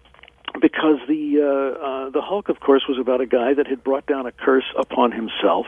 because 0.62 1.00
the 1.08 1.40
uh, 1.42 1.86
uh, 1.86 2.10
the 2.10 2.22
Hulk, 2.22 2.50
of 2.50 2.60
course, 2.60 2.84
was 2.88 2.98
about 3.00 3.22
a 3.22 3.26
guy 3.26 3.54
that 3.54 3.68
had 3.68 3.84
brought 3.84 4.06
down 4.06 4.26
a 4.26 4.32
curse 4.32 4.72
upon 4.78 5.12
himself 5.12 5.66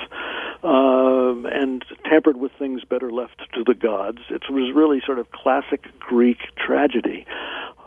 um, 0.64 1.46
and 1.46 1.84
tampered 2.04 2.38
with 2.38 2.52
things 2.58 2.84
better 2.84 3.12
left 3.12 3.42
to 3.54 3.64
the 3.64 3.74
gods. 3.74 4.20
It 4.30 4.44
was 4.50 4.74
really 4.76 5.02
sort 5.06 5.20
of 5.20 5.32
classic 5.32 5.88
Greek 6.00 6.40
tragedy. 6.58 7.26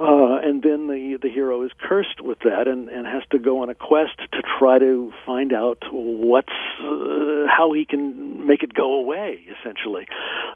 Uh, 0.01 0.39
and 0.45 0.63
then 0.63 0.87
the 0.87 1.19
the 1.21 1.29
hero 1.29 1.65
is 1.65 1.73
cursed 1.77 2.21
with 2.21 2.39
that 2.41 2.69
and, 2.69 2.89
and 2.89 3.05
has 3.05 3.25
to 3.31 3.39
go 3.39 3.63
on 3.63 3.69
a 3.69 3.75
quest 3.75 4.17
to 4.31 4.43
try 4.59 4.79
to 4.79 5.13
find 5.27 5.53
out 5.53 5.83
what's 5.91 6.53
uh, 6.81 7.47
how 7.49 7.73
he 7.73 7.85
can 7.85 8.47
make 8.47 8.63
it 8.63 8.73
go 8.73 8.95
away 8.95 9.41
essentially 9.59 10.07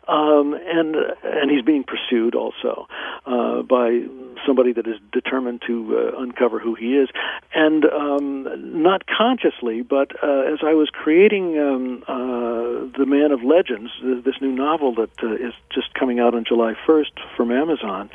um, 0.07 0.55
and 0.55 0.95
and 1.25 1.51
he's 1.51 1.65
being 1.65 1.83
pursued 1.83 2.37
also 2.37 2.87
uh, 3.27 3.63
by 3.63 4.07
somebody 4.47 4.73
that 4.73 4.87
is 4.87 4.97
determined 5.13 5.63
to 5.67 5.97
uh, 5.97 6.21
uncover 6.21 6.59
who 6.59 6.75
he 6.75 6.97
is 6.97 7.09
and 7.55 7.85
um, 7.87 8.83
not 8.83 9.07
consciously 9.07 9.83
but 9.83 10.13
uh, 10.23 10.53
as 10.53 10.61
I 10.63 10.75
was 10.75 10.89
creating 10.91 11.59
um, 11.59 12.05
uh, 12.09 12.99
the 12.99 13.07
Man 13.07 13.33
of 13.33 13.43
Legends 13.43 13.91
this 14.25 14.35
new 14.41 14.53
novel 14.53 14.95
that 14.95 15.11
is 15.41 15.55
just 15.73 15.95
coming 15.95 16.21
out 16.21 16.35
on 16.35 16.45
July 16.45 16.75
1st 16.87 17.37
from 17.37 17.51
Amazon 17.51 18.11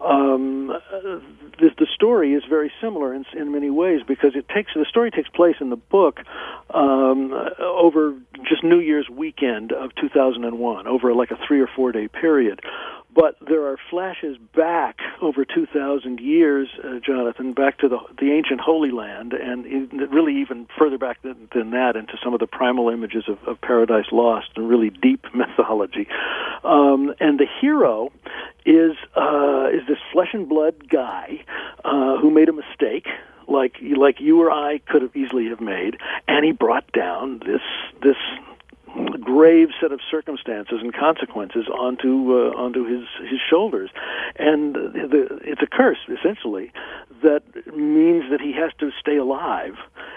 um, 0.00 0.68
the, 1.58 1.70
the 1.78 1.86
story 1.94 2.34
is 2.34 2.44
very 2.48 2.70
similar 2.80 3.14
in, 3.14 3.24
in 3.34 3.52
many 3.52 3.70
ways 3.70 4.02
because 4.06 4.34
it 4.34 4.48
takes 4.48 4.72
the 4.74 4.84
story 4.84 5.10
takes 5.10 5.28
place 5.28 5.56
in 5.60 5.70
the 5.70 5.76
book 5.76 6.20
um, 6.70 7.32
over 7.58 8.14
just 8.42 8.62
New 8.64 8.80
Year's 8.80 9.08
weekend 9.08 9.72
of 9.72 9.94
2001, 9.94 10.86
over 10.86 11.14
like 11.14 11.30
a 11.30 11.38
three 11.46 11.60
or 11.60 11.68
four 11.74 11.92
day 11.92 12.08
period. 12.08 12.60
But 13.14 13.36
there 13.46 13.66
are 13.66 13.76
flashes 13.90 14.36
back 14.56 14.98
over 15.22 15.44
2,000 15.44 16.18
years, 16.18 16.68
uh, 16.82 16.98
Jonathan, 16.98 17.52
back 17.52 17.78
to 17.78 17.88
the 17.88 17.98
the 18.18 18.32
ancient 18.32 18.60
Holy 18.60 18.90
Land, 18.90 19.32
and 19.32 19.66
in, 19.66 19.88
really 20.10 20.40
even 20.40 20.66
further 20.76 20.98
back 20.98 21.22
than, 21.22 21.48
than 21.54 21.70
that 21.70 21.96
into 21.96 22.14
some 22.22 22.34
of 22.34 22.40
the 22.40 22.46
primal 22.46 22.88
images 22.88 23.24
of, 23.28 23.38
of 23.46 23.60
Paradise 23.60 24.06
Lost 24.10 24.48
and 24.56 24.68
really 24.68 24.90
deep 24.90 25.26
mythology. 25.34 26.08
Um, 26.64 27.14
and 27.20 27.38
the 27.38 27.46
hero 27.60 28.10
is 28.66 28.96
uh, 29.16 29.68
is 29.72 29.86
this 29.86 29.98
flesh 30.12 30.30
and 30.32 30.48
blood 30.48 30.88
guy 30.88 31.44
uh, 31.84 32.18
who 32.18 32.30
made 32.30 32.48
a 32.48 32.52
mistake 32.52 33.06
like 33.46 33.76
like 33.96 34.20
you 34.20 34.40
or 34.40 34.50
I 34.50 34.78
could 34.78 35.02
have 35.02 35.14
easily 35.14 35.48
have 35.50 35.60
made, 35.60 35.98
and 36.26 36.44
he 36.44 36.52
brought 36.52 36.90
down 36.92 37.40
this 37.40 37.62
this 38.02 38.16
grave 39.20 39.68
set 39.80 39.92
of 39.92 40.00
circumstances 40.10 40.78
and 40.80 40.94
consequences 40.94 41.66
onto 41.68 42.32
uh, 42.32 42.56
onto 42.56 42.84
his 42.84 43.06
his 43.28 43.40
shoulders, 43.50 43.90
and 44.36 44.74
the, 44.74 45.40
it's 45.44 45.62
a 45.62 45.66
curse 45.66 45.98
essentially 46.08 46.72
that 47.24 47.42
means 47.74 48.24
that 48.30 48.40
he 48.40 48.52
has 48.52 48.70
to 48.78 48.90
stay 49.00 49.16
alive, 49.16 49.74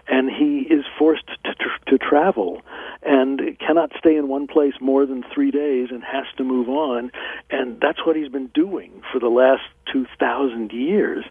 and 0.07 0.29
he 0.29 0.67
is 0.69 0.85
forced 0.99 1.27
to, 1.45 1.53
to, 1.55 1.69
to 1.87 1.97
travel, 1.97 2.61
and 3.01 3.57
cannot 3.59 3.91
stay 3.97 4.15
in 4.15 4.27
one 4.27 4.45
place 4.45 4.73
more 4.79 5.05
than 5.05 5.23
three 5.33 5.49
days, 5.49 5.87
and 5.89 6.03
has 6.03 6.25
to 6.37 6.43
move 6.43 6.69
on, 6.69 7.11
and 7.49 7.79
that's 7.81 8.05
what 8.05 8.15
he's 8.15 8.29
been 8.29 8.47
doing 8.47 8.91
for 9.11 9.19
the 9.19 9.29
last 9.29 9.63
2,000 9.91 10.71
years. 10.71 11.23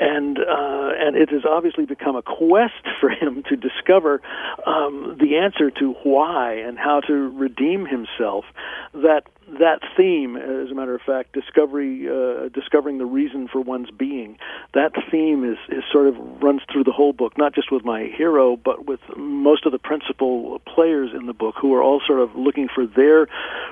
And, 0.00 0.38
uh, 0.38 0.90
and 0.98 1.16
it 1.16 1.30
has 1.30 1.44
obviously 1.48 1.86
become 1.86 2.16
a 2.16 2.22
quest 2.22 2.74
for 3.00 3.08
him 3.08 3.42
to 3.48 3.56
discover 3.56 4.20
um, 4.66 5.16
the 5.20 5.36
answer 5.36 5.70
to 5.70 5.92
why 6.02 6.54
and 6.54 6.78
how 6.84 7.00
to 7.00 7.14
redeem 7.30 7.86
himself. 7.86 8.44
That 8.92 9.24
that 9.58 9.80
theme, 9.96 10.36
as 10.36 10.70
a 10.70 10.74
matter 10.74 10.94
of 10.94 11.02
fact, 11.02 11.32
discovery, 11.32 12.08
uh, 12.08 12.48
discovering 12.48 12.98
the 12.98 13.06
reason 13.06 13.48
for 13.48 13.60
one's 13.60 13.90
being, 13.90 14.38
that 14.72 14.92
theme 15.10 15.44
is, 15.44 15.58
is 15.68 15.84
sort 15.92 16.06
of 16.06 16.16
runs 16.42 16.62
through 16.72 16.84
the 16.84 16.92
whole 16.92 17.12
book, 17.12 17.36
not 17.36 17.54
just 17.54 17.70
with 17.70 17.84
my 17.84 18.04
hero, 18.04 18.56
but 18.56 18.86
with 18.86 19.00
most 19.16 19.66
of 19.66 19.72
the 19.72 19.78
principal 19.78 20.60
players 20.66 21.10
in 21.14 21.26
the 21.26 21.34
book 21.34 21.54
who 21.60 21.74
are 21.74 21.82
all 21.82 22.00
sort 22.06 22.20
of 22.20 22.34
looking 22.34 22.68
for 22.74 22.86
their 22.86 23.28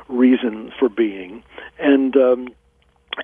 reason 0.08 0.72
for 0.78 0.88
being. 0.88 1.42
And, 1.78 2.16
um, 2.16 2.48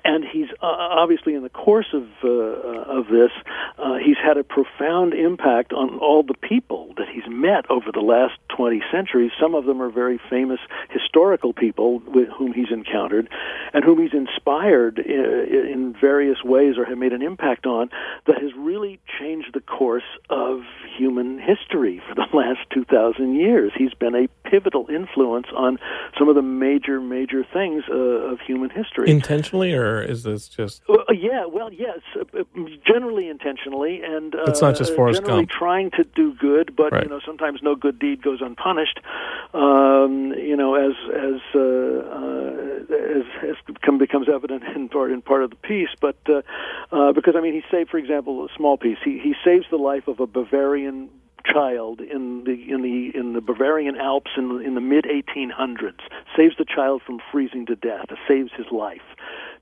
and 0.03 0.23
he's 0.23 0.49
uh, 0.61 0.65
obviously 0.65 1.33
in 1.33 1.43
the 1.43 1.49
course 1.49 1.93
of 1.93 2.03
uh, 2.23 2.27
of 2.27 3.07
this, 3.07 3.31
uh, 3.77 3.95
he's 3.95 4.17
had 4.17 4.37
a 4.37 4.43
profound 4.43 5.13
impact 5.13 5.73
on 5.73 5.97
all 5.99 6.23
the 6.23 6.35
people 6.35 6.93
that 6.97 7.07
he's 7.11 7.23
met 7.27 7.69
over 7.69 7.91
the 7.91 8.01
last 8.01 8.33
20 8.55 8.81
centuries. 8.91 9.31
Some 9.39 9.55
of 9.55 9.65
them 9.65 9.81
are 9.81 9.89
very 9.89 10.19
famous 10.29 10.59
historical 10.89 11.53
people 11.53 11.99
with 11.99 12.29
whom 12.29 12.53
he's 12.53 12.71
encountered, 12.71 13.29
and 13.73 13.83
whom 13.83 14.01
he's 14.01 14.13
inspired 14.13 14.99
in, 14.99 15.19
uh, 15.19 15.73
in 15.73 15.95
various 15.99 16.43
ways 16.43 16.77
or 16.77 16.85
have 16.85 16.97
made 16.97 17.13
an 17.13 17.21
impact 17.21 17.65
on 17.65 17.89
that 18.27 18.41
has 18.41 18.51
really 18.55 18.99
changed 19.19 19.53
the 19.53 19.61
course 19.61 20.03
of 20.29 20.61
human 20.97 21.39
history 21.39 22.01
for 22.07 22.15
the 22.15 22.25
last 22.33 22.59
2,000 22.73 23.35
years. 23.35 23.71
He's 23.75 23.93
been 23.93 24.15
a 24.15 24.27
pivotal 24.49 24.87
influence 24.89 25.47
on 25.55 25.79
some 26.17 26.29
of 26.29 26.35
the 26.35 26.41
major 26.41 26.99
major 26.99 27.43
things 27.43 27.83
uh, 27.89 27.95
of 27.95 28.39
human 28.41 28.69
history. 28.69 29.09
Intentionally 29.09 29.73
or 29.79 30.01
is 30.01 30.23
this 30.23 30.47
just? 30.47 30.83
Uh, 30.89 30.95
yeah, 31.11 31.45
well, 31.45 31.71
yes, 31.71 31.99
uh, 32.15 32.39
uh, 32.39 32.43
generally 32.85 33.29
intentionally, 33.29 34.01
and 34.03 34.35
uh, 34.35 34.43
it's 34.47 34.61
not 34.61 34.75
just 34.75 34.95
Forrest 34.95 35.21
generally 35.21 35.45
Gump. 35.45 35.51
trying 35.51 35.91
to 35.91 36.03
do 36.03 36.33
good, 36.33 36.75
but 36.75 36.91
right. 36.91 37.03
you 37.03 37.09
know 37.09 37.19
sometimes 37.25 37.61
no 37.61 37.75
good 37.75 37.99
deed 37.99 38.21
goes 38.21 38.39
unpunished. 38.41 38.99
Um, 39.53 40.33
you 40.37 40.55
know, 40.55 40.75
as 40.75 40.93
as 41.13 41.41
uh, 41.55 41.59
uh, 41.59 43.19
as, 43.19 43.49
as 43.49 43.55
become, 43.65 43.97
becomes 43.97 44.27
evident 44.29 44.63
in 44.75 44.89
part 44.89 45.11
in 45.11 45.21
part 45.21 45.43
of 45.43 45.49
the 45.49 45.55
piece, 45.55 45.89
but 45.99 46.17
uh, 46.29 47.11
because 47.13 47.35
I 47.35 47.41
mean, 47.41 47.53
he 47.53 47.63
saved, 47.71 47.89
for 47.89 47.97
example, 47.97 48.45
a 48.45 48.49
small 48.55 48.77
piece. 48.77 48.97
He 49.03 49.19
he 49.19 49.33
saves 49.43 49.65
the 49.69 49.77
life 49.77 50.07
of 50.07 50.19
a 50.19 50.27
Bavarian 50.27 51.09
child 51.53 52.01
in 52.01 52.43
the 52.43 52.71
in 52.71 52.81
the 52.81 53.17
in 53.17 53.33
the 53.33 53.41
Bavarian 53.41 53.97
Alps 53.97 54.31
in 54.37 54.61
in 54.61 54.75
the 54.75 54.81
mid 54.81 55.05
1800s. 55.05 55.99
Saves 56.35 56.55
the 56.57 56.65
child 56.65 57.01
from 57.05 57.19
freezing 57.31 57.65
to 57.67 57.75
death. 57.75 58.05
It 58.09 58.17
saves 58.27 58.51
his 58.55 58.67
life. 58.71 59.01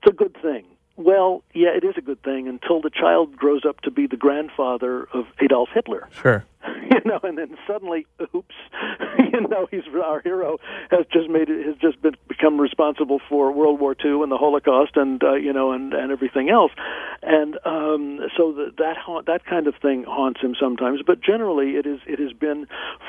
It's 0.02 0.12
a 0.12 0.16
good 0.16 0.36
thing. 0.40 0.64
Well, 0.96 1.44
yeah, 1.54 1.68
it 1.68 1.84
is 1.84 1.94
a 1.96 2.00
good 2.00 2.22
thing 2.24 2.48
until 2.48 2.80
the 2.80 2.90
child 2.90 3.36
grows 3.36 3.64
up 3.64 3.80
to 3.82 3.90
be 3.90 4.08
the 4.08 4.16
grandfather 4.16 5.08
of 5.14 5.26
Adolf 5.40 5.68
Hitler. 5.72 6.08
Sure. 6.10 6.44
you 6.90 7.00
know, 7.04 7.20
and 7.22 7.38
then 7.38 7.56
suddenly, 7.66 8.06
oops, 8.34 8.54
you 9.32 9.40
know, 9.48 9.66
he's 9.70 9.82
our 10.02 10.20
hero 10.20 10.58
has 10.90 11.06
just 11.12 11.28
made 11.28 11.48
it 11.48 11.66
has 11.66 11.76
just 11.76 12.00
been 12.02 12.14
become 12.28 12.60
responsible 12.60 13.20
for 13.28 13.52
World 13.52 13.80
War 13.80 13.94
II 14.04 14.22
and 14.22 14.32
the 14.32 14.36
Holocaust 14.36 14.96
and 14.96 15.22
uh, 15.22 15.34
you 15.34 15.52
know 15.52 15.72
and 15.72 15.92
and 15.94 16.10
everything 16.10 16.48
else, 16.50 16.72
and 17.22 17.58
um, 17.64 18.20
so 18.36 18.52
the, 18.52 18.72
that 18.78 18.96
ha- 18.96 19.22
that 19.26 19.44
kind 19.44 19.66
of 19.66 19.74
thing 19.80 20.04
haunts 20.04 20.40
him 20.40 20.54
sometimes. 20.58 21.00
But 21.06 21.20
generally, 21.20 21.70
it 21.70 21.86
is 21.86 22.00
it 22.06 22.18
has 22.18 22.32
been 22.32 22.66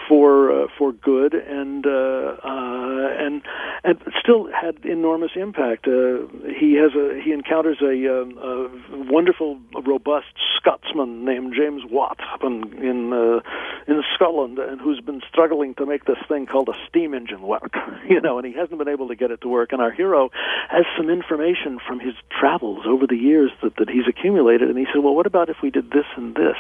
for 0.08 0.64
uh, 0.64 0.68
for 0.78 0.92
good 0.92 1.34
and 1.34 1.86
uh, 1.86 2.38
uh, 2.44 3.08
and 3.20 3.42
and 3.84 4.02
still 4.22 4.50
had 4.52 4.86
enormous 4.86 5.32
impact. 5.36 5.88
Uh, 5.88 6.28
he 6.60 6.74
has 6.76 6.92
a 6.96 7.22
he 7.24 7.32
encounters 7.32 7.78
a, 7.82 8.22
um, 8.22 8.38
a 8.38 9.12
wonderful, 9.12 9.60
robust 9.86 10.28
Scotsman 10.58 11.26
named 11.26 11.54
James 11.58 11.84
Watt 11.90 12.20
in 12.42 12.74
in 12.84 13.14
uh, 13.14 13.39
in 13.88 14.04
Scotland 14.16 14.60
and 14.60 14.80
who's 14.80 15.02
been 15.02 15.22
struggling 15.30 15.76
to 15.76 15.86
make 15.86 16.06
this 16.06 16.18
thing 16.28 16.46
called 16.46 16.70
a 16.70 16.74
steam 16.88 17.14
engine 17.14 17.42
work, 17.42 17.74
you 18.10 18.22
know, 18.22 18.38
and 18.38 18.46
he 18.46 18.54
hasn't 18.54 18.78
been 18.78 18.88
able 18.88 19.08
to 19.08 19.16
get 19.16 19.32
it 19.32 19.42
to 19.42 19.48
work. 19.48 19.72
And 19.72 19.82
our 19.82 19.92
hero 19.92 20.30
has 20.70 20.86
some 20.98 21.10
information 21.10 21.80
from 21.86 22.00
his 22.00 22.14
travels 22.40 22.86
over 22.88 23.08
the 23.08 23.16
years 23.16 23.52
that, 23.64 23.76
that 23.78 23.90
he's 23.90 24.08
accumulated, 24.08 24.70
and 24.70 24.78
he 24.78 24.86
said, 24.94 25.04
well, 25.04 25.16
what 25.16 25.26
about 25.26 25.50
if 25.50 25.58
we 25.62 25.70
did 25.70 25.92
this 25.92 26.06
and 26.16 26.36
this? 26.36 26.58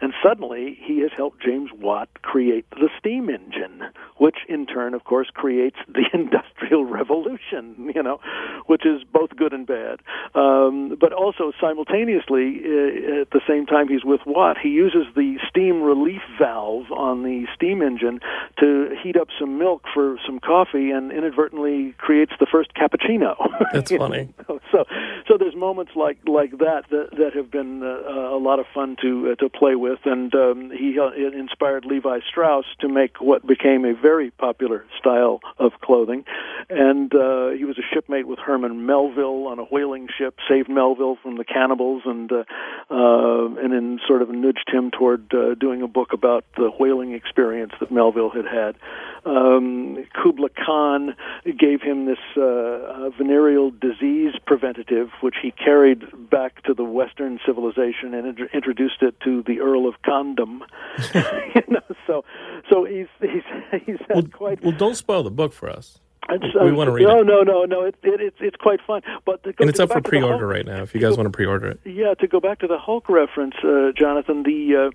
And 0.00 0.12
suddenly 0.22 0.78
he 0.82 1.00
has 1.00 1.10
helped 1.16 1.40
James 1.42 1.70
Watt 1.72 2.08
create 2.22 2.68
the 2.70 2.88
steam 2.98 3.28
engine, 3.28 3.84
which 4.16 4.38
in 4.48 4.66
turn, 4.66 4.94
of 4.94 5.04
course, 5.04 5.28
creates 5.32 5.76
the 5.88 6.04
industrial 6.12 6.84
revolution, 6.84 7.92
you 7.94 8.02
know, 8.02 8.18
which 8.66 8.84
is 8.84 9.02
both 9.12 9.30
good 9.36 9.52
and 9.52 9.66
bad. 9.66 10.00
Um, 10.34 10.96
but 11.00 11.12
also 11.12 11.52
simultaneously, 11.60 12.62
uh, 12.64 13.22
at 13.22 13.30
the 13.30 13.40
same 13.46 13.66
time 13.66 13.88
he's 13.88 14.04
with 14.04 14.20
Watt, 14.26 14.56
he 14.60 14.70
uses 14.70 15.06
the 15.14 15.36
steam 15.48 15.82
relief 16.12 16.22
valve 16.38 16.90
on 16.90 17.22
the 17.22 17.46
steam 17.54 17.82
engine 17.82 18.20
to 18.60 18.94
heat 19.02 19.16
up 19.16 19.28
some 19.38 19.58
milk 19.58 19.82
for 19.92 20.16
some 20.26 20.38
coffee 20.38 20.90
and 20.90 21.12
inadvertently 21.12 21.94
creates 21.98 22.32
the 22.40 22.46
first 22.46 22.74
cappuccino. 22.74 23.36
That's 23.72 23.90
funny. 23.90 24.32
so, 24.70 24.84
so 25.28 25.38
there's 25.38 25.56
moments 25.56 25.92
like 25.96 26.18
like 26.26 26.58
that 26.58 26.84
that, 26.90 27.10
that 27.18 27.34
have 27.34 27.50
been 27.50 27.82
uh, 27.82 28.34
a 28.34 28.38
lot 28.38 28.58
of 28.58 28.66
fun 28.74 28.96
to 29.02 29.32
uh, 29.32 29.34
to 29.36 29.48
play 29.48 29.74
with, 29.74 30.00
and 30.04 30.34
um, 30.34 30.70
he 30.70 30.98
uh, 30.98 31.10
inspired 31.12 31.84
Levi 31.84 32.20
Strauss 32.28 32.64
to 32.80 32.88
make 32.88 33.20
what 33.20 33.46
became 33.46 33.84
a 33.84 33.94
very 33.94 34.30
popular 34.30 34.84
style 34.98 35.40
of 35.58 35.72
clothing, 35.82 36.24
and 36.68 37.14
uh, 37.14 37.50
he 37.50 37.64
was 37.64 37.78
a 37.78 37.94
shipmate 37.94 38.26
with 38.26 38.38
Herman 38.38 38.86
Melville 38.86 39.46
on 39.46 39.58
a 39.58 39.64
whaling 39.64 40.08
ship, 40.16 40.38
saved 40.48 40.68
Melville 40.68 41.16
from 41.22 41.36
the 41.36 41.44
cannibals, 41.44 42.02
and 42.04 42.30
uh, 42.30 42.44
uh, 42.90 43.46
and 43.62 43.72
then 43.72 44.00
sort 44.06 44.22
of 44.22 44.30
nudged 44.30 44.68
him 44.72 44.90
toward 44.90 45.32
uh, 45.34 45.54
doing 45.54 45.82
a 45.82 45.88
book 45.88 46.01
about 46.12 46.44
the 46.56 46.70
whaling 46.80 47.12
experience 47.12 47.72
that 47.80 47.90
Melville 47.92 48.30
had 48.30 48.46
had. 48.46 48.76
Um, 49.24 50.04
Kubla 50.20 50.48
Khan 50.48 51.14
gave 51.58 51.80
him 51.82 52.06
this 52.06 52.18
uh, 52.36 52.40
uh, 52.42 53.10
venereal 53.16 53.70
disease 53.70 54.34
preventative, 54.46 55.10
which 55.20 55.36
he 55.40 55.52
carried 55.52 56.02
back 56.30 56.62
to 56.64 56.74
the 56.74 56.82
Western 56.84 57.38
civilization 57.46 58.14
and 58.14 58.26
int- 58.38 58.50
introduced 58.52 59.00
it 59.02 59.14
to 59.20 59.42
the 59.46 59.60
Earl 59.60 59.86
of 59.88 59.94
Condom. 60.04 60.64
you 61.14 61.62
know, 61.68 61.80
so 62.06 62.24
so 62.68 62.84
he's 62.84 63.06
he's 63.20 63.42
he's 63.86 63.98
had 64.08 64.14
Well, 64.16 64.22
quite. 64.32 64.62
well, 64.62 64.72
don't 64.72 64.96
spoil 64.96 65.22
the 65.22 65.30
book 65.30 65.52
for 65.52 65.70
us. 65.70 66.00
It's, 66.28 66.54
we 66.54 66.72
wanna 66.72 66.92
read 66.92 67.02
no, 67.02 67.20
it. 67.20 67.26
No, 67.26 67.42
no, 67.42 67.64
no. 67.64 67.84
It, 67.84 67.96
it, 68.02 68.20
it's 68.20 68.36
it's 68.40 68.56
quite 68.56 68.80
fun. 68.86 69.02
But 69.24 69.42
to 69.42 69.52
go, 69.52 69.62
And 69.62 69.68
it's 69.68 69.78
to 69.78 69.84
up 69.84 69.90
for 69.90 70.00
to 70.00 70.08
pre-order 70.08 70.38
Hulk- 70.38 70.54
right 70.54 70.66
now. 70.66 70.82
If 70.82 70.94
you 70.94 71.00
guys 71.00 71.16
want 71.16 71.26
to 71.26 71.30
pre-order 71.30 71.68
it, 71.68 71.80
yeah, 71.84 72.14
to 72.14 72.28
go 72.28 72.38
back 72.38 72.60
to 72.60 72.68
the 72.68 72.78
Hulk 72.78 73.08
reference, 73.08 73.56
uh, 73.64 73.90
Jonathan, 73.96 74.44
the 74.44 74.92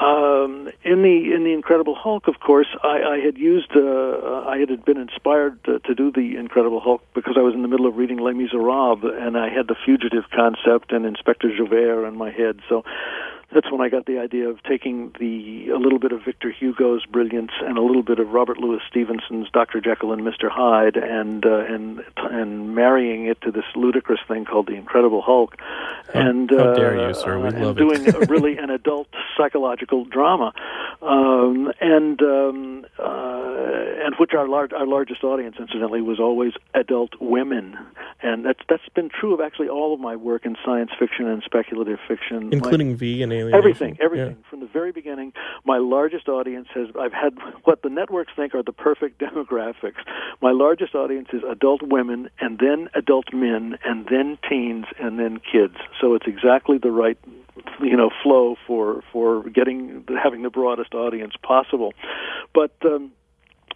uh, 0.00 0.04
um, 0.04 0.70
in 0.82 1.02
the 1.02 1.34
in 1.34 1.44
the 1.44 1.52
Incredible 1.52 1.94
Hulk, 1.94 2.26
of 2.26 2.40
course, 2.40 2.68
I, 2.82 3.02
I 3.02 3.18
had 3.18 3.36
used 3.36 3.76
uh, 3.76 4.44
I 4.46 4.58
had 4.58 4.84
been 4.84 4.96
inspired 4.98 5.58
uh, 5.68 5.78
to 5.80 5.94
do 5.94 6.10
the 6.10 6.36
Incredible 6.36 6.80
Hulk 6.80 7.02
because 7.14 7.34
I 7.36 7.42
was 7.42 7.54
in 7.54 7.62
the 7.62 7.68
middle 7.68 7.86
of 7.86 7.96
reading 7.96 8.18
Les 8.18 8.32
Miserables, 8.32 9.04
and 9.04 9.36
I 9.36 9.50
had 9.50 9.68
the 9.68 9.76
fugitive 9.84 10.24
concept 10.34 10.92
and 10.92 11.04
Inspector 11.04 11.54
Javert 11.56 12.06
in 12.06 12.16
my 12.16 12.30
head. 12.30 12.60
So 12.68 12.82
that's 13.54 13.70
when 13.70 13.80
I 13.80 13.88
got 13.88 14.06
the 14.06 14.18
idea 14.18 14.48
of 14.48 14.62
taking 14.62 15.14
the 15.18 15.68
a 15.70 15.76
little 15.78 15.98
bit 15.98 16.12
of 16.12 16.24
Victor 16.24 16.50
Hugo's 16.50 17.04
brilliance 17.06 17.52
and 17.60 17.76
a 17.76 17.82
little 17.82 18.02
bit 18.02 18.18
of 18.18 18.30
Robert 18.30 18.58
Louis 18.58 18.80
Stevenson's 18.88 19.48
Dr. 19.50 19.80
Jekyll 19.80 20.12
and 20.12 20.22
Mr. 20.22 20.50
Hyde 20.50 20.96
and 20.96 21.44
uh, 21.44 21.64
and 21.68 22.02
and 22.16 22.74
marrying 22.74 23.26
it 23.26 23.40
to 23.42 23.50
this 23.50 23.64
ludicrous 23.74 24.20
thing 24.26 24.44
called 24.44 24.66
the 24.66 24.74
Incredible 24.74 25.22
Hulk. 25.22 25.56
and 26.14 26.50
how 26.50 26.56
uh, 26.56 26.74
dare 26.74 27.08
you, 27.08 27.14
sir. 27.14 27.38
We 27.38 27.48
uh, 27.48 27.66
love 27.66 27.76
doing 27.76 28.04
really 28.28 28.56
an 28.62 28.70
adult 28.70 29.08
psychological 29.36 30.04
drama, 30.04 30.52
um, 31.00 31.72
and 31.80 32.20
um, 32.22 32.86
uh, 32.98 34.02
and 34.04 34.14
which 34.18 34.32
our 34.34 34.48
large 34.48 34.72
our 34.72 34.86
largest 34.86 35.24
audience, 35.24 35.56
incidentally, 35.58 36.02
was 36.02 36.18
always 36.18 36.52
adult 36.74 37.10
women, 37.20 37.78
and 38.22 38.44
that's 38.44 38.60
that's 38.68 38.88
been 38.94 39.08
true 39.08 39.34
of 39.34 39.40
actually 39.40 39.68
all 39.68 39.94
of 39.94 40.00
my 40.00 40.16
work 40.16 40.46
in 40.46 40.56
science 40.64 40.90
fiction 40.98 41.26
and 41.28 41.42
speculative 41.42 41.98
fiction, 42.08 42.48
My- 42.48 42.52
including 42.52 42.96
V 42.96 43.22
and 43.22 43.32
Alien. 43.48 43.58
Everything, 43.58 43.98
everything 44.00 44.36
from 44.48 44.60
the 44.60 44.66
very 44.66 44.92
beginning. 44.92 45.32
My 45.64 45.78
largest 45.78 46.28
audience 46.28 46.68
has 46.74 46.88
I've 46.98 47.12
had 47.12 47.34
what 47.64 47.82
the 47.82 47.88
networks 47.88 48.32
think 48.34 48.54
are 48.54 48.62
the 48.62 48.72
perfect 48.72 49.18
demographics. 49.26 50.02
My 50.40 50.52
largest 50.52 50.94
audience 50.94 51.28
is 51.32 51.42
adult 51.50 51.82
women, 51.82 52.30
and 52.40 52.58
then 52.58 52.88
adult 52.94 53.32
men, 53.32 53.78
and 53.84 54.06
then 54.06 54.38
teens, 54.48 54.86
and 55.00 55.18
then 55.18 55.40
kids. 55.40 55.76
So 56.00 56.14
it's 56.14 56.26
exactly 56.26 56.78
the 56.78 56.90
right 56.90 57.18
you 57.80 57.96
know 57.96 58.10
flow 58.22 58.56
for 58.66 59.02
for 59.12 59.48
getting 59.50 60.04
having 60.22 60.42
the 60.42 60.50
broadest 60.50 60.94
audience 60.94 61.34
possible. 61.42 61.92
But 62.54 62.74
um, 62.84 63.12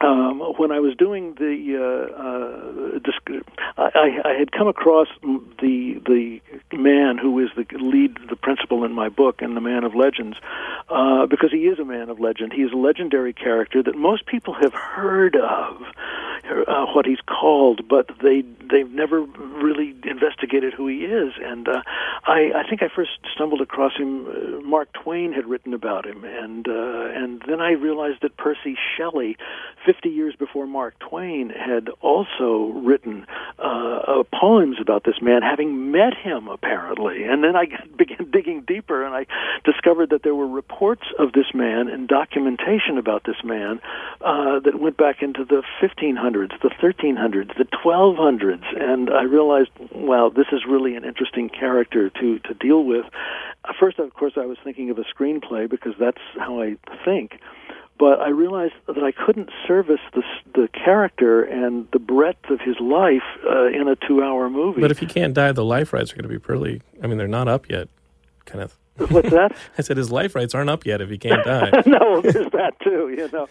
um, 0.01 0.41
when 0.59 0.73
I 0.73 0.81
was 0.81 0.95
doing 0.97 1.35
the, 1.35 1.77
uh, 1.79 2.23
uh, 2.23 3.91
I, 3.95 4.21
I 4.25 4.33
had 4.39 4.53
come 4.53 4.69
across 4.69 5.09
the 5.23 6.01
the 6.07 6.41
man 6.77 7.19
who 7.19 7.39
is 7.41 7.51
the 7.57 7.67
lead, 7.79 8.19
the 8.29 8.37
principal 8.37 8.85
in 8.85 8.93
my 8.93 9.09
book, 9.09 9.41
and 9.41 9.57
the 9.57 9.61
man 9.61 9.85
of 9.85 9.95
legends, 9.95 10.37
uh, 10.89 11.27
because 11.27 11.51
he 11.51 11.67
is 11.67 11.79
a 11.79 11.85
man 11.85 12.11
of 12.11 12.21
legend. 12.21 12.53
He 12.53 12.63
is 12.63 12.73
a 12.73 12.77
legendary 12.77 13.33
character 13.33 13.83
that 13.83 13.97
most 13.97 14.27
people 14.27 14.55
have 14.55 14.75
heard 14.75 15.37
of. 15.37 15.83
uh, 16.67 16.87
what 16.95 17.07
he's 17.07 17.21
called, 17.27 17.89
but 17.89 18.11
they 18.23 18.43
they've 18.71 18.91
never 18.91 19.23
really 19.23 19.95
investigated 20.05 20.75
who 20.75 20.87
he 20.87 21.05
is. 21.05 21.33
And 21.43 21.69
uh, 21.69 21.83
I, 22.25 22.53
I 22.55 22.69
think 22.69 22.83
I 22.83 22.89
first 22.95 23.11
stumbled 23.35 23.61
across 23.61 23.97
him. 23.97 24.27
Uh, 24.27 24.61
Mark 24.63 24.93
Twain 24.93 25.33
had 25.33 25.47
written 25.47 25.75
about 25.75 26.07
him, 26.07 26.25
and 26.25 26.69
uh, 26.69 26.73
and 27.15 27.43
then 27.47 27.61
I 27.61 27.73
realized 27.73 28.23
that 28.23 28.37
Percy 28.37 28.77
Shelley, 28.97 29.37
50 29.85 29.96
years 30.05 30.35
before 30.37 30.67
Mark 30.67 30.99
Twain, 30.99 31.51
had 31.51 31.89
also 32.01 32.73
written 32.75 33.27
uh, 33.59 33.63
uh, 33.63 34.23
poems 34.39 34.77
about 34.81 35.05
this 35.05 35.21
man, 35.21 35.43
having 35.43 35.91
met 35.91 36.15
him 36.17 36.49
apparently. 36.49 37.25
And 37.25 37.43
then 37.43 37.57
I 37.57 37.67
began 37.97 38.31
digging 38.31 38.63
deeper, 38.67 39.05
and 39.05 39.15
I 39.15 39.27
discovered 39.65 40.11
that 40.11 40.23
there 40.23 40.35
were 40.35 40.47
reports 40.47 41.03
of 41.19 41.33
this 41.33 41.47
man 41.55 41.89
and 41.89 42.09
documentation 42.09 42.99
about 42.99 43.25
this 43.25 43.43
man 43.45 43.81
uh, 44.21 44.61
that 44.61 44.81
went 44.81 44.97
back 44.97 45.23
into 45.23 45.45
the 45.45 45.63
1500s, 45.81 46.61
the 46.63 46.71
1300s, 46.71 47.57
the 47.57 47.65
1200s, 47.85 48.65
and 48.81 49.11
I 49.11 49.23
realized, 49.23 49.71
wow, 49.93 50.31
this 50.35 50.47
is 50.53 50.61
really 50.69 50.97
an 50.97 51.05
interesting 51.05 51.49
character 51.49 52.11
to 52.11 52.39
to 52.41 52.55
deal 52.55 52.85
with. 52.85 53.05
First, 53.81 53.99
of 53.99 54.13
course, 54.15 54.35
I 54.37 54.47
was 54.47 54.59
thinking 54.63 54.91
of 54.91 54.99
a 54.99 55.05
screenplay 55.05 55.69
because 55.69 55.95
that's 55.99 56.21
how 56.39 56.63
I 56.63 56.77
think 57.05 57.41
but 57.99 58.21
I 58.21 58.29
realized 58.29 58.75
that 58.87 58.99
I 58.99 59.13
couldn't 59.13 59.51
service 59.67 60.01
the 60.15 60.23
the 60.55 60.69
character 60.69 61.43
and 61.43 61.89
the 61.93 61.99
breadth 61.99 62.51
of 62.51 62.61
his 62.61 62.77
life 62.81 63.23
uh, 63.49 63.67
in 63.67 63.89
a 63.89 63.97
two 63.97 64.23
hour 64.23 64.51
movie. 64.51 64.81
But 64.81 64.91
if 64.91 64.99
he 64.99 65.07
can't 65.07 65.35
die, 65.35 65.53
the 65.53 65.65
life 65.65 65.93
rights 65.93 66.13
are 66.13 66.17
going 66.17 66.25
to 66.25 66.29
be 66.29 66.39
pretty. 66.39 66.83
I 67.03 67.07
mean, 67.07 67.19
they're 67.19 67.29
not 67.29 67.49
up 67.49 67.69
yet, 67.69 67.89
of. 68.61 68.77
What's 68.99 69.31
that? 69.31 69.55
I 69.79 69.83
said 69.83 69.97
his 69.97 70.11
life 70.11 70.35
rights 70.35 70.55
aren't 70.55 70.71
up 70.71 70.87
yet 70.87 71.01
if 71.01 71.11
he 71.11 71.19
can't 71.19 71.45
die. 71.45 71.71
no, 71.87 72.21
there's 72.23 72.51
that 72.53 72.73
too, 72.83 73.15
you 73.17 73.29
know. 73.33 73.47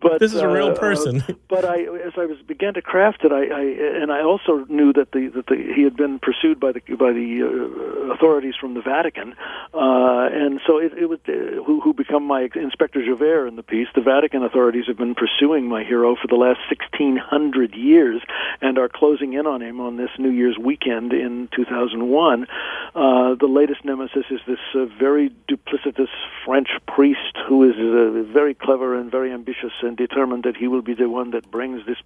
But 0.00 0.18
this 0.18 0.34
is 0.34 0.40
a 0.40 0.48
real 0.48 0.70
uh, 0.70 0.76
person. 0.76 1.22
Uh, 1.22 1.34
but 1.48 1.64
I, 1.64 1.82
as 1.82 2.14
I 2.16 2.26
was 2.26 2.38
began 2.46 2.74
to 2.74 2.82
craft 2.82 3.24
it, 3.24 3.32
I, 3.32 3.44
I 3.46 4.02
and 4.02 4.12
I 4.12 4.22
also 4.22 4.64
knew 4.68 4.92
that 4.94 5.12
the 5.12 5.28
that 5.34 5.46
the, 5.46 5.56
he 5.74 5.82
had 5.82 5.96
been 5.96 6.18
pursued 6.18 6.58
by 6.58 6.72
the 6.72 6.80
by 6.96 7.12
the 7.12 7.42
uh, 7.42 8.12
authorities 8.12 8.54
from 8.60 8.74
the 8.74 8.82
Vatican, 8.82 9.34
uh, 9.72 10.28
and 10.32 10.60
so 10.66 10.78
it, 10.78 10.92
it 10.98 11.06
was 11.06 11.20
uh, 11.28 11.62
who 11.64 11.80
who 11.80 11.92
become 11.92 12.24
my 12.24 12.48
Inspector 12.54 13.04
Javert 13.04 13.46
in 13.46 13.56
the 13.56 13.62
piece. 13.62 13.88
The 13.94 14.02
Vatican 14.02 14.42
authorities 14.42 14.84
have 14.88 14.98
been 14.98 15.14
pursuing 15.14 15.68
my 15.68 15.84
hero 15.84 16.16
for 16.16 16.26
the 16.26 16.36
last 16.36 16.60
1600 16.70 17.74
years, 17.74 18.20
and 18.60 18.78
are 18.78 18.88
closing 18.88 19.34
in 19.34 19.46
on 19.46 19.62
him 19.62 19.80
on 19.80 19.96
this 19.96 20.10
New 20.18 20.30
Year's 20.30 20.58
weekend 20.58 21.12
in 21.12 21.48
2001. 21.54 22.46
Uh, 22.94 23.34
the 23.38 23.46
latest 23.46 23.84
nemesis 23.84 24.24
is 24.30 24.40
this 24.46 24.58
uh, 24.74 24.87
very 24.98 25.30
duplicitous 25.48 26.08
French 26.44 26.68
priest 26.86 27.36
who 27.48 27.64
is 27.64 27.76
uh, 27.76 28.32
very 28.32 28.54
clever 28.54 28.98
and 28.98 29.10
very 29.10 29.32
ambitious 29.32 29.72
and 29.82 29.96
determined 29.96 30.44
that 30.44 30.56
he 30.56 30.68
will 30.68 30.82
be 30.82 30.94
the 30.94 31.08
one 31.08 31.32
that 31.32 31.50
brings 31.50 31.84
this 31.86 31.98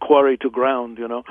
quarry 0.00 0.36
to 0.38 0.50
ground, 0.50 0.98
you 0.98 1.08
know. 1.08 1.24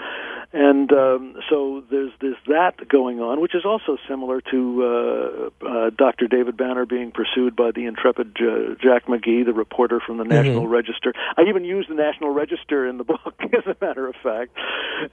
And 0.52 0.92
um, 0.92 1.36
so 1.50 1.84
there's 1.90 2.12
there's 2.22 2.38
that 2.48 2.88
going 2.88 3.20
on, 3.20 3.40
which 3.40 3.56
is 3.56 3.66
also 3.66 3.98
similar 4.08 4.42
to 4.52 5.52
uh, 5.64 5.66
uh, 5.68 5.90
Dr. 5.92 6.28
David 6.28 6.58
Banner 6.58 6.86
being 6.86 7.12
pursued 7.12 7.56
by 7.56 7.72
the 7.72 7.86
intrepid 7.86 8.38
uh, 8.42 8.76
Jack 8.82 9.06
McGee, 9.06 9.46
the 9.46 9.54
reporter 9.54 10.00
from 10.00 10.18
the 10.18 10.24
National 10.24 10.50
Mm-hmm. 10.60 10.72
Register. 10.72 11.14
I 11.38 11.44
even 11.44 11.64
use 11.64 11.86
the 11.88 11.96
National 11.96 12.32
Register 12.32 12.88
in 12.88 12.98
the 12.98 13.04
book, 13.04 13.34
as 13.42 13.66
a 13.66 13.76
matter 13.84 14.08
of 14.08 14.16
fact. 14.22 14.58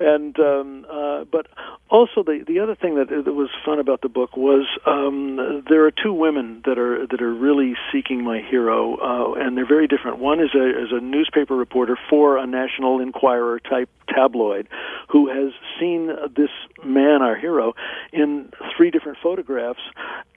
And 0.01 0.39
um, 0.39 0.87
uh, 0.91 1.25
but 1.25 1.47
also 1.89 2.23
the 2.23 2.45
the 2.47 2.61
other 2.61 2.75
thing 2.75 2.97
that 2.97 3.09
that 3.09 3.33
was 3.33 3.51
fun 3.65 3.79
about 3.79 4.01
the 4.03 4.09
book 4.09 4.37
was 4.37 4.67
um, 4.87 5.65
there 5.69 5.86
are 5.87 5.91
two 5.91 6.13
women 6.13 6.63
that 6.65 6.79
are 6.79 7.07
that 7.07 7.21
are 7.23 7.33
really 7.33 7.75
seeking 7.93 8.23
my 8.23 8.41
hero, 8.41 8.97
uh, 8.97 9.41
and 9.41 9.57
they're 9.57 9.67
very 9.67 9.87
different. 9.87 10.19
One 10.19 10.41
is 10.41 10.51
a 10.55 10.69
is 10.69 10.93
a 10.93 11.01
newspaper 11.01 11.57
reporter 11.57 11.97
for 12.11 12.39
a 12.39 12.47
National 12.47 13.01
Enquirer 13.01 13.61
type 13.61 13.89
tabloid, 14.09 14.69
who 15.09 15.29
has 15.29 15.53
seen 15.81 16.09
this 16.37 16.51
man, 16.85 17.23
our 17.23 17.37
hero, 17.37 17.75
in 18.13 18.51
three 18.77 18.91
different 18.91 19.19
photographs, 19.23 19.81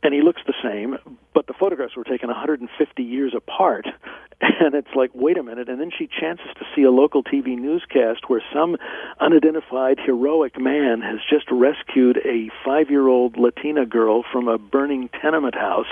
and 0.03 0.13
he 0.13 0.22
looks 0.22 0.41
the 0.45 0.53
same, 0.63 0.97
but 1.34 1.47
the 1.47 1.53
photographs 1.53 1.95
were 1.95 2.03
taken 2.03 2.28
150 2.28 3.03
years 3.03 3.34
apart. 3.36 3.86
And 4.41 4.74
it's 4.74 4.95
like, 4.95 5.11
wait 5.13 5.38
a 5.38 5.43
minute. 5.43 5.67
And 5.67 5.82
then 5.82 5.91
she 5.97 6.07
chances 6.07 6.47
to 6.57 6.65
see 6.74 6.84
a 6.84 6.91
local 6.91 7.24
TV 7.24 7.57
newscast 7.57 8.30
where 8.30 8.41
some 8.53 8.78
unidentified 9.20 9.99
heroic 9.99 10.59
man 10.59 11.01
has 11.01 11.20
just 11.30 11.45
rescued 11.51 12.17
a 12.26 12.49
five 12.65 12.89
year 12.89 13.07
old 13.07 13.36
Latina 13.38 13.86
girl 13.86 14.24
from 14.32 14.47
a 14.47 14.57
burning 14.57 15.09
tenement 15.22 15.55
house 15.55 15.88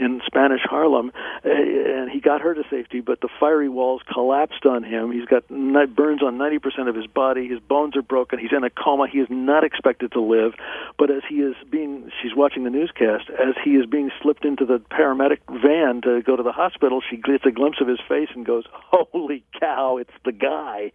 in 0.00 0.20
Spanish 0.26 0.62
Harlem. 0.64 1.12
Uh, 1.44 1.50
And 1.50 2.10
he 2.10 2.20
got 2.20 2.40
her 2.40 2.54
to 2.54 2.64
safety, 2.70 3.00
but 3.00 3.20
the 3.20 3.28
fiery 3.38 3.68
walls 3.68 4.02
collapsed 4.12 4.66
on 4.66 4.82
him. 4.82 5.12
He's 5.12 5.26
got 5.26 5.46
burns 5.48 6.22
on 6.22 6.38
90% 6.38 6.88
of 6.88 6.96
his 6.96 7.06
body. 7.06 7.21
His 7.48 7.60
bones 7.60 7.96
are 7.96 8.02
broken. 8.02 8.38
He's 8.38 8.52
in 8.52 8.64
a 8.64 8.70
coma. 8.70 9.06
He 9.10 9.18
is 9.18 9.28
not 9.30 9.64
expected 9.64 10.12
to 10.12 10.20
live. 10.20 10.54
But 10.98 11.10
as 11.10 11.22
he 11.28 11.36
is 11.36 11.54
being, 11.70 12.10
she's 12.20 12.34
watching 12.34 12.64
the 12.64 12.70
newscast, 12.70 13.30
as 13.30 13.54
he 13.64 13.70
is 13.72 13.86
being 13.86 14.10
slipped 14.20 14.44
into 14.44 14.64
the 14.64 14.78
paramedic 14.78 15.38
van 15.62 16.00
to 16.02 16.22
go 16.22 16.36
to 16.36 16.42
the 16.42 16.52
hospital, 16.52 17.00
she 17.08 17.16
gets 17.16 17.44
a 17.46 17.50
glimpse 17.50 17.80
of 17.80 17.88
his 17.88 18.00
face 18.08 18.28
and 18.34 18.44
goes, 18.44 18.64
"Holy 18.72 19.44
cow, 19.58 19.96
it's 19.96 20.12
the 20.24 20.32
guy!" 20.32 20.92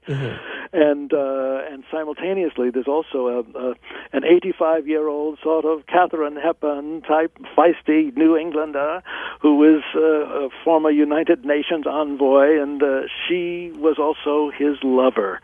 And 0.73 1.13
uh, 1.13 1.61
and 1.71 1.84
simultaneously, 1.89 2.71
there's 2.71 2.88
also 2.88 3.28
a, 3.28 3.69
a 3.69 3.73
an 4.11 4.25
85 4.25 4.88
year 4.88 5.07
old 5.07 5.39
sort 5.41 5.65
of 5.65 5.86
Katharine 5.88 6.36
Hepburn 6.36 7.01
type 7.01 7.38
feisty 7.57 8.15
New 8.15 8.36
Englander 8.38 9.01
who 9.39 9.63
is 9.63 9.84
uh, 9.95 9.99
a 9.99 10.49
former 10.63 10.89
United 10.89 11.45
Nations 11.45 11.86
envoy, 11.88 12.61
and 12.61 12.82
uh, 12.82 13.01
she 13.28 13.71
was 13.75 13.97
also 13.97 14.51
his 14.51 14.78
lover 14.84 15.39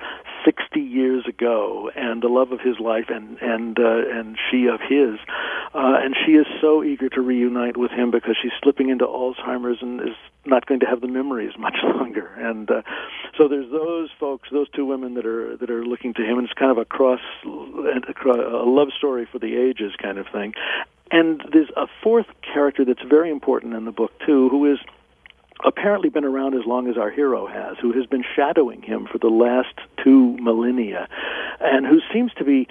60 0.45 0.79
years 0.79 1.25
ago, 1.27 1.89
and 1.95 2.21
the 2.21 2.27
love 2.27 2.51
of 2.51 2.59
his 2.59 2.79
life, 2.79 3.05
and 3.09 3.37
and 3.41 3.79
uh, 3.79 4.01
and 4.11 4.37
she 4.49 4.67
of 4.67 4.79
his, 4.81 5.19
uh, 5.73 5.97
and 6.01 6.15
she 6.25 6.33
is 6.33 6.45
so 6.61 6.83
eager 6.83 7.09
to 7.09 7.21
reunite 7.21 7.77
with 7.77 7.91
him 7.91 8.11
because 8.11 8.35
she's 8.41 8.51
slipping 8.61 8.89
into 8.89 9.05
Alzheimer's 9.05 9.81
and 9.81 10.01
is 10.01 10.15
not 10.45 10.65
going 10.65 10.79
to 10.81 10.85
have 10.85 11.01
the 11.01 11.07
memories 11.07 11.53
much 11.59 11.77
longer. 11.83 12.27
And 12.37 12.69
uh, 12.69 12.81
so 13.37 13.47
there's 13.47 13.71
those 13.71 14.09
folks, 14.19 14.49
those 14.51 14.69
two 14.69 14.85
women 14.85 15.13
that 15.15 15.25
are 15.25 15.57
that 15.57 15.69
are 15.69 15.85
looking 15.85 16.13
to 16.15 16.21
him, 16.23 16.37
and 16.37 16.45
it's 16.45 16.57
kind 16.57 16.71
of 16.71 16.77
a 16.77 16.85
cross, 16.85 17.21
a 17.45 18.65
love 18.65 18.89
story 18.97 19.27
for 19.31 19.39
the 19.39 19.55
ages 19.57 19.93
kind 20.01 20.17
of 20.17 20.27
thing. 20.27 20.53
And 21.11 21.43
there's 21.51 21.69
a 21.77 21.87
fourth 22.01 22.27
character 22.41 22.85
that's 22.85 23.03
very 23.03 23.29
important 23.29 23.73
in 23.73 23.85
the 23.85 23.91
book 23.91 24.11
too, 24.25 24.49
who 24.49 24.71
is 24.71 24.79
apparently 25.65 26.09
been 26.09 26.25
around 26.25 26.55
as 26.55 26.65
long 26.65 26.87
as 26.89 26.97
our 26.97 27.09
hero 27.09 27.47
has, 27.47 27.77
who 27.81 27.91
has 27.93 28.05
been 28.05 28.23
shadowing 28.35 28.81
him 28.81 29.07
for 29.11 29.17
the 29.17 29.27
last 29.27 29.73
two 30.03 30.37
millennia, 30.37 31.07
and 31.59 31.85
who 31.85 32.01
seems 32.11 32.33
to 32.33 32.43
be 32.43 32.67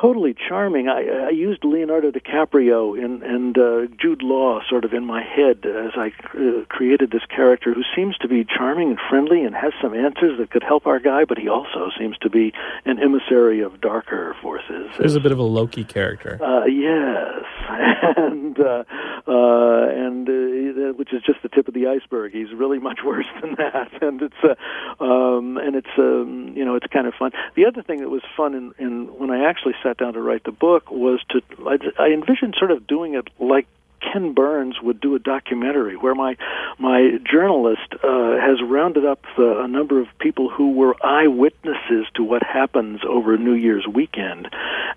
totally 0.00 0.34
charming. 0.34 0.88
I, 0.88 1.26
I 1.26 1.30
used 1.30 1.64
Leonardo 1.64 2.10
DiCaprio 2.10 2.98
in, 2.98 3.22
and 3.22 3.56
uh, 3.58 3.86
Jude 4.00 4.22
Law 4.22 4.60
sort 4.68 4.84
of 4.84 4.92
in 4.92 5.04
my 5.04 5.22
head 5.22 5.64
as 5.64 5.92
I 5.96 6.12
uh, 6.36 6.64
created 6.68 7.10
this 7.10 7.24
character 7.28 7.72
who 7.72 7.82
seems 7.94 8.16
to 8.18 8.28
be 8.28 8.44
charming 8.44 8.90
and 8.90 8.98
friendly 9.08 9.44
and 9.44 9.54
has 9.54 9.72
some 9.80 9.94
answers 9.94 10.38
that 10.38 10.50
could 10.50 10.62
help 10.62 10.86
our 10.86 10.98
guy, 10.98 11.24
but 11.24 11.38
he 11.38 11.48
also 11.48 11.90
seems 11.98 12.16
to 12.18 12.30
be 12.30 12.52
an 12.84 12.98
emissary 13.02 13.60
of 13.60 13.80
darker 13.80 14.36
forces. 14.42 14.90
There's 14.98 15.16
a 15.16 15.20
bit 15.20 15.32
of 15.32 15.38
a 15.38 15.42
Loki 15.42 15.84
character. 15.84 16.38
Uh, 16.42 16.64
yes, 16.66 17.44
and 18.16 18.58
uh, 18.58 18.84
uh, 19.26 19.88
and 19.88 20.28
uh, 20.28 20.92
which 20.96 21.12
is 21.12 21.22
just 21.24 21.42
the 21.42 21.48
tip 21.48 21.68
of 21.68 21.74
the 21.74 21.86
iceberg. 21.86 22.32
He's 22.32 22.52
really 22.54 22.78
much 22.78 23.00
worse 23.04 23.26
than 23.40 23.54
that, 23.56 23.90
and 24.02 24.20
it's 24.22 24.34
uh, 24.42 25.04
um, 25.04 25.56
and 25.56 25.76
it's 25.76 25.94
um, 25.98 26.52
you 26.56 26.64
know 26.64 26.74
it's 26.74 26.86
kind 26.92 27.06
of 27.06 27.14
fun. 27.14 27.32
The 27.56 27.66
other 27.66 27.82
thing 27.82 28.00
that 28.00 28.10
was 28.10 28.22
fun 28.36 28.54
in, 28.54 28.74
in 28.78 29.06
when 29.18 29.30
I 29.30 29.48
actually 29.48 29.74
sat 29.84 29.96
down 29.98 30.14
to 30.14 30.20
write 30.20 30.42
the 30.42 30.52
book 30.52 30.90
was 30.90 31.20
to 31.30 31.40
I, 31.64 31.78
I 32.02 32.08
envisioned 32.08 32.56
sort 32.58 32.72
of 32.72 32.86
doing 32.88 33.14
it 33.14 33.28
like 33.38 33.68
Ken 34.12 34.32
Burns 34.32 34.80
would 34.82 35.00
do 35.00 35.14
a 35.14 35.18
documentary 35.18 35.96
where 35.96 36.14
my 36.14 36.36
my 36.78 37.18
journalist 37.30 37.94
uh, 38.02 38.36
has 38.38 38.60
rounded 38.62 39.04
up 39.04 39.22
the, 39.36 39.60
a 39.60 39.68
number 39.68 40.00
of 40.00 40.06
people 40.18 40.48
who 40.48 40.72
were 40.72 40.94
eyewitnesses 41.04 42.06
to 42.14 42.22
what 42.22 42.42
happens 42.42 43.00
over 43.08 43.36
New 43.36 43.54
Year's 43.54 43.86
weekend, 43.86 44.48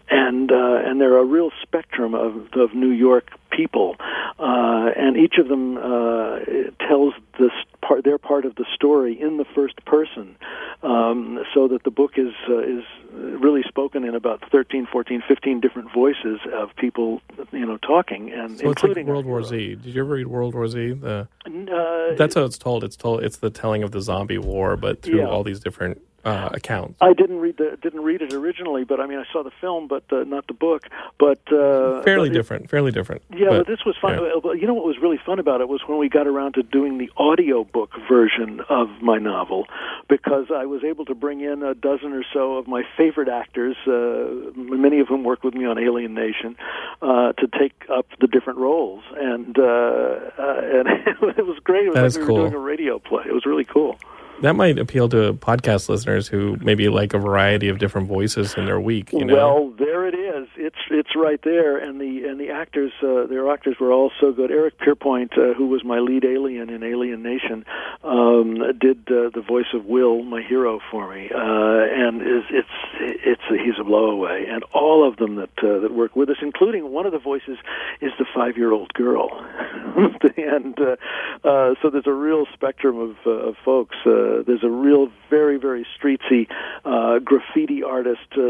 and 0.10 0.52
uh, 0.52 0.82
and 0.86 1.00
there 1.00 1.14
are 1.14 1.20
a 1.20 1.26
real 1.26 1.52
spectrum 1.62 2.14
of 2.14 2.54
of 2.54 2.74
New 2.74 2.92
York 2.92 3.32
people, 3.50 3.96
uh, 4.40 4.92
and 4.96 5.18
each 5.18 5.38
of 5.38 5.48
them 5.48 5.78
uh, 5.78 6.40
tells 6.88 7.14
this 7.40 7.52
part 7.88 8.04
their 8.04 8.18
part 8.18 8.46
of 8.46 8.56
the 8.56 8.66
story 8.76 9.20
in 9.20 9.38
the 9.38 9.46
first 9.56 9.84
person, 9.86 10.36
um, 10.84 11.40
so 11.54 11.68
that 11.68 11.84
the 11.84 11.92
book 11.92 12.12
is 12.18 12.34
uh, 12.50 12.60
is 12.60 12.84
really 13.14 13.64
spoken 13.68 14.04
in 14.04 14.14
about 14.16 14.40
13, 14.52 14.88
14, 14.92 15.24
15 15.28 15.60
different 15.60 15.92
voices 15.94 16.40
of 16.54 16.70
people, 16.76 17.22
you 17.52 17.66
know, 17.66 17.78
talking 17.78 18.32
and 18.32 18.60
So 18.60 18.72
it's 18.72 18.84
including 18.84 19.06
like 19.08 19.14
World 19.14 19.26
War. 19.26 19.44
Z. 19.44 19.76
Did 19.76 19.86
you 19.96 20.02
ever 20.04 20.16
read 20.16 20.28
World 20.28 20.54
War 20.54 20.68
Z? 20.68 20.94
The 20.94 21.28
Uh, 21.46 22.16
that's 22.16 22.36
how 22.36 22.44
it's 22.44 22.58
told. 22.58 22.84
It's 22.84 22.96
told. 22.96 23.24
It's 23.24 23.38
the 23.38 23.50
telling 23.50 23.84
of 23.84 23.92
the 23.92 24.02
zombie 24.02 24.38
war, 24.38 24.76
but 24.78 25.02
through 25.02 25.20
Yeah. 25.20 25.30
all 25.30 25.44
these 25.44 25.60
different 25.60 26.02
uh, 26.28 26.50
account. 26.54 26.96
I 27.02 27.14
didn't 27.14 27.40
read 27.40 27.58
the 27.58 27.78
didn't 27.82 28.02
read 28.04 28.22
it 28.22 28.34
originally, 28.34 28.84
but 28.84 29.00
I 29.00 29.06
mean 29.08 29.20
I 29.20 29.26
saw 29.32 29.44
the 29.44 29.52
film, 29.62 29.88
but 29.88 30.04
uh, 30.12 30.24
not 30.26 30.48
the 30.48 30.54
book. 30.54 30.84
But 31.20 31.40
uh, 31.52 32.02
fairly 32.04 32.30
but 32.30 32.36
it- 32.36 32.40
different. 32.40 32.70
Fairly 32.70 32.92
different. 32.92 33.22
Yeah, 33.34 33.48
but, 33.50 33.58
but 33.60 33.68
this 33.68 33.86
was 33.86 33.96
fun. 34.02 34.14
yeah. 34.14 34.54
You 34.54 34.68
know 34.68 34.74
what 34.74 34.86
was 34.86 34.98
really 35.02 35.20
fun 35.26 35.40
about 35.40 35.62
it 35.62 35.68
was 35.70 35.82
when 35.88 35.98
we 35.98 36.10
got 36.10 36.28
around 36.28 36.54
to 36.56 36.64
doing 36.64 36.98
the 36.98 37.10
audiobook 37.18 37.92
version 38.10 38.62
of 38.70 38.90
my 39.02 39.18
novel, 39.18 39.66
because 40.10 40.46
I 40.54 40.66
was 40.66 40.84
able 40.84 41.06
to 41.06 41.16
bring 41.16 41.42
in 41.42 41.64
a 41.64 41.74
dozen 41.74 42.14
or 42.14 42.24
so 42.34 42.58
of 42.58 42.68
my 42.68 42.84
favorite 42.98 43.30
actors, 43.30 43.76
uh, 43.88 44.52
many 44.56 45.00
of 45.00 45.08
whom 45.08 45.24
worked 45.24 45.44
with 45.44 45.54
me 45.54 45.66
on 45.66 45.78
Alien 45.78 46.14
Nation, 46.14 46.56
uh, 47.02 47.34
to 47.34 47.48
take 47.60 47.74
up 47.90 48.06
the 48.20 48.28
different 48.28 48.60
roles, 48.60 49.04
and 49.16 49.58
uh, 49.58 49.64
uh, 49.64 50.62
and 50.64 50.88
it 51.38 51.46
was 51.46 51.58
great. 51.64 51.86
It 51.86 51.90
was 51.90 51.96
That 52.16 52.20
like 52.20 52.22
we 52.22 52.26
cool. 52.28 52.44
were 52.44 52.50
doing 52.50 52.54
a 52.62 52.66
radio 52.66 53.00
play. 53.00 53.24
It 53.28 53.34
was 53.34 53.46
really 53.46 53.64
cool. 53.66 53.98
That 54.42 54.56
might 54.56 54.78
appeal 54.78 55.10
to 55.10 55.34
podcast 55.34 55.90
listeners 55.90 56.28
who 56.28 56.58
maybe 56.62 56.90
like 56.90 57.14
a 57.14 57.18
variety 57.18 57.70
of 57.70 57.80
different 57.80 58.08
voices 58.08 58.54
in 58.56 58.66
their 58.66 58.80
week. 58.80 59.12
You 59.12 59.26
know? 59.26 59.34
Well, 59.34 59.74
there 59.80 60.08
it 60.08 60.14
is. 60.14 60.48
It's 60.56 60.78
it's 60.92 61.16
right 61.16 61.42
there, 61.44 61.78
and 61.78 62.00
the 62.00 62.28
and 62.28 62.40
the 62.40 62.50
actors, 62.50 62.92
uh, 63.02 63.26
their 63.26 63.52
actors 63.52 63.78
were 63.80 63.92
all 63.92 64.12
so 64.20 64.32
good. 64.32 64.52
Eric 64.52 64.78
Pierpoint, 64.80 65.38
uh, 65.38 65.54
who 65.56 65.68
was 65.68 65.84
my 65.84 66.00
lead 66.00 66.24
alien 66.24 66.70
in 66.70 66.84
Alien 66.84 67.24
Nation, 67.24 67.66
um, 68.04 68.58
did 68.80 69.00
uh, 69.08 69.30
the 69.34 69.44
voice 69.46 69.74
of 69.74 69.86
Will, 69.86 70.24
my 70.24 70.42
hero, 70.42 70.80
for 70.92 71.14
me, 71.14 71.30
uh, 71.34 71.40
and 71.40 72.22
is 72.22 72.44
it's 72.52 72.70
it's 73.00 73.42
he's 73.50 73.80
a 73.80 73.84
blowaway. 73.84 74.48
And 74.48 74.64
all 74.74 75.08
of 75.08 75.18
them 75.18 75.36
that 75.36 75.50
uh, 75.64 75.80
that 75.80 75.94
work 75.94 76.16
with 76.16 76.30
us, 76.30 76.38
including 76.42 76.92
one 76.92 77.06
of 77.08 77.12
the 77.12 77.20
voices, 77.20 77.58
is 78.02 78.12
the 78.20 78.26
five 78.36 78.56
year 78.56 78.72
old 78.72 78.94
girl, 78.94 79.30
and 80.38 80.80
uh, 80.80 81.74
so 81.82 81.90
there's 81.90 82.08
a 82.08 82.14
real 82.14 82.46
spectrum 82.54 83.00
of, 83.00 83.32
of 83.32 83.56
folks. 83.66 83.96
Uh, 84.28 84.44
there's 84.46 84.64
a 84.64 84.70
real 84.70 85.10
very 85.30 85.58
very 85.58 85.86
streetsy 85.98 86.48
uh, 86.86 87.20
graffiti 87.20 87.84
artist, 87.84 88.28
uh, 88.38 88.42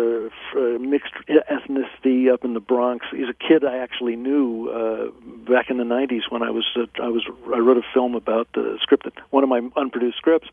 uh, 0.57 0.77
mixed 0.79 1.13
ethnicity 1.29 2.31
up 2.31 2.43
in 2.43 2.53
the 2.53 2.59
Bronx. 2.59 3.05
He's 3.11 3.29
a 3.29 3.33
kid 3.33 3.63
I 3.63 3.77
actually 3.77 4.15
knew 4.15 4.69
uh, 4.69 5.11
back 5.49 5.69
in 5.69 5.77
the 5.77 5.83
'90s 5.83 6.23
when 6.29 6.41
I 6.43 6.49
was 6.49 6.65
uh, 6.75 6.85
I 7.01 7.07
was 7.09 7.23
I 7.53 7.59
wrote 7.59 7.77
a 7.77 7.85
film 7.93 8.15
about 8.15 8.47
the 8.53 8.77
script 8.81 9.03
that 9.05 9.13
one 9.31 9.43
of 9.43 9.49
my 9.49 9.61
unproduced 9.75 10.17
scripts 10.17 10.47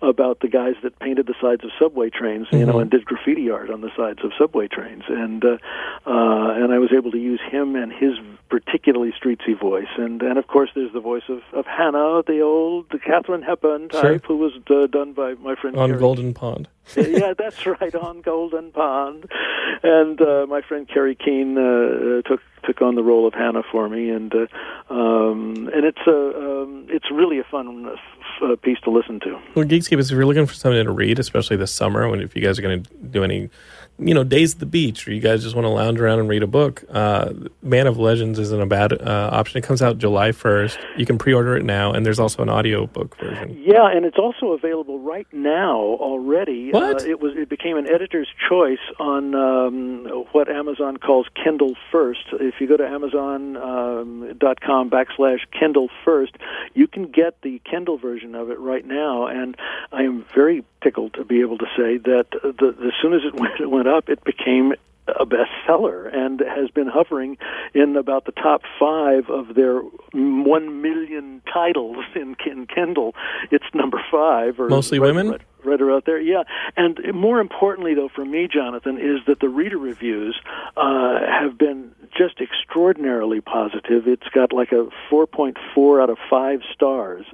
about 0.00 0.40
the 0.40 0.48
guys 0.48 0.74
that 0.82 0.98
painted 0.98 1.26
the 1.26 1.34
sides 1.40 1.64
of 1.64 1.70
subway 1.78 2.10
trains, 2.10 2.46
you 2.52 2.66
know, 2.66 2.74
Mhm. 2.74 2.82
and 2.82 2.90
did 2.90 3.04
graffiti 3.04 3.50
art 3.50 3.70
on 3.70 3.80
the 3.82 3.90
sides 3.96 4.20
of 4.24 4.32
subway 4.38 4.68
trains, 4.68 5.04
and 5.08 5.44
uh, 5.44 5.58
uh, 6.06 6.54
and 6.60 6.72
I 6.72 6.78
was 6.78 6.92
able 6.92 7.10
to 7.12 7.18
use 7.18 7.40
him 7.40 7.76
and 7.76 7.92
his 7.92 8.14
particularly 8.48 9.12
streetsy 9.12 9.58
voice, 9.58 9.88
and 9.96 10.22
and 10.22 10.38
of 10.38 10.46
course 10.46 10.70
there's 10.74 10.92
the 10.92 11.00
voice 11.00 11.22
of 11.28 11.40
of 11.52 11.66
Hannah, 11.66 12.22
the 12.26 12.40
old 12.40 12.86
the 12.90 12.98
Katharine 12.98 13.42
Hepburn 13.42 13.88
type, 13.88 14.02
Sure. 14.02 14.18
who 14.28 14.36
was 14.36 14.52
uh, 14.70 14.86
done 14.86 15.12
by 15.12 15.34
my 15.34 15.54
friend 15.54 15.76
on 15.76 15.90
Carrie 15.90 16.00
Golden 16.00 16.34
Pond. 16.34 16.68
yeah, 16.96 17.34
that's 17.36 17.64
right, 17.66 17.94
on 17.94 18.20
Golden 18.20 18.72
Pond. 18.72 19.26
And 19.82 20.20
uh, 20.20 20.46
my 20.48 20.62
friend 20.62 20.88
Kerry 20.88 21.14
Keene 21.14 21.58
uh, 21.58 21.60
uh, 21.60 22.22
took 22.22 22.40
took 22.64 22.80
on 22.80 22.94
the 22.94 23.02
role 23.02 23.26
of 23.26 23.34
Hannah 23.34 23.62
for 23.70 23.88
me, 23.88 24.10
and 24.10 24.32
uh, 24.34 24.46
um, 24.92 25.68
and 25.74 25.84
it's 25.84 26.06
a 26.06 26.62
um, 26.62 26.86
it's 26.88 27.10
really 27.10 27.38
a 27.38 27.44
fun 27.44 27.86
uh, 27.86 27.96
uh, 28.44 28.56
piece 28.56 28.78
to 28.84 28.90
listen 28.90 29.20
to. 29.20 29.38
Well, 29.54 29.64
Geekscape 29.64 29.98
is 29.98 30.10
if 30.10 30.16
you're 30.16 30.26
looking 30.26 30.46
for 30.46 30.54
something 30.54 30.84
to 30.84 30.92
read, 30.92 31.18
especially 31.18 31.56
this 31.56 31.72
summer, 31.72 32.08
when 32.08 32.20
if 32.20 32.36
you 32.36 32.42
guys 32.42 32.58
are 32.58 32.62
going 32.62 32.82
to 32.82 32.94
do 32.94 33.24
any, 33.24 33.50
you 34.06 34.14
know, 34.14 34.24
days 34.24 34.54
at 34.54 34.60
the 34.60 34.66
beach, 34.66 35.06
or 35.06 35.12
you 35.12 35.20
guys 35.20 35.42
just 35.42 35.54
want 35.54 35.64
to 35.64 35.70
lounge 35.70 36.00
around 36.00 36.18
and 36.20 36.28
read 36.28 36.42
a 36.42 36.46
book, 36.46 36.84
uh, 36.90 37.32
Man 37.62 37.86
of 37.86 37.98
Legends 37.98 38.38
isn't 38.38 38.60
a 38.60 38.66
bad 38.66 38.92
uh, 38.92 39.30
option. 39.32 39.58
It 39.58 39.64
comes 39.64 39.82
out 39.82 39.98
July 39.98 40.30
1st. 40.30 40.78
You 40.98 41.06
can 41.06 41.18
pre-order 41.18 41.56
it 41.56 41.64
now, 41.64 41.92
and 41.92 42.04
there's 42.04 42.18
also 42.18 42.42
an 42.42 42.48
audio 42.48 42.86
book 42.86 43.16
version. 43.18 43.56
Yeah, 43.64 43.88
and 43.90 44.04
it's 44.04 44.18
also 44.18 44.52
available 44.52 44.98
right 44.98 45.26
now 45.32 45.76
already. 45.78 46.70
What? 46.70 47.02
Uh, 47.02 47.08
it 47.08 47.20
was 47.20 47.32
it 47.36 47.48
became 47.48 47.76
an 47.76 47.86
editor's 47.86 48.28
choice 48.48 48.78
on 48.98 49.34
um, 49.34 50.04
what 50.32 50.48
Amazon 50.48 50.96
calls 50.96 51.26
Kindle 51.34 51.74
First. 51.90 52.26
If 52.32 52.60
you 52.60 52.66
go 52.66 52.76
to 52.76 52.86
Amazon.com 52.86 54.36
dot 54.38 54.60
com 54.60 54.90
backslash 54.90 55.40
Kindle 55.58 55.88
First, 56.04 56.36
you 56.74 56.86
can 56.86 57.10
get 57.10 57.40
the 57.42 57.60
Kindle 57.68 57.98
version 57.98 58.34
of 58.34 58.50
it 58.50 58.58
right 58.58 58.84
now. 58.84 59.26
And 59.26 59.56
I 59.92 60.02
am 60.02 60.24
very 60.34 60.64
tickled 60.82 61.14
to 61.14 61.24
be 61.24 61.40
able 61.40 61.58
to 61.58 61.66
say 61.76 61.98
that 61.98 62.26
the, 62.32 62.74
as 62.86 62.92
soon 63.00 63.14
as 63.14 63.22
it 63.24 63.34
went, 63.40 63.60
it 63.60 63.70
went 63.70 63.88
up, 63.88 64.08
it 64.08 64.22
became 64.24 64.74
a 65.08 65.26
bestseller 65.26 66.14
and 66.14 66.40
has 66.40 66.70
been 66.70 66.86
hovering 66.86 67.36
in 67.74 67.96
about 67.96 68.24
the 68.24 68.32
top 68.32 68.62
five 68.78 69.28
of 69.28 69.54
their 69.56 69.80
one 70.12 70.80
million 70.80 71.42
titles 71.52 72.04
in, 72.14 72.36
in 72.46 72.66
Kindle. 72.66 73.14
It's 73.50 73.64
number 73.74 74.00
five. 74.12 74.60
Or 74.60 74.68
Mostly 74.68 75.00
right- 75.00 75.06
women? 75.06 75.30
Right, 75.30 75.40
right 75.64 75.80
around 75.80 76.04
there, 76.06 76.20
yeah. 76.20 76.44
And 76.76 77.00
more 77.14 77.40
importantly, 77.40 77.94
though, 77.94 78.10
for 78.14 78.24
me, 78.24 78.46
Jonathan, 78.46 78.96
is 78.96 79.18
that 79.26 79.40
the 79.40 79.48
reader 79.48 79.78
reviews 79.78 80.40
uh, 80.76 81.18
have 81.26 81.58
been 81.58 81.92
just 82.16 82.40
extraordinarily 82.40 83.40
positive. 83.40 84.06
It's 84.06 84.28
got 84.32 84.52
like 84.52 84.70
a 84.70 84.86
4.4 85.10 86.02
out 86.02 86.10
of 86.10 86.18
five 86.30 86.60
stars 86.72 87.24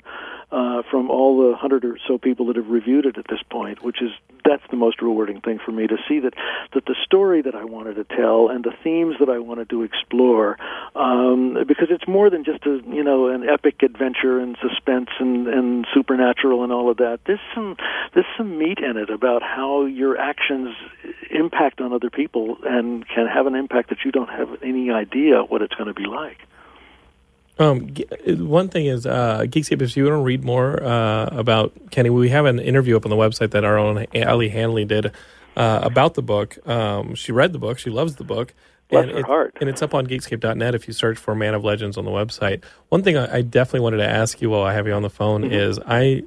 uh, 0.50 0.82
from 0.90 1.10
all 1.10 1.50
the 1.50 1.56
hundred 1.56 1.84
or 1.84 1.98
so 2.06 2.16
people 2.16 2.46
that 2.46 2.56
have 2.56 2.68
reviewed 2.68 3.04
it 3.04 3.18
at 3.18 3.26
this 3.28 3.42
point, 3.50 3.82
which 3.82 4.00
is 4.00 4.10
that's 4.44 4.62
the 4.70 4.76
most 4.76 5.02
rewarding 5.02 5.42
thing 5.42 5.58
for 5.62 5.72
me 5.72 5.86
to 5.86 5.96
see 6.08 6.20
that 6.20 6.32
that 6.72 6.86
the 6.86 6.94
story 7.04 7.42
that 7.42 7.54
I 7.54 7.64
wanted 7.64 7.94
to 7.94 8.04
tell 8.04 8.48
and 8.48 8.64
the 8.64 8.72
themes 8.82 9.16
that 9.20 9.28
I 9.28 9.38
wanted 9.38 9.68
to 9.70 9.82
explore, 9.82 10.56
um, 10.94 11.64
because 11.66 11.88
it's 11.90 12.08
more 12.08 12.30
than 12.30 12.44
just 12.44 12.64
a 12.64 12.80
you 12.88 13.04
know 13.04 13.28
an 13.28 13.46
epic 13.46 13.82
adventure 13.82 14.38
and 14.38 14.56
suspense 14.62 15.10
and, 15.20 15.46
and 15.48 15.86
supernatural 15.92 16.64
and 16.64 16.72
all 16.72 16.90
of 16.90 16.96
that. 16.96 17.20
There's 17.26 17.40
some 17.54 17.76
there's 18.14 18.26
some 18.38 18.58
meat 18.58 18.78
in 18.78 18.96
it 18.96 19.10
about 19.10 19.42
how 19.42 19.84
your 19.84 20.16
actions 20.16 20.74
impact 21.30 21.82
on 21.82 21.92
other 21.92 22.08
people 22.08 22.56
and 22.64 23.06
can 23.06 23.26
have 23.26 23.46
an 23.46 23.54
impact 23.54 23.90
that 23.90 23.98
you 24.04 24.12
don't 24.12 24.30
have 24.30 24.62
any 24.62 24.90
idea 24.90 25.42
what 25.42 25.60
it's 25.60 25.74
going 25.74 25.88
to 25.88 25.94
be 25.94 26.06
like. 26.06 26.38
Um, 27.58 27.88
one 28.26 28.68
thing 28.68 28.86
is, 28.86 29.04
uh, 29.06 29.40
Geekscape, 29.40 29.82
if 29.82 29.96
you 29.96 30.04
want 30.04 30.14
to 30.14 30.22
read 30.22 30.44
more 30.44 30.82
uh, 30.82 31.26
about 31.32 31.72
Kenny, 31.90 32.10
we 32.10 32.28
have 32.28 32.46
an 32.46 32.58
interview 32.60 32.96
up 32.96 33.04
on 33.04 33.10
the 33.10 33.16
website 33.16 33.50
that 33.50 33.64
our 33.64 33.76
own 33.78 34.06
Ali 34.14 34.48
Hanley 34.48 34.84
did 34.84 35.06
uh, 35.56 35.80
about 35.82 36.14
the 36.14 36.22
book. 36.22 36.56
Um, 36.68 37.14
she 37.16 37.32
read 37.32 37.52
the 37.52 37.58
book, 37.58 37.78
she 37.78 37.90
loves 37.90 38.16
the 38.16 38.24
book. 38.24 38.54
Bless 38.90 39.02
and 39.02 39.12
her 39.12 39.18
it- 39.18 39.26
heart. 39.26 39.56
And 39.60 39.68
it's 39.68 39.82
up 39.82 39.92
on 39.92 40.06
geekscape.net 40.06 40.74
if 40.74 40.86
you 40.86 40.94
search 40.94 41.18
for 41.18 41.34
Man 41.34 41.52
of 41.54 41.64
Legends 41.64 41.98
on 41.98 42.04
the 42.04 42.10
website. 42.10 42.62
One 42.90 43.02
thing 43.02 43.16
I, 43.18 43.38
I 43.38 43.42
definitely 43.42 43.80
wanted 43.80 43.98
to 43.98 44.08
ask 44.08 44.40
you 44.40 44.50
while 44.50 44.62
I 44.62 44.72
have 44.72 44.86
you 44.86 44.92
on 44.94 45.02
the 45.02 45.10
phone 45.10 45.42
Mm-hmm. 45.42 45.52
is 45.52 45.78
I 45.84 46.22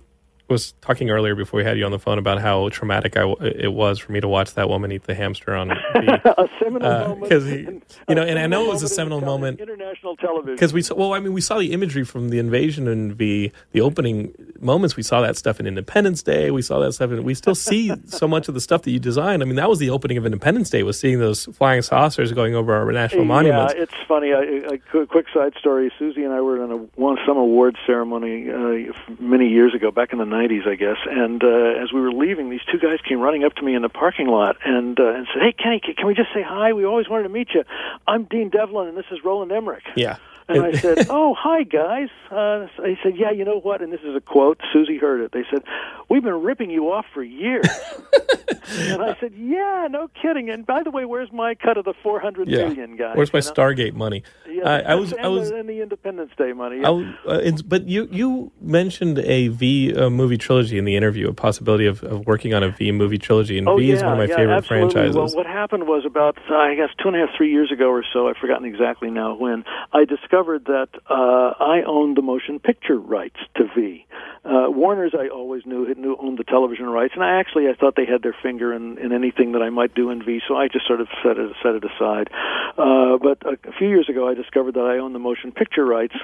was 0.52 0.74
talking 0.82 1.10
earlier 1.10 1.34
before 1.36 1.58
we 1.58 1.64
had 1.64 1.78
you 1.78 1.86
on 1.86 1.91
the 1.91 1.99
phone 1.99 2.18
about 2.20 2.39
how 2.39 2.70
traumatic 2.70 3.18
I 3.18 3.22
w- 3.22 3.38
it 3.56 3.74
was 3.74 3.97
for 3.99 4.12
me 4.12 4.20
to 4.20 4.28
watch 4.28 4.54
that 4.54 4.70
woman 4.70 4.91
eat 4.91 5.04
the 5.06 5.16
hamster 5.16 5.56
on 5.56 5.68
the 5.95 6.34
a 6.38 6.47
seminal 6.64 6.88
Uh, 6.91 7.08
moment, 7.10 7.32
'cause 7.32 7.45
he- 7.45 7.66
and- 7.66 7.82
you 8.08 8.16
know, 8.16 8.22
and 8.24 8.38
I 8.38 8.47
know 8.47 8.66
it 8.66 8.70
was 8.70 8.84
a 8.84 8.88
seminal 8.89 9.22
moment- 9.22 9.60
International 9.60 10.16
television. 10.18 10.56
because 10.56 10.74
we 10.74 10.82
saw 10.82 10.95
well 10.95 11.14
i 11.14 11.20
mean 11.20 11.34
we 11.34 11.41
saw 11.41 11.58
the 11.58 11.72
imagery 11.72 12.04
from 12.04 12.30
the 12.30 12.39
invasion 12.39 12.88
and 12.88 13.18
the 13.18 13.52
the 13.72 13.82
opening 13.82 14.34
moments 14.60 14.95
we 14.95 15.04
saw 15.04 15.22
that 15.22 15.36
stuff 15.38 15.60
in 15.60 15.66
independence 15.68 16.22
day 16.24 16.52
we 16.52 16.62
saw 16.62 16.80
that 16.80 16.91
stuff 16.93 17.10
and 17.12 17.24
we 17.24 17.34
still 17.34 17.56
see 17.56 17.91
so 18.06 18.28
much 18.28 18.47
of 18.47 18.54
the 18.54 18.62
stuff 18.62 18.82
that 18.84 18.91
you 18.91 18.99
designed 18.99 19.41
i 19.41 19.45
mean 19.45 19.56
that 19.56 19.70
was 19.70 19.80
the 19.80 19.89
opening 19.89 20.18
of 20.18 20.26
independence 20.26 20.70
day 20.70 20.84
was 20.84 20.99
seeing 20.99 21.20
those 21.20 21.45
flying 21.54 21.82
saucers 21.82 22.32
going 22.34 22.56
over 22.56 22.74
our 22.74 22.91
national 22.91 23.26
monuments 23.26 23.74
Yeah, 23.76 23.84
it's 23.84 23.93
funny. 24.08 24.34
I, 24.34 24.74
I, 24.74 24.78
quick, 24.91 25.10
quick 25.10 25.28
side 25.34 25.54
story. 25.60 25.91
Susie 25.97 26.24
and 26.24 26.34
I 26.34 26.41
were 26.41 26.64
in 26.64 26.72
a 26.72 26.78
one 26.95 27.18
some 27.26 27.38
awards 27.38 27.78
ceremony 27.86 28.49
uh, 28.52 28.91
many 29.20 29.47
years 29.47 29.74
ago, 29.74 29.91
back 29.91 30.12
in 30.14 30.20
the 30.20 30.26
'90s, 30.26 30.41
I 30.68 30.76
guess. 30.76 30.98
And 31.10 31.44
uh, 31.44 31.84
as 31.84 31.94
we 31.94 32.02
were 32.02 32.12
leaving, 32.12 32.50
these 32.50 32.64
two 32.72 32.80
guys 32.80 33.00
came 33.08 33.20
running 33.20 33.44
up 33.44 33.54
to 33.56 33.62
me 33.62 33.76
in 33.76 33.82
the 33.82 33.89
parking 33.89 34.28
lot 34.28 34.58
and 34.66 35.00
uh, 35.00 35.14
and 35.14 35.28
said, 35.34 35.42
"Hey, 35.42 35.54
Kenny, 35.54 35.80
can 35.80 36.08
we 36.08 36.14
just 36.14 36.30
say 36.34 36.42
hi? 36.42 36.74
We 36.74 36.86
always 36.86 37.08
wanted 37.10 37.24
to 37.24 37.30
meet 37.30 37.50
you. 37.54 37.64
I'm 38.08 38.24
Dean 38.26 38.50
Devlin, 38.50 38.88
and 38.88 38.98
this 38.98 39.06
is 39.12 39.20
Roland 39.24 39.52
Emmerich." 39.52 39.84
yeah 39.96 40.18
And 40.52 40.64
I 40.66 40.72
said, 40.80 41.08
"Oh, 41.10 41.36
hi 41.38 41.64
guys." 41.64 42.10
Uh, 42.30 42.68
he 42.86 42.95
said, 43.04 43.18
"Yeah, 43.18 43.32
you 43.32 43.45
know 43.45 43.60
what?" 43.60 43.82
And 43.82 43.91
this 43.91 44.02
is 44.02 44.16
a 44.16 44.22
quote. 44.22 44.60
Susie 44.74 44.97
heard 44.97 45.22
it. 45.22 45.32
They 45.32 45.43
said, 45.49 45.64
"We've 46.10 46.24
been 46.24 46.41
ripping 46.41 46.70
you 46.70 46.91
off 46.91 47.06
for 47.14 47.24
years." 47.24 47.68
and 48.72 49.02
I 49.02 49.16
said, 49.20 49.34
"Yeah, 49.36 49.88
no 49.89 50.10
kidding." 50.22 50.49
And 50.49 50.66
by 50.66 50.84
the 50.84 50.91
way, 50.91 51.06
where's 51.06 51.32
my 51.32 51.56
cut 51.56 51.78
of 51.78 51.86
the 51.86 51.93
four 52.04 52.20
hundred 52.20 52.49
yeah 52.49 52.68
million, 52.68 52.95
guys? 52.97 53.16
where's 53.16 53.34
my 53.34 53.39
You 53.39 53.45
know? 53.45 53.52
stargate 53.54 53.93
money 53.93 54.24
Yeah, 54.49 54.70
I, 54.70 54.80
I 54.80 54.95
was 54.95 55.12
and 55.12 55.22
i 55.22 55.28
was 55.28 55.49
and 55.52 55.68
the 55.70 55.82
Independence 55.82 56.32
Day 56.38 56.54
money. 56.54 56.80
Was, 56.80 57.06
uh, 57.28 57.52
but 57.66 57.88
you 57.88 58.08
you 58.12 58.52
mentioned 58.62 59.20
a 59.20 59.47
V 59.49 59.93
uh, 59.95 60.10
movie 60.10 60.38
trilogy 60.38 60.78
in 60.78 60.86
the 60.86 60.95
interview, 60.95 61.28
a 61.30 61.34
possibility 61.34 61.86
of, 61.86 62.04
of 62.04 62.26
working 62.26 62.54
on 62.54 62.64
a 62.64 62.72
V 62.72 62.91
movie 62.91 63.18
trilogy, 63.18 63.58
and 63.58 63.68
Oh, 63.68 63.78
V 63.78 63.86
yeah, 63.86 63.95
is 63.95 64.04
one 64.04 64.14
of 64.14 64.18
my 64.18 64.26
yeah, 64.26 64.36
favorite 64.36 64.56
absolutely. 64.56 64.91
franchises. 64.93 65.16
Well, 65.16 65.28
what 65.36 65.45
happened 65.45 65.88
was 65.88 66.04
about, 66.06 66.38
I 66.52 66.76
guess, 66.76 66.89
two 67.02 67.08
and 67.10 67.16
a 67.18 67.26
half, 67.26 67.30
three 67.38 67.52
years 67.52 67.72
ago 67.72 67.89
or 67.89 68.04
so, 68.12 68.28
I've 68.28 68.38
forgotten 68.38 68.66
exactly 68.66 69.10
now 69.10 69.36
when, 69.36 69.64
I 69.93 70.06
discovered 70.06 70.41
that 70.42 70.89
uh, 71.10 71.64
I 71.64 71.84
owned 71.86 72.18
the 72.18 72.22
motion 72.22 72.60
picture 72.60 72.98
rights 72.98 73.38
to 73.56 73.66
V. 73.76 74.06
Uh, 74.44 74.70
Warner's, 74.70 75.14
I 75.18 75.28
always 75.28 75.66
knew, 75.66 75.88
had 75.88 75.98
knew 75.98 76.18
owned 76.20 76.39
the 76.39 76.44
television 76.44 76.86
rights, 76.88 77.14
and 77.14 77.24
I 77.24 77.39
actually 77.39 77.68
I 77.68 77.74
thought 77.74 77.96
they 77.96 78.06
had 78.06 78.24
their 78.24 78.36
finger 78.42 78.74
in, 78.74 78.98
in 78.98 79.12
anything 79.12 79.52
that 79.52 79.62
I 79.62 79.70
might 79.70 79.94
do 79.94 80.10
in 80.10 80.24
V, 80.24 80.42
so 80.48 80.56
I 80.56 80.68
just 80.68 80.88
sort 80.88 81.00
of 81.00 81.08
set 81.24 81.38
it 81.38 81.52
set 81.62 81.76
it 81.76 81.84
aside. 81.84 82.30
Uh, 82.78 83.18
but 83.18 83.46
a, 83.46 83.58
a 83.70 83.72
few 83.78 83.88
years 83.88 84.10
ago, 84.10 84.28
I 84.28 84.34
discovered 84.34 84.74
that 84.74 84.86
I 84.86 84.98
owned 84.98 85.14
the 85.14 85.20
motion 85.20 85.52
picture 85.52 85.86
rights, 85.86 86.16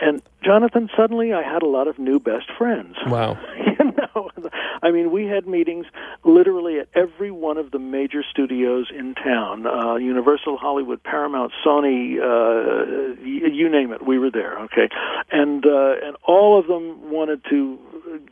and 0.00 0.22
Jonathan, 0.42 0.90
suddenly 0.96 1.32
I 1.32 1.42
had 1.42 1.62
a 1.62 1.68
lot 1.68 1.86
of 1.86 1.98
new 1.98 2.18
best 2.18 2.50
friends 2.58 2.96
wow, 3.06 3.38
you 3.56 3.92
know 4.14 4.30
i 4.82 4.90
mean 4.90 5.10
we 5.10 5.26
had 5.26 5.46
meetings 5.46 5.86
literally 6.24 6.78
at 6.78 6.88
every 6.94 7.30
one 7.30 7.58
of 7.58 7.70
the 7.70 7.78
major 7.78 8.22
studios 8.28 8.90
in 8.96 9.14
town 9.14 9.66
uh, 9.66 9.96
Universal, 9.96 10.56
Hollywood, 10.56 11.02
Paramount, 11.02 11.52
Sony, 11.64 12.18
uh, 12.18 13.14
you, 13.46 13.68
name 13.68 13.92
it, 13.92 14.06
we 14.06 14.18
were 14.18 14.30
there, 14.30 14.58
okay? 14.60 14.88
And, 15.30 15.64
uh, 15.64 15.94
and 16.02 16.16
all 16.26 16.58
of 16.58 16.66
them 16.66 17.10
wanted 17.10 17.42
to 17.50 17.78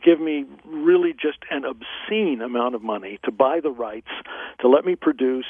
give 0.03 0.19
me 0.19 0.45
really 0.65 1.13
just 1.13 1.39
an 1.49 1.63
obscene 1.65 2.41
amount 2.41 2.75
of 2.75 2.83
money 2.83 3.19
to 3.23 3.31
buy 3.31 3.59
the 3.59 3.71
rights, 3.71 4.09
to 4.59 4.67
let 4.67 4.85
me 4.85 4.95
produce, 4.95 5.45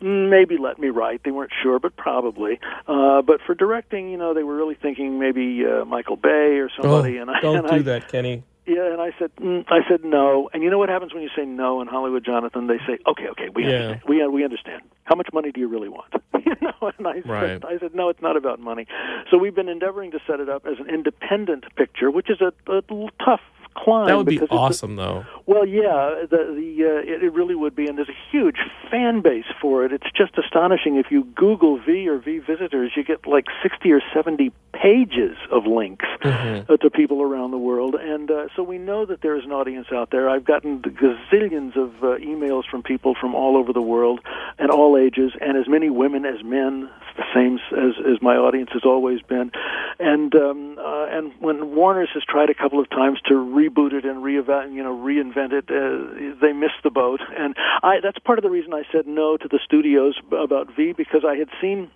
maybe 0.00 0.56
let 0.58 0.78
me 0.78 0.88
write. 0.88 1.22
They 1.24 1.30
weren't 1.30 1.52
sure, 1.62 1.78
but 1.78 1.96
probably. 1.96 2.58
Uh, 2.86 3.22
but 3.22 3.40
for 3.46 3.54
directing, 3.54 4.10
you 4.10 4.16
know, 4.16 4.34
they 4.34 4.42
were 4.42 4.56
really 4.56 4.76
thinking 4.80 5.18
maybe 5.18 5.64
uh, 5.66 5.84
Michael 5.84 6.16
Bay 6.16 6.58
or 6.58 6.70
somebody. 6.80 7.18
oh, 7.18 7.22
and 7.22 7.30
I, 7.30 7.40
don't 7.40 7.58
and 7.58 7.68
do 7.68 7.74
I, 7.74 7.78
that, 7.80 8.08
Kenny. 8.08 8.42
Yeah, 8.66 8.92
and 8.92 9.00
I 9.00 9.10
said, 9.18 9.30
mm, 9.40 9.64
I 9.68 9.80
said 9.88 10.04
no. 10.04 10.48
And 10.52 10.62
you 10.62 10.70
know 10.70 10.78
what 10.78 10.88
happens 10.88 11.12
when 11.12 11.22
you 11.22 11.30
say 11.36 11.44
no 11.44 11.80
in 11.80 11.88
Hollywood, 11.88 12.24
Jonathan? 12.24 12.66
They 12.66 12.78
say, 12.86 12.98
okay, 13.06 13.28
okay, 13.32 13.48
we 13.54 13.64
Yeah. 13.64 13.70
understand. 13.76 14.02
We 14.08 14.26
we 14.28 14.44
understand. 14.44 14.82
How 15.04 15.14
much 15.16 15.28
money 15.32 15.52
do 15.52 15.60
you 15.60 15.68
really 15.68 15.88
want? 15.88 16.12
you 16.46 16.54
know, 16.60 16.90
and 16.98 17.06
I 17.06 17.20
Right. 17.24 17.60
said, 17.60 17.64
I 17.64 17.78
said, 17.78 17.94
no, 17.94 18.08
it's 18.08 18.22
not 18.22 18.36
about 18.36 18.60
money. 18.60 18.86
So 19.30 19.38
we've 19.38 19.54
been 19.54 19.68
endeavoring 19.68 20.10
to 20.12 20.20
set 20.26 20.40
it 20.40 20.48
up 20.48 20.66
as 20.66 20.78
an 20.78 20.88
independent 20.92 21.64
picture, 21.76 22.10
which 22.10 22.30
is 22.30 22.40
a, 22.40 22.52
a 22.72 22.82
tough 23.24 23.40
climb. 23.76 24.06
That 24.08 24.16
would 24.16 24.26
be 24.26 24.36
it's 24.36 24.50
a- 24.50 24.54
awesome, 24.54 24.96
though. 24.96 25.24
well, 25.46 25.66
yeah, 25.66 26.24
the 26.30 26.54
the 26.56 26.84
uh, 26.84 27.14
it, 27.14 27.22
it 27.24 27.32
really 27.32 27.54
would 27.54 27.74
be, 27.76 27.86
and 27.86 27.96
there's 27.98 28.08
a 28.08 28.18
huge 28.30 28.56
fan 28.90 29.20
base 29.20 29.44
for 29.60 29.84
it. 29.84 29.92
It's 29.92 30.06
just 30.16 30.36
astonishing. 30.38 30.96
If 30.96 31.10
you 31.10 31.24
Google 31.36 31.78
V 31.78 32.08
or 32.08 32.18
V 32.18 32.38
visitors, 32.38 32.92
you 32.96 33.04
get 33.04 33.26
like 33.26 33.46
sixty 33.62 33.92
or 33.92 34.00
seventy 34.12 34.52
pages 34.72 35.36
of 35.50 35.66
links 35.66 36.04
Mm-hmm. 36.24 36.72
uh, 36.72 36.76
to 36.78 36.88
people 36.90 37.20
around 37.22 37.50
the 37.50 37.58
world, 37.58 37.94
and 37.94 38.30
uh, 38.30 38.48
so 38.56 38.62
we 38.62 38.78
know 38.78 39.04
that 39.04 39.20
there 39.20 39.36
is 39.36 39.44
an 39.44 39.52
audience 39.52 39.88
out 39.92 40.10
there. 40.10 40.28
I've 40.30 40.44
gotten 40.44 40.80
gazillions 40.80 41.76
of 41.76 41.90
uh, 42.02 42.16
emails 42.18 42.62
from 42.70 42.82
people 42.82 43.14
from 43.20 43.34
all 43.34 43.56
over 43.56 43.72
the 43.72 43.82
world 43.82 44.20
and 44.58 44.70
all 44.70 44.96
ages, 44.96 45.32
and 45.40 45.56
as 45.58 45.68
many 45.68 45.90
women 45.90 46.24
as 46.24 46.42
men. 46.42 46.88
The 47.16 47.24
same 47.32 47.58
as 47.72 47.94
as 48.00 48.20
my 48.20 48.36
audience 48.36 48.70
has 48.72 48.82
always 48.84 49.22
been, 49.22 49.52
and 50.00 50.34
um, 50.34 50.78
uh, 50.78 51.06
and 51.06 51.32
when 51.40 51.74
Warner's 51.76 52.08
has 52.14 52.24
tried 52.24 52.50
a 52.50 52.54
couple 52.54 52.80
of 52.80 52.90
times 52.90 53.20
to 53.28 53.34
reboot 53.34 53.92
it 53.92 54.04
and 54.04 54.22
reevaluate, 54.24 54.74
you 54.74 54.82
know, 54.82 54.96
reinvent 54.96 55.52
it, 55.52 55.70
uh, 55.70 56.40
they 56.40 56.52
missed 56.52 56.82
the 56.82 56.90
boat, 56.90 57.20
and 57.38 57.54
I 57.82 58.00
that's 58.02 58.18
part 58.18 58.38
of 58.38 58.42
the 58.42 58.50
reason 58.50 58.74
I 58.74 58.82
said 58.90 59.06
no 59.06 59.36
to 59.36 59.46
the 59.46 59.60
studios 59.64 60.18
about 60.32 60.74
V 60.74 60.92
because 60.92 61.24
I 61.24 61.36
had 61.36 61.48
seen 61.60 61.90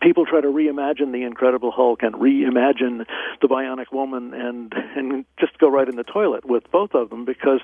people 0.00 0.26
try 0.26 0.40
to 0.40 0.48
reimagine 0.48 1.12
the 1.12 1.24
Incredible 1.24 1.70
Hulk 1.70 2.02
and 2.02 2.14
reimagine 2.14 3.06
the 3.40 3.48
Bionic 3.48 3.92
Woman 3.92 4.34
and 4.34 4.72
and 4.96 5.24
just 5.38 5.58
go 5.58 5.68
right 5.68 5.88
in 5.88 5.96
the 5.96 6.04
toilet 6.04 6.44
with 6.44 6.70
both 6.70 6.94
of 6.94 7.10
them 7.10 7.24
because 7.24 7.60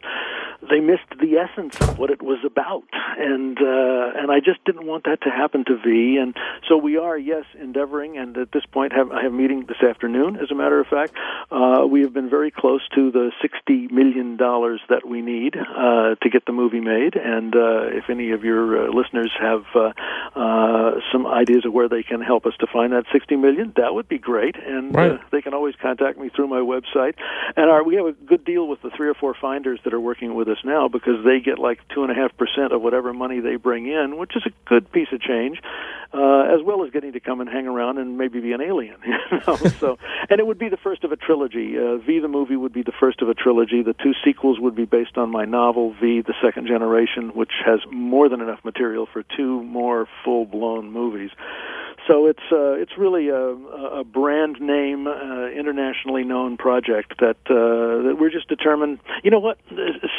they 0.69 0.81
missed 0.81 1.11
the 1.21 1.37
essence 1.37 1.81
of 1.81 1.99
what 1.99 2.11
it 2.11 2.23
was 2.23 2.39
about. 2.45 2.85
And 3.19 3.59
uh, 3.59 4.19
and 4.19 4.31
I 4.31 4.41
just 4.41 4.65
didn't 4.65 4.87
want 4.87 5.05
that 5.05 5.23
to 5.23 5.31
happen 5.31 5.65
to 5.67 5.77
V. 5.77 6.19
And 6.21 6.37
so 6.69 6.77
we 6.77 6.97
are 6.97 7.17
yes 7.19 7.45
endeavoring 7.61 8.17
and 8.17 8.37
at 8.37 8.53
this 8.53 8.65
point 8.67 8.93
have 8.93 9.11
I 9.13 9.23
have 9.23 9.33
a 9.33 9.37
meeting 9.37 9.67
this 9.67 9.83
afternoon 9.83 10.37
as 10.37 10.51
a 10.51 10.55
matter 10.55 10.81
of 10.81 10.87
fact. 10.87 11.15
Uh, 11.51 11.87
we 11.87 12.03
have 12.03 12.13
been 12.13 12.31
very 12.31 12.51
close 12.51 12.83
to 12.95 13.11
the 13.11 13.33
sixty 13.43 13.89
million 13.89 14.37
dollars 14.37 14.81
that 14.89 15.07
we 15.07 15.21
need 15.21 15.57
uh, 15.57 16.15
to 16.23 16.31
get 16.31 16.47
the 16.47 16.53
movie 16.53 16.81
made. 16.81 17.17
And 17.17 17.55
uh, 17.55 17.87
if 17.89 18.09
any 18.09 18.31
of 18.33 18.45
your 18.45 18.89
uh, 18.89 18.93
listeners 18.93 19.33
have 19.41 19.65
uh, 19.75 21.01
some 21.13 21.27
ideas 21.27 21.65
of 21.65 21.73
where 21.73 21.89
they 21.89 22.03
can 22.05 22.21
help 22.21 22.47
us 22.47 22.53
to 22.61 22.67
find 22.67 22.93
that 22.93 23.05
60 23.13 23.37
million, 23.37 23.73
that 23.77 23.95
would 23.95 24.09
be 24.09 24.19
great. 24.19 24.57
And 24.57 24.95
Right. 24.95 25.13
uh, 25.13 25.19
they 25.31 25.43
can 25.43 25.55
always 25.55 25.75
contact 25.77 26.19
me 26.19 26.29
through 26.29 26.49
my 26.49 26.61
website. 26.61 27.15
And 27.57 27.71
our, 27.71 27.83
we 27.83 27.97
have 27.97 28.07
a 28.07 28.13
good 28.13 28.45
deal 28.45 28.69
with 28.69 28.83
the 28.83 28.91
three 28.91 29.09
or 29.09 29.15
four 29.15 29.35
finders 29.35 29.81
that 29.85 29.93
are 29.95 30.01
working 30.01 30.35
with 30.35 30.49
us 30.49 30.59
now 30.65 30.89
because 30.89 31.25
they 31.25 31.41
get 31.41 31.59
like 31.59 31.81
two 31.89 32.03
and 32.03 32.13
a 32.13 32.15
half 32.15 32.37
percent 32.37 32.73
of 32.73 32.83
whatever 32.83 33.13
money 33.13 33.41
they 33.41 33.57
bring 33.57 33.87
in, 33.87 34.17
which 34.17 34.37
is 34.37 34.43
a 34.47 34.51
good 34.67 34.91
piece 34.93 35.09
of 35.13 35.21
change, 35.21 35.61
uh, 36.13 36.43
as 36.55 36.63
well 36.63 36.85
as 36.85 36.91
getting 36.91 37.13
to 37.13 37.21
come 37.21 37.41
and 37.41 37.49
hang 37.51 37.67
around 37.67 37.99
and 37.99 38.17
maybe 38.19 38.41
be 38.41 38.53
an 38.53 38.61
alien. 38.61 38.97
You 39.05 39.41
know? 39.47 39.57
so, 39.81 39.99
and 40.31 40.39
it 40.39 40.47
would 40.47 40.59
be 40.59 40.69
the 40.69 40.77
first 40.77 41.03
of 41.05 41.11
a 41.13 41.17
trilogy. 41.17 41.77
Uh, 41.79 41.97
v 41.97 42.19
the 42.21 42.29
movie 42.29 42.57
would 42.57 42.73
be 42.73 42.83
the 42.83 42.93
first 42.93 43.23
of 43.23 43.29
a 43.29 43.35
trilogy. 43.35 43.83
The 43.83 43.95
two 43.95 44.13
sequels 44.25 44.61
would 44.61 44.75
be 44.75 44.85
based 44.85 45.17
on 45.17 45.31
my 45.31 45.45
novel 45.45 45.95
V 46.01 46.21
the 46.21 46.35
Second 46.43 46.67
Generation, 46.67 47.31
which 47.35 47.53
has 47.65 47.81
more 47.91 48.29
than 48.29 48.41
enough 48.41 48.65
material 48.65 49.07
for 49.13 49.23
two 49.37 49.63
more 49.65 50.07
full 50.25 50.45
blown 50.47 50.91
movies. 50.91 51.31
So 52.07 52.27
it's 52.27 52.43
uh, 52.53 52.73
it's 52.73 52.99
really 52.99 53.29
a, 53.29 53.39
a 53.41 54.05
brand 54.05 54.61
name, 54.61 55.07
uh, 55.07 55.47
internationally 55.49 56.23
known 56.23 56.59
project 56.59 57.15
that 57.21 57.37
uh, 57.49 58.09
that 58.09 58.17
we're 58.21 58.31
just 58.31 58.47
determined. 58.49 58.99
You 59.23 59.31
know 59.31 59.39
what? 59.39 59.59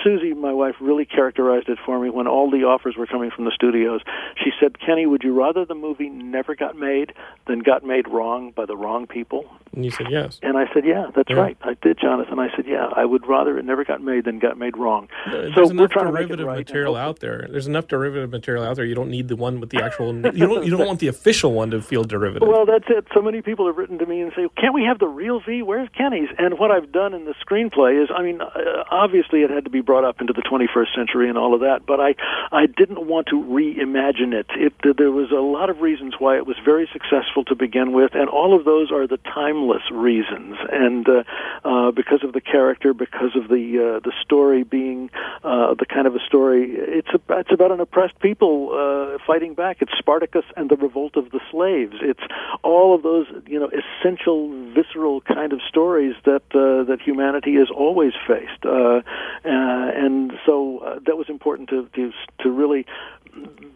Susie, 0.03 0.33
my 0.33 0.51
wife, 0.51 0.75
really 0.81 1.05
characterized 1.05 1.69
it 1.69 1.77
for 1.85 1.99
me 1.99 2.09
when 2.09 2.27
all 2.27 2.49
the 2.49 2.63
offers 2.63 2.95
were 2.97 3.05
coming 3.05 3.29
from 3.29 3.45
the 3.45 3.51
studios. 3.51 4.01
She 4.43 4.49
said, 4.59 4.79
"Kenny, 4.79 5.05
would 5.05 5.23
you 5.23 5.33
rather 5.39 5.63
the 5.63 5.75
movie 5.75 6.09
never 6.09 6.55
got 6.55 6.75
made 6.75 7.13
than 7.47 7.59
got 7.59 7.83
made 7.85 8.07
wrong 8.07 8.51
by 8.51 8.65
the 8.65 8.75
wrong 8.75 9.05
people?" 9.05 9.45
And 9.75 9.85
you 9.85 9.91
said 9.91 10.07
yes. 10.09 10.39
And 10.41 10.57
I 10.57 10.65
said, 10.73 10.85
"Yeah, 10.85 11.07
that's 11.15 11.29
Yeah. 11.29 11.35
right. 11.37 11.57
I 11.61 11.75
did, 11.83 11.99
Jonathan." 11.99 12.39
I 12.39 12.49
said, 12.55 12.65
"Yeah, 12.67 12.87
I 12.95 13.05
would 13.05 13.27
rather 13.27 13.59
it 13.59 13.65
never 13.65 13.83
got 13.83 14.01
made 14.01 14.25
than 14.25 14.39
got 14.39 14.57
made 14.57 14.75
wrong." 14.75 15.07
There's 15.29 15.53
so 15.53 15.69
enough 15.69 15.91
derivative 15.91 16.47
right. 16.47 16.57
material 16.57 16.95
out 16.95 17.19
there. 17.19 17.47
There's 17.47 17.67
enough 17.67 17.87
derivative 17.87 18.31
material 18.31 18.63
out 18.63 18.75
there. 18.75 18.85
You 18.85 18.95
don't 18.95 19.11
need 19.11 19.27
the 19.27 19.35
one 19.35 19.59
with 19.59 19.69
the 19.69 19.83
actual. 19.83 20.15
You 20.15 20.47
don't. 20.47 20.65
You 20.65 20.71
don't 20.75 20.87
want 20.91 20.99
the 20.99 21.09
official 21.09 21.53
one 21.53 21.69
to 21.71 21.74
feel 21.81 22.03
derivative. 22.03 22.47
Well, 22.47 22.65
that's 22.65 22.85
it. 22.89 23.07
So 23.13 23.21
many 23.21 23.41
people 23.41 23.67
have 23.67 23.77
written 23.77 23.97
to 23.99 24.05
me 24.05 24.21
and 24.21 24.31
say, 24.35 24.47
"Can't 24.57 24.73
we 24.73 24.83
have 24.83 24.99
the 24.99 25.07
real 25.07 25.39
V? 25.39 25.61
Where's 25.63 25.89
Kenny's?" 25.89 26.29
And 26.37 26.57
what 26.59 26.71
I've 26.71 26.91
done 26.91 27.13
in 27.13 27.25
the 27.25 27.33
screenplay 27.45 28.01
is, 28.03 28.09
I 28.15 28.21
mean, 28.21 28.41
uh, 28.41 28.83
obviously 28.89 29.41
it 29.41 29.49
had 29.49 29.65
to 29.65 29.69
be 29.69 29.81
brought 29.81 30.03
up 30.03 30.21
into 30.21 30.33
the 30.33 30.41
21st 30.41 30.95
century 30.95 31.29
and 31.29 31.37
all 31.37 31.53
of 31.53 31.61
that, 31.61 31.85
but 31.85 31.99
I, 31.99 32.15
I 32.51 32.65
didn't 32.65 33.05
want 33.07 33.27
to 33.27 33.35
reimagine 33.35 34.33
it. 34.33 34.47
It 34.55 34.97
there 34.97 35.11
was 35.11 35.31
a 35.31 35.41
lot 35.41 35.69
of 35.69 35.81
reasons 35.81 36.15
why 36.19 36.37
it 36.37 36.45
was 36.45 36.57
very 36.63 36.89
successful 36.91 37.43
to 37.45 37.55
begin 37.55 37.91
with, 37.91 38.11
and 38.13 38.29
all 38.29 38.55
of 38.57 38.65
those 38.65 38.91
are 38.91 39.07
the 39.07 39.17
timeless 39.17 39.83
reasons. 39.91 40.55
And 40.71 41.07
uh, 41.07 41.23
uh, 41.63 41.91
because 41.91 42.23
of 42.23 42.33
the 42.33 42.41
character, 42.41 42.93
because 42.93 43.35
of 43.35 43.49
the 43.49 43.97
uh, 43.97 43.99
the 43.99 44.13
story 44.23 44.63
being 44.63 45.09
uh, 45.43 45.73
the 45.73 45.85
kind 45.85 46.07
of 46.07 46.15
a 46.15 46.19
story, 46.25 46.71
it's 46.71 47.09
a, 47.09 47.19
it's 47.39 47.51
about 47.51 47.71
an 47.71 47.79
oppressed 47.79 48.19
people 48.19 48.71
uh, 48.73 49.17
fighting 49.25 49.53
back. 49.53 49.77
It's 49.81 49.91
Spartacus 49.97 50.45
and 50.55 50.69
the 50.69 50.75
revolt 50.75 51.15
of 51.15 51.31
the 51.31 51.39
slaves. 51.51 51.64
It's 51.73 52.23
all 52.63 52.95
of 52.95 53.03
those 53.03 53.27
you 53.47 53.59
know 53.59 53.69
essential, 53.69 54.49
visceral 54.73 55.21
kind 55.21 55.53
of 55.53 55.59
stories 55.67 56.15
that 56.25 56.43
uh, 56.53 56.83
that 56.85 56.99
humanity 57.03 57.55
has 57.55 57.69
always 57.75 58.13
faced, 58.27 58.65
uh, 58.65 58.69
uh, 58.69 59.01
and 59.43 60.33
so 60.45 60.79
uh, 60.79 60.99
that 61.05 61.17
was 61.17 61.29
important 61.29 61.69
to 61.69 61.89
to 61.95 62.11
to 62.41 62.51
really 62.51 62.85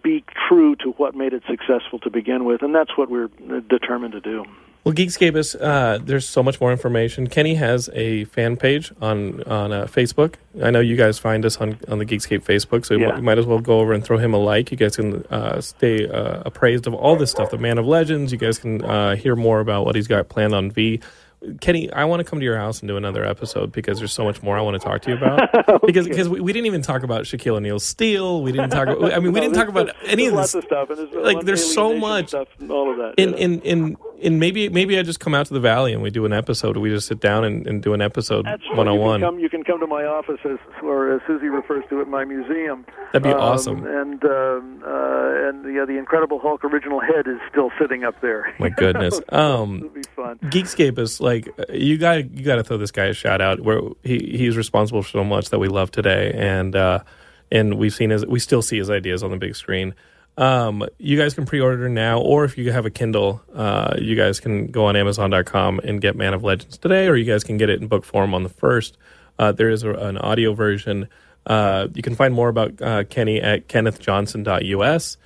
be 0.03 0.23
true 0.47 0.75
to 0.77 0.91
what 0.91 1.15
made 1.15 1.33
it 1.33 1.43
successful 1.49 1.99
to 1.99 2.09
begin 2.09 2.45
with, 2.45 2.61
and 2.61 2.73
that's 2.73 2.97
what 2.97 3.09
we're 3.09 3.29
determined 3.69 4.13
to 4.13 4.21
do. 4.21 4.45
Well, 4.97 5.35
is 5.37 5.55
uh, 5.55 5.99
there's 6.03 6.27
so 6.27 6.41
much 6.43 6.59
more 6.61 6.71
information. 6.71 7.27
Kenny 7.27 7.55
has 7.55 7.89
a 7.93 8.25
fan 8.25 8.57
page 8.57 8.91
on 9.01 9.43
on 9.43 9.71
uh, 9.71 9.85
Facebook. 9.85 10.35
I 10.63 10.71
know 10.71 10.79
you 10.79 10.95
guys 10.95 11.19
find 11.19 11.45
us 11.45 11.57
on, 11.57 11.77
on 11.87 11.99
the 11.99 12.05
Geekscape 12.05 12.43
Facebook, 12.43 12.85
so 12.85 12.95
you 12.95 13.01
Yeah. 13.07 13.15
mi- 13.15 13.21
might 13.21 13.37
as 13.37 13.45
well 13.45 13.59
go 13.59 13.79
over 13.79 13.93
and 13.93 14.03
throw 14.03 14.17
him 14.17 14.33
a 14.33 14.37
like. 14.37 14.71
You 14.71 14.77
guys 14.77 14.95
can 14.95 15.25
uh, 15.27 15.61
stay 15.61 16.07
uh, 16.07 16.41
appraised 16.45 16.87
of 16.87 16.93
all 16.93 17.15
this 17.15 17.31
stuff. 17.31 17.51
The 17.51 17.57
Man 17.57 17.77
of 17.77 17.85
Legends. 17.85 18.31
You 18.31 18.37
guys 18.37 18.57
can 18.57 18.83
uh, 18.83 19.15
hear 19.15 19.35
more 19.35 19.59
about 19.59 19.85
what 19.85 19.95
he's 19.95 20.07
got 20.07 20.27
planned 20.29 20.53
on 20.55 20.71
V. 20.71 20.99
Kenny, 21.61 21.89
I 21.93 22.03
want 22.03 22.19
to 22.19 22.25
come 22.25 22.39
to 22.39 22.43
your 22.43 22.57
house 22.57 22.81
and 22.81 22.89
do 22.89 22.97
another 22.97 23.23
episode 23.23 23.71
because 23.71 23.97
there's 23.99 24.11
so 24.11 24.25
much 24.25 24.43
more 24.43 24.57
I 24.57 24.61
want 24.61 24.81
to 24.81 24.85
talk 24.85 25.01
to 25.03 25.11
you 25.11 25.17
about. 25.17 25.49
Because 25.89 26.07
because 26.07 26.27
we, 26.29 26.39
we 26.41 26.51
didn't 26.53 26.65
even 26.67 26.81
talk 26.81 27.03
about 27.03 27.23
Shaquille 27.23 27.55
O'Neal's 27.55 27.83
Steel. 27.85 28.41
We 28.43 28.51
didn't 28.51 28.69
talk. 28.71 28.89
About, 28.89 29.13
I 29.13 29.19
mean, 29.19 29.31
we 29.31 29.39
didn't 29.39 29.55
talk 29.55 29.69
about 29.69 29.89
any 30.05 30.25
of 30.25 30.33
this. 30.33 30.53
Lots 30.53 30.55
of 30.55 30.63
stuff, 30.65 30.89
and 30.89 30.97
there's 31.11 31.25
Like, 31.25 31.45
there's 31.45 31.73
so 31.73 31.95
much. 31.97 32.27
stuff 32.29 32.47
all 32.69 32.91
of 32.91 32.97
that. 32.97 33.13
in 33.17 33.29
you 33.29 33.35
know. 33.35 33.37
in 33.37 33.61
in 33.61 33.97
in 34.21 34.39
maybe 34.39 34.69
maybe 34.69 34.97
I 34.99 35.03
just 35.03 35.19
come 35.19 35.33
out 35.33 35.45
to 35.47 35.53
the 35.53 35.59
valley 35.59 35.93
and 35.93 36.01
we 36.01 36.09
do 36.09 36.25
an 36.25 36.33
episode. 36.33 36.77
We 36.77 36.89
just 36.89 37.07
sit 37.07 37.19
down 37.19 37.43
and, 37.43 37.65
and 37.67 37.81
do 37.81 37.93
an 37.93 38.01
episode 38.01 38.45
one 38.73 38.87
on 38.87 38.99
one. 38.99 39.39
You 39.39 39.49
can 39.49 39.63
come 39.63 39.79
to 39.79 39.87
my 39.87 40.03
office, 40.03 40.39
as, 40.45 40.57
or 40.83 41.13
as 41.13 41.21
Susie 41.25 41.47
refers 41.47 41.83
to 41.89 42.01
it, 42.01 42.07
my 42.07 42.25
museum. 42.25 42.85
That'd 43.13 43.23
be 43.23 43.29
Um, 43.29 43.39
awesome. 43.39 43.85
And 43.85 44.23
um, 44.25 44.83
uh, 44.85 45.47
and 45.49 45.73
yeah, 45.75 45.85
the 45.85 45.97
Incredible 45.97 46.39
Hulk 46.39 46.63
original 46.63 46.99
head 46.99 47.27
is 47.27 47.39
still 47.49 47.71
sitting 47.79 48.03
up 48.03 48.19
there. 48.21 48.53
My 48.59 48.69
goodness. 48.69 49.19
Um, 49.31 49.77
It'll 49.77 49.89
be 49.89 50.01
fun. 50.15 50.39
Geekscape 50.43 50.97
is 50.99 51.19
like 51.21 51.47
you 51.69 51.97
got 51.97 52.29
you 52.31 52.43
got 52.43 52.55
to 52.55 52.63
throw 52.63 52.77
this 52.77 52.91
guy 52.91 53.05
a 53.05 53.13
shout 53.13 53.41
out. 53.41 53.61
Where 53.61 53.79
he 54.03 54.17
he's 54.37 54.57
responsible 54.57 55.01
for 55.03 55.09
so 55.09 55.23
much 55.23 55.49
that 55.49 55.59
we 55.59 55.67
love 55.67 55.91
today, 55.91 56.33
and 56.35 56.75
uh, 56.75 56.99
and 57.51 57.75
we've 57.77 57.93
seen 57.93 58.09
his 58.09 58.25
we 58.25 58.39
still 58.39 58.61
see 58.61 58.77
his 58.77 58.89
ideas 58.89 59.23
on 59.23 59.31
the 59.31 59.37
big 59.37 59.55
screen. 59.55 59.95
Um, 60.39 60.85
you 60.97 61.17
guys 61.17 61.33
can 61.33 61.45
pre-order 61.45 61.89
now, 61.89 62.21
or 62.21 62.45
if 62.45 62.57
you 62.57 62.71
have 62.71 62.85
a 62.85 62.89
Kindle, 62.89 63.41
uh, 63.53 63.95
you 63.99 64.15
guys 64.15 64.39
can 64.39 64.67
go 64.67 64.85
on 64.85 64.95
Amazon.com 64.95 65.81
and 65.83 65.99
get 65.99 66.15
Man 66.15 66.33
of 66.33 66.45
Legends 66.45 66.77
today, 66.77 67.07
or 67.07 67.17
you 67.17 67.25
guys 67.25 67.43
can 67.43 67.57
get 67.57 67.69
it 67.69 67.81
in 67.81 67.89
book 67.89 68.05
form 68.05 68.33
on 68.33 68.43
the 68.43 68.49
first. 68.49 68.97
Uh, 69.37 69.51
there 69.51 69.69
is 69.69 69.83
a, 69.83 69.91
an 69.91 70.17
audio 70.17 70.53
version. 70.53 71.09
Uh, 71.45 71.89
you 71.93 72.01
can 72.01 72.15
find 72.15 72.33
more 72.33 72.47
about 72.47 72.81
uh, 72.81 73.03
Kenny 73.03 73.41
at 73.41 73.67
kennethjohnson.us. 73.67 75.17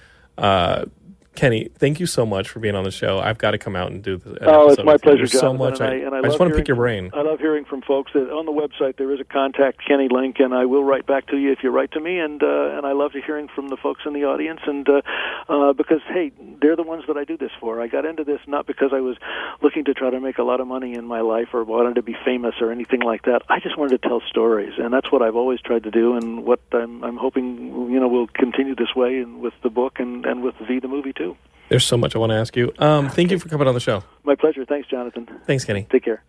Kenny, 1.36 1.68
thank 1.78 2.00
you 2.00 2.06
so 2.06 2.26
much 2.26 2.48
for 2.48 2.60
being 2.60 2.76
on 2.76 2.84
the 2.84 2.92
show. 2.92 3.20
I've 3.20 3.40
got 3.40 3.52
to 3.52 3.58
come 3.58 3.76
out 3.76 3.92
and 3.92 4.04
do 4.04 4.18
this. 4.18 4.38
Oh, 4.42 4.70
it's 4.70 4.84
my 4.84 4.98
pleasure, 4.98 5.26
so 5.26 5.52
much. 5.52 5.80
and 5.80 5.90
I, 5.90 5.96
and 5.96 6.14
I 6.16 6.20
I 6.20 6.22
just 6.22 6.40
want 6.40 6.52
to 6.52 6.58
pick 6.58 6.68
your 6.68 6.78
brain. 6.78 7.10
I 7.14 7.24
love 7.24 7.40
hearing 7.40 7.66
from 7.66 7.82
folks. 7.82 8.12
That 8.14 8.30
on 8.30 8.46
the 8.46 8.52
website 8.52 8.98
there 8.98 9.12
is 9.12 9.20
a 9.20 9.24
contact 9.24 9.80
Kenny 9.86 10.10
link, 10.10 10.40
and 10.40 10.54
I 10.54 10.66
will 10.66 10.84
write 10.84 11.08
back 11.08 11.28
to 11.28 11.38
you 11.38 11.52
if 11.52 11.60
you 11.64 11.72
write 11.72 11.92
to 11.94 12.00
me. 12.00 12.20
And 12.20 12.42
uh, 12.44 12.78
and 12.78 12.86
I 12.86 12.92
love 12.92 13.14
to 13.14 13.22
hearing 13.22 13.48
from 13.48 13.70
the 13.70 13.78
folks 13.78 14.02
in 14.06 14.14
the 14.14 14.26
audience, 14.26 14.60
and 14.68 14.88
uh, 14.88 15.02
uh, 15.50 15.74
because 15.74 16.02
hey, 16.08 16.32
they're 16.62 16.76
the 16.76 16.84
ones 16.84 17.06
that 17.08 17.18
I 17.18 17.24
do 17.24 17.36
this 17.36 17.52
for. 17.60 17.82
I 17.82 17.88
got 17.88 18.06
into 18.06 18.24
this 18.24 18.40
not 18.46 18.68
because 18.68 18.92
I 18.94 19.00
was 19.00 19.18
looking 19.64 19.86
to 19.86 19.94
try 19.96 20.12
to 20.12 20.20
make 20.20 20.38
a 20.38 20.44
lot 20.44 20.60
of 20.60 20.68
money 20.68 20.94
in 20.94 21.06
my 21.06 21.22
life 21.22 21.48
or 21.54 21.64
wanted 21.64 21.96
to 21.96 22.04
be 22.04 22.16
famous 22.24 22.56
or 22.62 22.72
anything 22.72 23.02
like 23.02 23.24
that. 23.24 23.42
I 23.50 23.60
just 23.60 23.78
wanted 23.78 24.02
to 24.02 24.08
tell 24.08 24.22
stories, 24.30 24.74
and 24.78 24.94
that's 24.94 25.12
what 25.12 25.24
I've 25.24 25.36
always 25.36 25.62
tried 25.62 25.84
to 25.84 25.92
do, 25.92 26.16
and 26.16 26.46
what 26.46 26.60
I'm, 26.72 27.04
I'm 27.04 27.18
hoping 27.18 27.90
you 27.92 28.00
know 28.00 28.08
will 28.08 28.28
continue 28.28 28.76
this 28.76 28.94
way, 28.96 29.18
and 29.18 29.42
with 29.42 29.54
the 29.64 29.72
book 29.72 30.00
and 30.00 30.26
and 30.28 30.44
with 30.44 30.56
V 30.68 30.80
the 30.80 30.88
movie 30.88 31.14
too. 31.14 31.23
There's 31.70 31.86
so 31.86 31.98
much 31.98 32.16
I 32.16 32.20
want 32.20 32.32
to 32.32 32.36
ask 32.36 32.56
you. 32.56 32.72
Um, 32.78 33.10
thank 33.10 33.32
you 33.32 33.40
for 33.40 33.50
coming 33.50 33.68
on 33.68 33.74
the 33.74 33.80
show. 33.80 34.04
My 34.24 34.36
pleasure. 34.36 34.66
Thanks, 34.66 34.88
Jonathan. 34.90 35.28
Thanks, 35.48 35.66
Kenny. 35.66 35.88
Take 35.90 36.04
care. 36.04 36.24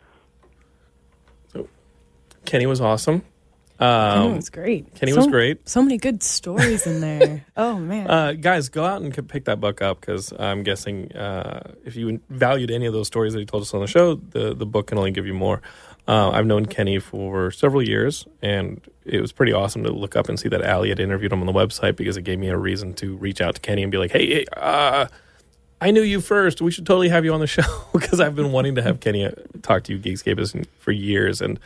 Kenny 2.45 2.67
was 2.67 2.81
awesome. 2.81 3.23
Kenny 3.79 3.91
Um, 4.29 4.37
was 4.37 4.51
great. 4.51 4.95
Kenny 4.95 5.13
so, 5.13 5.17
was 5.19 5.27
great. 5.27 5.69
So 5.69 5.83
many 5.83 5.99
good 5.99 6.23
stories 6.23 6.87
in 6.87 7.01
there. 7.01 7.45
oh 7.57 7.79
man. 7.79 8.09
Uh, 8.09 8.33
guys, 8.33 8.69
go 8.69 8.85
out 8.85 9.03
and 9.03 9.29
pick 9.29 9.47
that 9.47 9.61
book 9.61 9.83
up 9.83 10.01
because 10.01 10.33
I'm 10.39 10.63
guessing 10.63 11.11
uh, 11.13 11.73
if 11.85 11.97
you 11.97 12.21
valued 12.31 12.71
any 12.71 12.87
of 12.87 12.93
those 12.93 13.07
stories 13.09 13.33
that 13.33 13.41
he 13.41 13.47
told 13.47 13.63
us 13.63 13.75
on 13.75 13.81
the 13.81 13.87
show, 13.87 14.15
the 14.15 14.55
the 14.55 14.67
book 14.67 14.89
can 14.89 14.99
only 14.99 15.11
give 15.11 15.27
you 15.27 15.35
more. 15.35 15.61
Uh, 16.07 16.31
I've 16.31 16.47
known 16.47 16.67
Kenny 16.67 16.99
for 16.99 17.51
several 17.51 17.83
years, 17.83 18.27
and 18.43 18.81
it 19.07 19.21
was 19.21 19.33
pretty 19.33 19.53
awesome 19.53 19.85
to 19.85 19.91
look 19.91 20.17
up 20.17 20.29
and 20.29 20.39
see 20.39 20.51
that 20.51 20.63
Allie 20.63 20.91
had 20.91 21.01
interviewed 21.01 21.33
him 21.33 21.41
on 21.41 21.47
the 21.47 21.53
website 21.53 21.97
because 21.97 22.17
it 22.19 22.23
gave 22.23 22.39
me 22.39 22.49
a 22.49 22.59
reason 22.59 22.93
to 22.95 23.17
reach 23.17 23.41
out 23.41 23.55
to 23.55 23.61
Kenny 23.61 23.83
and 23.83 23.91
be 23.91 23.97
like, 23.97 24.11
"Hey, 24.11 24.27
hey 24.27 24.45
uh, 24.55 25.07
I 25.81 25.91
knew 25.91 26.03
you 26.03 26.21
first. 26.21 26.61
We 26.61 26.71
should 26.71 26.87
totally 26.87 27.09
have 27.09 27.25
you 27.25 27.33
on 27.33 27.41
the 27.41 27.47
show 27.59 27.63
because 27.93 28.21
I've 28.21 28.35
been 28.35 28.53
wanting 28.53 28.75
to 28.75 28.83
have 28.83 29.01
Kenny 29.01 29.25
uh, 29.25 29.33
talk 29.63 29.85
to 29.85 29.93
you 29.93 29.99
Geekscapists 29.99 30.67
for 30.79 30.93
years, 30.93 31.41
and 31.41 31.59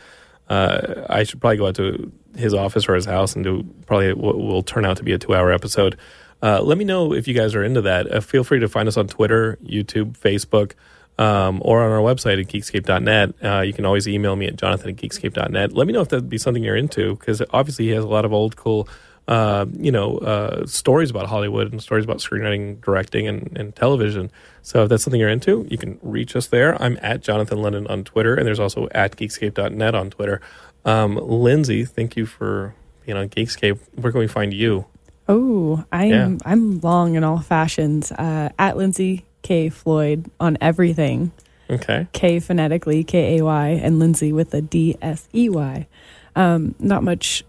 uh, 0.49 1.05
I 1.09 1.23
should 1.23 1.41
probably 1.41 1.57
go 1.57 1.67
out 1.67 1.75
to 1.75 2.11
his 2.35 2.53
office 2.53 2.87
or 2.87 2.95
his 2.95 3.05
house 3.05 3.35
and 3.35 3.43
do 3.43 3.63
probably 3.87 4.13
what 4.13 4.37
will 4.37 4.63
turn 4.63 4.85
out 4.85 4.97
to 4.97 5.03
be 5.03 5.11
a 5.11 5.17
two-hour 5.17 5.51
episode. 5.51 5.97
Uh, 6.41 6.61
let 6.61 6.77
me 6.77 6.85
know 6.85 7.13
if 7.13 7.27
you 7.27 7.33
guys 7.33 7.53
are 7.55 7.63
into 7.63 7.81
that. 7.81 8.11
Uh, 8.11 8.21
feel 8.21 8.43
free 8.43 8.59
to 8.59 8.69
find 8.69 8.87
us 8.87 8.95
on 8.95 9.07
Twitter, 9.07 9.57
YouTube, 9.63 10.17
Facebook, 10.17 10.73
um, 11.19 11.61
or 11.65 11.83
on 11.83 11.91
our 11.91 11.99
website 11.99 12.39
at 12.39 12.47
geekscape.net. 12.47 13.35
Uh, 13.43 13.59
you 13.61 13.73
can 13.73 13.85
always 13.85 14.07
email 14.07 14.35
me 14.37 14.47
at 14.47 14.55
jonathan 14.55 14.91
at 14.91 14.95
geekscape.net. 14.95 15.73
Let 15.73 15.85
me 15.85 15.93
know 15.93 16.01
if 16.01 16.09
that'd 16.09 16.29
be 16.29 16.37
something 16.37 16.63
you're 16.63 16.77
into 16.77 17.15
because 17.17 17.43
obviously 17.51 17.85
he 17.85 17.91
has 17.91 18.05
a 18.05 18.07
lot 18.07 18.23
of 18.23 18.31
old, 18.31 18.55
cool, 18.55 18.87
uh, 19.27 19.65
you 19.77 19.91
know, 19.91 20.17
uh, 20.19 20.65
stories 20.65 21.09
about 21.11 21.27
Hollywood 21.27 21.71
and 21.73 21.83
stories 21.83 22.05
about 22.05 22.17
screenwriting, 22.17 22.81
directing, 22.81 23.27
and, 23.27 23.55
and 23.57 23.75
television. 23.75 24.31
So 24.61 24.83
if 24.83 24.89
that's 24.89 25.03
something 25.03 25.19
you're 25.19 25.29
into, 25.29 25.67
you 25.69 25.77
can 25.77 25.99
reach 26.01 26.37
us 26.37 26.47
there. 26.47 26.81
I'm 26.81 26.97
at 27.01 27.21
Jonathan 27.21 27.61
London 27.61 27.85
on 27.87 28.05
Twitter, 28.05 28.33
and 28.33 28.47
there's 28.47 28.59
also 28.59 28.87
at 28.91 29.17
geekscape.net 29.17 29.93
on 29.93 30.09
Twitter. 30.09 30.39
Um, 30.85 31.17
Lindsay, 31.17 31.83
thank 31.83 32.15
you 32.15 32.25
for 32.25 32.73
being 33.05 33.17
on 33.17 33.27
Geekscape. 33.27 33.77
Where 33.95 34.13
can 34.13 34.19
we 34.19 34.27
find 34.27 34.53
you? 34.53 34.85
Oh, 35.27 35.83
I'm 35.91 36.09
Yeah. 36.09 36.37
I'm 36.45 36.79
long 36.79 37.15
in 37.15 37.23
all 37.25 37.39
fashions. 37.39 38.11
Uh, 38.13 38.49
at 38.57 38.77
Lindsay 38.77 39.25
K 39.41 39.69
Floyd 39.69 40.29
on 40.39 40.57
everything. 40.61 41.31
Okay. 41.69 42.07
K 42.13 42.39
phonetically 42.39 43.03
K 43.03 43.37
A 43.37 43.45
Y 43.45 43.67
and 43.69 43.99
Lindsay 43.99 44.33
with 44.33 44.53
a 44.53 44.61
D 44.61 44.97
S 45.01 45.27
E 45.33 45.49
Y. 45.49 45.87
Um, 46.35 46.75
not 46.79 47.03
much 47.03 47.43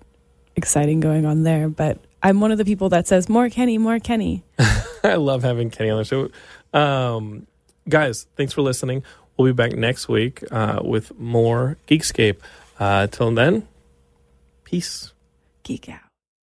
exciting 0.57 1.01
going 1.01 1.27
on 1.27 1.43
there, 1.43 1.69
but 1.69 1.99
I'm 2.23 2.41
one 2.41 2.53
of 2.53 2.59
the 2.59 2.65
people 2.65 2.91
that 2.91 3.07
says 3.07 3.29
more 3.29 3.49
Kenny, 3.49 3.79
more 3.79 3.99
Kenny. 3.99 4.45
I 5.05 5.15
love 5.15 5.43
having 5.43 5.71
Kenny 5.71 5.91
on 5.91 5.99
the 5.99 6.05
show. 6.05 6.29
Um, 6.79 7.47
guys, 7.89 8.27
thanks 8.37 8.53
for 8.53 8.63
listening. 8.63 9.03
We'll 9.37 9.53
be 9.53 9.57
back 9.57 9.73
next 9.73 10.09
week 10.09 10.45
uh, 10.51 10.81
with 10.85 11.19
more 11.19 11.79
Geekscape. 11.89 12.39
Uh, 12.79 13.07
till 13.07 13.33
then, 13.35 13.67
peace. 14.65 15.13
Geek 15.63 15.89
out. 15.89 16.10